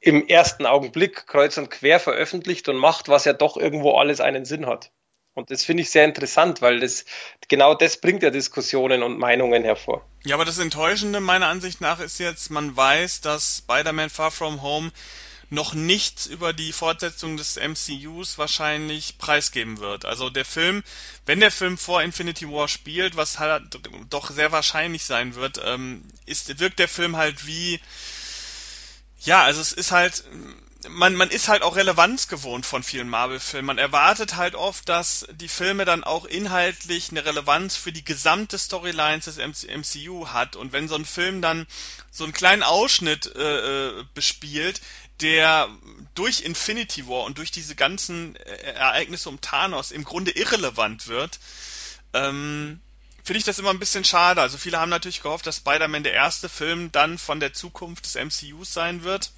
im 0.00 0.26
ersten 0.26 0.64
Augenblick 0.64 1.26
kreuz 1.26 1.58
und 1.58 1.70
quer 1.70 2.00
veröffentlicht 2.00 2.68
und 2.70 2.76
macht, 2.76 3.08
was 3.10 3.26
ja 3.26 3.34
doch 3.34 3.58
irgendwo 3.58 3.96
alles 3.98 4.20
einen 4.20 4.46
Sinn 4.46 4.66
hat. 4.66 4.90
Und 5.34 5.50
das 5.50 5.64
finde 5.64 5.82
ich 5.82 5.90
sehr 5.90 6.04
interessant, 6.04 6.60
weil 6.60 6.80
das 6.80 7.04
genau 7.48 7.74
das 7.74 7.98
bringt 7.98 8.22
ja 8.22 8.30
Diskussionen 8.30 9.02
und 9.02 9.18
Meinungen 9.18 9.62
hervor. 9.62 10.04
Ja, 10.24 10.34
aber 10.34 10.44
das 10.44 10.58
Enttäuschende 10.58 11.20
meiner 11.20 11.46
Ansicht 11.46 11.80
nach 11.80 12.00
ist 12.00 12.18
jetzt, 12.18 12.50
man 12.50 12.76
weiß, 12.76 13.20
dass 13.20 13.58
Spider-Man 13.58 14.10
Far 14.10 14.30
From 14.30 14.62
Home 14.62 14.90
noch 15.50 15.74
nichts 15.74 16.26
über 16.26 16.52
die 16.52 16.72
Fortsetzung 16.72 17.36
des 17.36 17.56
MCUs 17.56 18.38
wahrscheinlich 18.38 19.18
preisgeben 19.18 19.78
wird. 19.78 20.04
Also 20.04 20.30
der 20.30 20.44
Film, 20.44 20.84
wenn 21.26 21.40
der 21.40 21.50
Film 21.50 21.76
vor 21.76 22.02
Infinity 22.02 22.48
War 22.48 22.68
spielt, 22.68 23.16
was 23.16 23.40
halt 23.40 23.64
doch 24.08 24.30
sehr 24.30 24.52
wahrscheinlich 24.52 25.04
sein 25.04 25.34
wird, 25.34 25.60
ähm, 25.64 26.04
ist, 26.24 26.60
wirkt 26.60 26.78
der 26.78 26.88
Film 26.88 27.16
halt 27.16 27.46
wie, 27.46 27.80
ja, 29.18 29.42
also 29.42 29.60
es 29.60 29.72
ist 29.72 29.90
halt, 29.90 30.22
man, 30.88 31.14
man 31.14 31.30
ist 31.30 31.48
halt 31.48 31.62
auch 31.62 31.76
Relevanz 31.76 32.28
gewohnt 32.28 32.64
von 32.64 32.82
vielen 32.82 33.08
Marvel-Filmen. 33.08 33.66
Man 33.66 33.78
erwartet 33.78 34.36
halt 34.36 34.54
oft, 34.54 34.88
dass 34.88 35.26
die 35.32 35.48
Filme 35.48 35.84
dann 35.84 36.04
auch 36.04 36.24
inhaltlich 36.24 37.10
eine 37.10 37.24
Relevanz 37.24 37.76
für 37.76 37.92
die 37.92 38.04
gesamte 38.04 38.56
Storyline 38.58 39.20
des 39.20 39.38
MCU 39.38 40.28
hat. 40.28 40.56
Und 40.56 40.72
wenn 40.72 40.88
so 40.88 40.94
ein 40.94 41.04
Film 41.04 41.42
dann 41.42 41.66
so 42.10 42.24
einen 42.24 42.32
kleinen 42.32 42.62
Ausschnitt 42.62 43.34
äh, 43.36 43.88
äh, 43.88 44.04
bespielt, 44.14 44.80
der 45.20 45.68
durch 46.14 46.42
Infinity 46.42 47.06
War 47.06 47.24
und 47.24 47.36
durch 47.36 47.50
diese 47.50 47.74
ganzen 47.74 48.36
äh, 48.36 48.72
Ereignisse 48.72 49.28
um 49.28 49.40
Thanos 49.40 49.90
im 49.90 50.04
Grunde 50.04 50.30
irrelevant 50.30 51.08
wird, 51.08 51.40
ähm, 52.14 52.80
finde 53.22 53.38
ich 53.38 53.44
das 53.44 53.58
immer 53.58 53.70
ein 53.70 53.78
bisschen 53.78 54.04
schade. 54.04 54.40
Also 54.40 54.56
viele 54.56 54.80
haben 54.80 54.88
natürlich 54.88 55.22
gehofft, 55.22 55.46
dass 55.46 55.58
Spider-Man 55.58 56.04
der 56.04 56.14
erste 56.14 56.48
Film 56.48 56.90
dann 56.90 57.18
von 57.18 57.38
der 57.38 57.52
Zukunft 57.52 58.06
des 58.06 58.14
MCUs 58.14 58.72
sein 58.72 59.04
wird. 59.04 59.30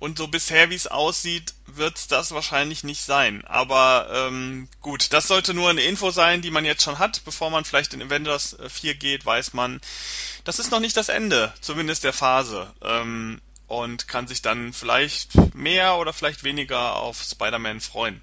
Und 0.00 0.16
so 0.16 0.28
bisher, 0.28 0.70
wie 0.70 0.74
es 0.74 0.86
aussieht, 0.86 1.52
wird 1.66 2.10
das 2.10 2.32
wahrscheinlich 2.32 2.84
nicht 2.84 3.04
sein. 3.04 3.44
Aber 3.44 4.08
ähm, 4.10 4.66
gut, 4.80 5.12
das 5.12 5.28
sollte 5.28 5.52
nur 5.52 5.68
eine 5.68 5.82
Info 5.82 6.10
sein, 6.10 6.40
die 6.40 6.50
man 6.50 6.64
jetzt 6.64 6.82
schon 6.82 6.98
hat. 6.98 7.22
Bevor 7.26 7.50
man 7.50 7.66
vielleicht 7.66 7.92
in 7.92 8.02
Avengers 8.02 8.56
4 8.66 8.94
geht, 8.94 9.26
weiß 9.26 9.52
man, 9.52 9.78
das 10.44 10.58
ist 10.58 10.70
noch 10.70 10.80
nicht 10.80 10.96
das 10.96 11.10
Ende, 11.10 11.52
zumindest 11.60 12.02
der 12.02 12.14
Phase. 12.14 12.72
Ähm, 12.82 13.42
und 13.66 14.08
kann 14.08 14.26
sich 14.26 14.40
dann 14.40 14.72
vielleicht 14.72 15.54
mehr 15.54 15.96
oder 15.96 16.14
vielleicht 16.14 16.44
weniger 16.44 16.96
auf 16.96 17.22
Spider-Man 17.22 17.80
freuen. 17.80 18.22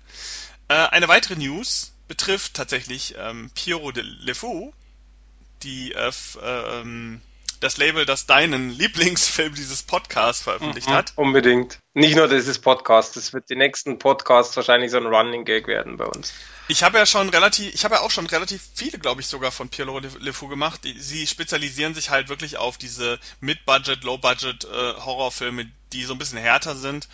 Äh, 0.69 0.73
eine 0.73 1.07
weitere 1.07 1.35
News 1.35 1.93
betrifft 2.07 2.55
tatsächlich 2.55 3.13
ähm, 3.19 3.51
Piero 3.53 3.91
de 3.91 4.03
Le 4.03 4.33
Fou, 4.33 4.73
die 5.61 5.91
äh, 5.91 6.11
äh, 6.41 6.81
ähm, 6.81 7.21
das 7.59 7.77
Label, 7.77 8.05
das 8.05 8.25
deinen 8.25 8.69
Lieblingsfilm 8.77 9.55
dieses 9.55 9.83
Podcasts 9.83 10.43
veröffentlicht 10.43 10.89
mhm, 10.89 10.93
hat. 10.93 11.13
Unbedingt. 11.15 11.79
Nicht 11.93 12.15
nur 12.15 12.27
dieses 12.27 12.59
Podcast, 12.59 13.15
das 13.15 13.33
wird 13.33 13.49
die 13.49 13.55
nächsten 13.55 13.97
Podcasts 13.97 14.55
wahrscheinlich 14.55 14.91
so 14.91 14.97
ein 14.97 15.07
Running 15.07 15.45
Gag 15.45 15.67
werden 15.67 15.97
bei 15.97 16.05
uns. 16.05 16.33
Ich 16.67 16.83
habe 16.83 16.97
ja 16.97 17.05
schon 17.05 17.29
relativ, 17.29 17.73
ich 17.73 17.85
habe 17.85 17.95
ja 17.95 18.01
auch 18.01 18.11
schon 18.11 18.27
relativ 18.27 18.61
viele, 18.75 18.99
glaube 18.99 19.21
ich, 19.21 19.27
sogar 19.27 19.51
von 19.51 19.69
Pierre 19.69 19.99
Le 20.19 20.33
Fou 20.33 20.47
gemacht. 20.47 20.83
Die, 20.83 20.99
sie 20.99 21.25
spezialisieren 21.25 21.93
sich 21.93 22.09
halt 22.09 22.29
wirklich 22.29 22.57
auf 22.57 22.77
diese 22.77 23.19
Mid-Budget, 23.39 24.03
Low-Budget 24.03 24.65
äh, 24.65 24.93
Horrorfilme, 24.99 25.71
die 25.93 26.03
so 26.03 26.13
ein 26.13 26.19
bisschen 26.19 26.39
härter 26.39 26.75
sind 26.75 27.07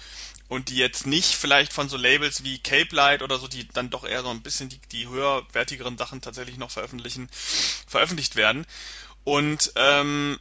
und 0.50 0.70
die 0.70 0.78
jetzt 0.78 1.08
nicht 1.08 1.34
vielleicht 1.36 1.74
von 1.74 1.90
so 1.90 1.98
Labels 1.98 2.44
wie 2.44 2.60
Cape 2.60 2.96
Light 2.96 3.22
oder 3.22 3.40
so, 3.40 3.48
die 3.48 3.68
dann 3.70 3.90
doch 3.90 4.04
eher 4.04 4.22
so 4.22 4.30
ein 4.30 4.42
bisschen 4.42 4.70
die, 4.70 4.80
die 4.92 5.08
höherwertigeren 5.08 5.98
Sachen 5.98 6.22
tatsächlich 6.22 6.58
noch 6.58 6.72
veröffentlichen, 6.72 7.30
veröffentlicht 7.88 8.36
werden. 8.36 8.66
Und 9.24 9.72
ähm, 9.76 10.40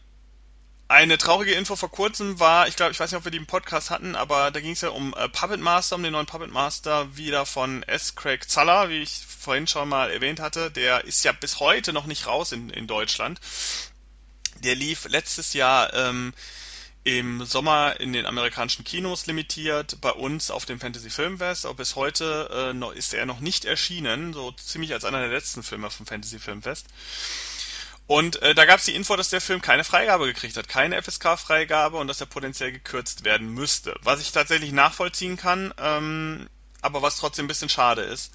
eine 0.89 1.16
traurige 1.16 1.53
Info 1.53 1.74
vor 1.74 1.91
kurzem 1.91 2.39
war, 2.39 2.68
ich 2.68 2.76
glaube, 2.76 2.93
ich 2.93 3.01
weiß 3.01 3.11
nicht, 3.11 3.18
ob 3.18 3.24
wir 3.24 3.30
die 3.30 3.39
im 3.39 3.47
Podcast 3.47 3.91
hatten, 3.91 4.14
aber 4.14 4.51
da 4.51 4.61
ging 4.61 4.72
es 4.72 4.83
ja 4.83 4.91
um 4.91 5.14
äh, 5.14 5.28
Puppet 5.28 5.61
Master, 5.61 5.97
um 5.97 6.03
den 6.03 6.12
neuen 6.12 6.26
Puppet 6.26 6.51
Master 6.51 7.16
wieder 7.16 7.47
von 7.47 7.83
S. 7.85 8.14
Craig 8.14 8.49
Zaller, 8.49 8.91
wie 8.91 9.01
ich 9.01 9.20
vorhin 9.26 9.66
schon 9.66 9.89
mal 9.89 10.11
erwähnt 10.11 10.39
hatte. 10.39 10.70
Der 10.70 11.05
ist 11.05 11.24
ja 11.24 11.33
bis 11.33 11.61
heute 11.61 11.93
noch 11.93 12.07
nicht 12.07 12.26
raus 12.26 12.53
in, 12.53 12.68
in 12.70 12.87
Deutschland. 12.87 13.41
Der 14.59 14.74
lief 14.74 15.09
letztes 15.09 15.55
Jahr 15.55 15.95
ähm, 15.95 16.35
im 17.05 17.45
Sommer 17.45 17.99
in 17.99 18.12
den 18.12 18.26
amerikanischen 18.26 18.85
Kinos 18.85 19.26
limitiert, 19.26 20.01
bei 20.01 20.11
uns 20.11 20.51
auf 20.51 20.66
dem 20.66 20.78
Fantasy 20.78 21.11
Filmfest, 21.11 21.64
aber 21.66 21.74
bis 21.74 21.97
heute 21.97 22.49
äh, 22.53 22.74
noch, 22.74 22.93
ist 22.93 23.14
er 23.14 23.26
noch 23.26 23.41
nicht 23.41 23.64
erschienen, 23.64 24.33
so 24.33 24.53
ziemlich 24.53 24.93
als 24.93 25.05
einer 25.05 25.20
der 25.20 25.30
letzten 25.30 25.62
Filme 25.62 25.91
vom 25.91 26.07
Fantasy 26.07 26.39
Filmfest. 26.39 26.87
Und 28.07 28.42
äh, 28.42 28.55
da 28.55 28.64
gab 28.64 28.78
es 28.80 28.84
die 28.84 28.94
Info, 28.94 29.16
dass 29.16 29.30
der 29.30 29.40
Film 29.40 29.62
keine 29.62 29.84
Freigabe 29.84 30.26
gekriegt 30.26 30.57
hat, 30.57 30.68
keine 30.68 31.00
FSK-Freigabe 31.00 31.96
und 31.96 32.09
dass 32.09 32.20
er 32.20 32.26
potenziell 32.26 32.72
gekürzt 32.72 33.24
werden 33.24 33.48
müsste. 33.48 33.98
Was 34.03 34.20
ich 34.20 34.32
tatsächlich 34.32 34.72
nachvollziehen 34.72 35.36
kann, 35.36 35.72
ähm, 35.78 36.48
aber 36.82 37.00
was 37.00 37.16
trotzdem 37.16 37.44
ein 37.44 37.48
bisschen 37.48 37.68
schade 37.68 38.03
ist. 38.03 38.32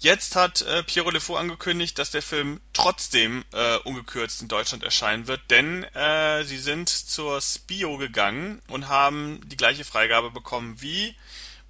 Jetzt 0.00 0.36
hat 0.36 0.62
äh, 0.62 0.84
Piero 0.84 1.10
Le 1.10 1.20
Fou 1.20 1.34
angekündigt, 1.36 1.98
dass 1.98 2.12
der 2.12 2.22
Film 2.22 2.60
trotzdem 2.72 3.44
äh, 3.52 3.78
ungekürzt 3.78 4.42
in 4.42 4.48
Deutschland 4.48 4.84
erscheinen 4.84 5.26
wird, 5.26 5.40
denn 5.50 5.82
äh, 5.94 6.44
sie 6.44 6.58
sind 6.58 6.88
zur 6.88 7.40
Spio 7.40 7.96
gegangen 7.96 8.62
und 8.68 8.88
haben 8.88 9.40
die 9.46 9.56
gleiche 9.56 9.84
Freigabe 9.84 10.30
bekommen 10.30 10.80
wie 10.80 11.16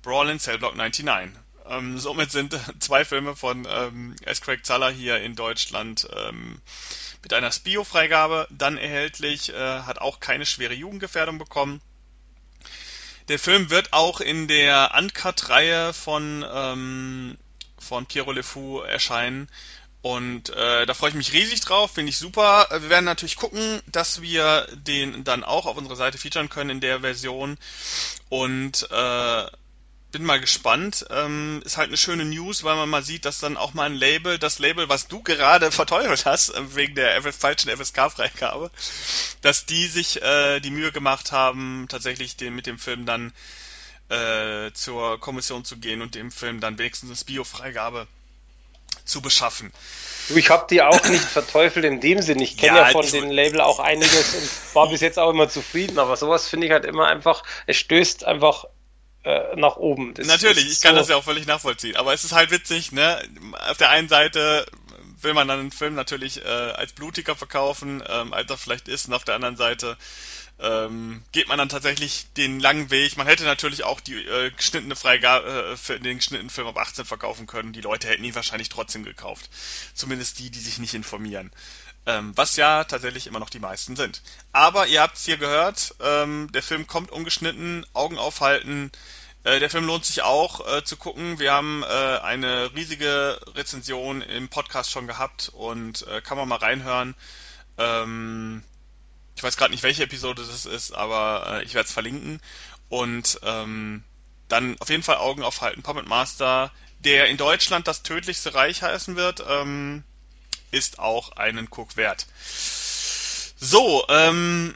Brawl 0.02 0.28
in 0.28 0.40
Cellblock 0.40 0.76
99. 0.76 1.38
Ähm, 1.68 1.98
somit 1.98 2.30
sind 2.30 2.58
zwei 2.80 3.06
Filme 3.06 3.34
von 3.34 3.66
ähm, 3.68 4.14
S. 4.22 4.42
Craig 4.42 4.64
Zaller 4.64 4.90
hier 4.90 5.22
in 5.22 5.34
Deutschland 5.34 6.06
ähm, 6.14 6.60
mit 7.22 7.32
einer 7.32 7.52
Spio-Freigabe 7.52 8.46
dann 8.50 8.76
erhältlich, 8.76 9.52
äh, 9.52 9.80
hat 9.82 9.98
auch 9.98 10.20
keine 10.20 10.46
schwere 10.46 10.74
Jugendgefährdung 10.74 11.38
bekommen. 11.38 11.80
Der 13.28 13.38
Film 13.38 13.70
wird 13.70 13.92
auch 13.92 14.20
in 14.20 14.48
der 14.48 14.92
Uncut-Reihe 14.96 15.92
von, 15.92 16.44
ähm, 16.50 17.36
von 17.78 18.06
Piero 18.06 18.32
Le 18.32 18.42
Fou 18.42 18.80
erscheinen. 18.80 19.48
Und 20.00 20.50
äh, 20.50 20.86
da 20.86 20.94
freue 20.94 21.10
ich 21.10 21.16
mich 21.16 21.32
riesig 21.32 21.60
drauf, 21.60 21.92
finde 21.92 22.10
ich 22.10 22.18
super. 22.18 22.68
Wir 22.70 22.88
werden 22.88 23.04
natürlich 23.04 23.36
gucken, 23.36 23.82
dass 23.86 24.22
wir 24.22 24.66
den 24.72 25.24
dann 25.24 25.44
auch 25.44 25.66
auf 25.66 25.76
unserer 25.76 25.96
Seite 25.96 26.18
featuren 26.18 26.48
können 26.48 26.70
in 26.70 26.80
der 26.80 27.00
Version. 27.00 27.58
Und 28.28 28.88
äh, 28.90 29.46
bin 30.10 30.24
mal 30.24 30.40
gespannt. 30.40 31.06
Ähm, 31.10 31.62
ist 31.64 31.76
halt 31.76 31.88
eine 31.88 31.96
schöne 31.96 32.24
News, 32.24 32.64
weil 32.64 32.76
man 32.76 32.88
mal 32.88 33.02
sieht, 33.02 33.24
dass 33.24 33.40
dann 33.40 33.56
auch 33.56 33.74
mal 33.74 33.84
ein 33.84 33.94
Label, 33.94 34.38
das 34.38 34.58
Label, 34.58 34.88
was 34.88 35.08
du 35.08 35.22
gerade 35.22 35.70
verteufelt 35.70 36.24
hast, 36.26 36.50
äh, 36.50 36.74
wegen 36.74 36.94
der 36.94 37.20
falschen 37.32 37.70
FSK-Freigabe, 37.70 38.70
dass 39.42 39.66
die 39.66 39.86
sich 39.86 40.22
äh, 40.22 40.60
die 40.60 40.70
Mühe 40.70 40.92
gemacht 40.92 41.32
haben, 41.32 41.86
tatsächlich 41.88 42.36
den, 42.36 42.54
mit 42.54 42.66
dem 42.66 42.78
Film 42.78 43.06
dann 43.06 43.32
äh, 44.08 44.72
zur 44.72 45.20
Kommission 45.20 45.64
zu 45.64 45.76
gehen 45.76 46.00
und 46.00 46.14
dem 46.14 46.30
Film 46.30 46.60
dann 46.60 46.78
wenigstens 46.78 47.10
eine 47.10 47.26
Bio-Freigabe 47.26 48.06
zu 49.04 49.20
beschaffen. 49.20 49.72
Du, 50.28 50.36
ich 50.36 50.50
habe 50.50 50.66
die 50.70 50.82
auch 50.82 51.04
nicht 51.08 51.24
verteufelt 51.24 51.84
in 51.84 52.00
dem 52.00 52.20
Sinn. 52.22 52.40
Ich 52.40 52.56
kenne 52.56 52.78
ja, 52.78 52.86
ja, 52.86 52.92
von 52.92 53.06
den 53.10 53.30
Label 53.30 53.60
auch 53.60 53.78
einiges 53.78 54.34
und 54.34 54.74
war 54.74 54.88
bis 54.88 55.00
jetzt 55.00 55.18
auch 55.18 55.30
immer 55.30 55.48
zufrieden, 55.48 55.98
aber 55.98 56.16
sowas 56.16 56.48
finde 56.48 56.66
ich 56.66 56.72
halt 56.72 56.84
immer 56.84 57.06
einfach, 57.06 57.42
es 57.66 57.76
stößt 57.76 58.24
einfach 58.24 58.66
äh, 59.28 59.56
nach 59.56 59.76
oben. 59.76 60.14
Das 60.14 60.26
Natürlich, 60.26 60.70
ich 60.70 60.80
kann 60.80 60.94
so 60.94 61.00
das 61.00 61.08
ja 61.08 61.16
auch 61.16 61.24
völlig 61.24 61.46
nachvollziehen. 61.46 61.96
Aber 61.96 62.14
es 62.14 62.24
ist 62.24 62.32
halt 62.32 62.50
witzig, 62.50 62.92
ne? 62.92 63.22
Auf 63.68 63.76
der 63.76 63.90
einen 63.90 64.08
Seite 64.08 64.64
will 65.20 65.34
man 65.34 65.46
dann 65.48 65.60
einen 65.60 65.72
Film 65.72 65.94
natürlich 65.94 66.42
äh, 66.42 66.48
als 66.48 66.92
blutiger 66.92 67.36
verkaufen, 67.36 68.02
ähm, 68.08 68.32
als 68.32 68.50
er 68.50 68.56
vielleicht 68.56 68.88
ist, 68.88 69.06
und 69.06 69.14
auf 69.14 69.24
der 69.24 69.34
anderen 69.34 69.56
Seite 69.56 69.98
ähm, 70.60 71.22
geht 71.32 71.48
man 71.48 71.58
dann 71.58 71.68
tatsächlich 71.68 72.26
den 72.36 72.58
langen 72.58 72.90
Weg. 72.90 73.16
Man 73.16 73.26
hätte 73.26 73.44
natürlich 73.44 73.84
auch 73.84 74.00
die 74.00 74.14
äh, 74.14 74.50
geschnittene 74.50 74.96
Freigabe 74.96 75.72
äh, 75.72 75.76
für 75.76 76.00
den 76.00 76.16
geschnittenen 76.16 76.50
Film 76.50 76.66
ab 76.66 76.78
18 76.78 77.04
verkaufen 77.04 77.46
können. 77.46 77.72
Die 77.72 77.80
Leute 77.80 78.08
hätten 78.08 78.24
ihn 78.24 78.34
wahrscheinlich 78.34 78.68
trotzdem 78.68 79.04
gekauft. 79.04 79.50
Zumindest 79.94 80.38
die, 80.38 80.50
die 80.50 80.60
sich 80.60 80.78
nicht 80.78 80.94
informieren. 80.94 81.52
Ähm, 82.06 82.32
was 82.34 82.56
ja 82.56 82.84
tatsächlich 82.84 83.26
immer 83.26 83.38
noch 83.38 83.50
die 83.50 83.58
meisten 83.58 83.94
sind. 83.94 84.22
Aber 84.52 84.86
ihr 84.86 85.02
habt 85.02 85.18
es 85.18 85.26
hier 85.26 85.36
gehört, 85.36 85.94
ähm, 86.00 86.48
der 86.52 86.62
Film 86.62 86.86
kommt 86.86 87.10
ungeschnitten, 87.10 87.84
Augen 87.92 88.18
aufhalten. 88.18 88.90
Äh, 89.48 89.60
der 89.60 89.70
Film 89.70 89.86
lohnt 89.86 90.04
sich 90.04 90.20
auch 90.22 90.76
äh, 90.76 90.84
zu 90.84 90.98
gucken. 90.98 91.38
Wir 91.38 91.52
haben 91.52 91.82
äh, 91.82 91.86
eine 91.86 92.74
riesige 92.74 93.40
Rezension 93.54 94.20
im 94.20 94.48
Podcast 94.48 94.90
schon 94.90 95.06
gehabt 95.06 95.50
und 95.54 96.06
äh, 96.06 96.20
kann 96.20 96.36
man 96.36 96.48
mal 96.48 96.58
reinhören. 96.58 97.14
Ähm, 97.78 98.62
ich 99.36 99.42
weiß 99.42 99.56
gerade 99.56 99.70
nicht, 99.70 99.82
welche 99.82 100.02
Episode 100.02 100.42
das 100.42 100.66
ist, 100.66 100.92
aber 100.92 101.60
äh, 101.60 101.64
ich 101.64 101.72
werde 101.72 101.86
es 101.86 101.92
verlinken. 101.94 102.42
Und 102.90 103.40
ähm, 103.42 104.04
dann 104.48 104.76
auf 104.80 104.90
jeden 104.90 105.02
Fall 105.02 105.16
Augen 105.16 105.42
aufhalten. 105.42 105.82
Puppet 105.82 106.06
Master, 106.06 106.70
der 106.98 107.28
in 107.28 107.38
Deutschland 107.38 107.88
das 107.88 108.02
tödlichste 108.02 108.52
Reich 108.52 108.82
heißen 108.82 109.16
wird. 109.16 109.42
Ähm, 109.48 110.04
ist 110.72 110.98
auch 110.98 111.32
einen 111.32 111.70
Guck 111.70 111.96
wert. 111.96 112.26
So, 113.56 114.04
ähm, 114.10 114.74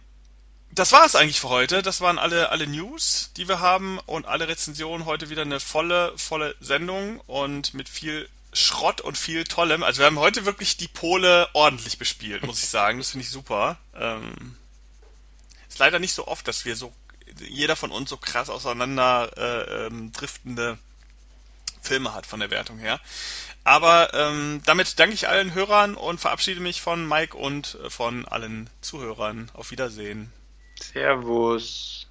das 0.74 0.92
war 0.92 1.04
es 1.04 1.14
eigentlich 1.14 1.40
für 1.40 1.50
heute. 1.50 1.82
Das 1.82 2.00
waren 2.00 2.18
alle, 2.18 2.50
alle 2.50 2.66
News, 2.66 3.30
die 3.36 3.46
wir 3.46 3.60
haben 3.60 3.98
und 4.00 4.26
alle 4.26 4.48
Rezensionen. 4.48 5.04
Heute 5.04 5.28
wieder 5.28 5.42
eine 5.42 5.60
volle, 5.60 6.16
volle 6.16 6.54
Sendung 6.60 7.20
und 7.26 7.74
mit 7.74 7.88
viel 7.88 8.28
Schrott 8.54 9.00
und 9.02 9.18
viel 9.18 9.44
Tollem. 9.44 9.82
Also 9.82 9.98
wir 9.98 10.06
haben 10.06 10.18
heute 10.18 10.46
wirklich 10.46 10.78
die 10.78 10.88
Pole 10.88 11.48
ordentlich 11.52 11.98
bespielt, 11.98 12.44
muss 12.46 12.62
ich 12.62 12.68
sagen. 12.68 12.98
Das 12.98 13.10
finde 13.10 13.24
ich 13.24 13.30
super. 13.30 13.78
Ähm, 13.94 14.56
ist 15.68 15.78
leider 15.78 15.98
nicht 15.98 16.14
so 16.14 16.26
oft, 16.26 16.48
dass 16.48 16.64
wir 16.64 16.74
so, 16.74 16.92
jeder 17.38 17.76
von 17.76 17.90
uns 17.90 18.08
so 18.08 18.16
krass 18.16 18.48
auseinander 18.48 19.30
äh, 19.36 19.86
ähm, 19.86 20.12
driftende 20.12 20.78
Filme 21.82 22.14
hat 22.14 22.26
von 22.26 22.40
der 22.40 22.50
Wertung 22.50 22.78
her. 22.78 22.98
Aber 23.64 24.12
ähm, 24.14 24.62
damit 24.64 24.98
danke 24.98 25.14
ich 25.14 25.28
allen 25.28 25.52
Hörern 25.52 25.96
und 25.96 26.20
verabschiede 26.20 26.60
mich 26.60 26.80
von 26.80 27.06
Mike 27.06 27.36
und 27.36 27.78
äh, 27.84 27.90
von 27.90 28.26
allen 28.26 28.70
Zuhörern. 28.80 29.50
Auf 29.54 29.70
Wiedersehen. 29.70 30.32
Servus. 30.82 32.06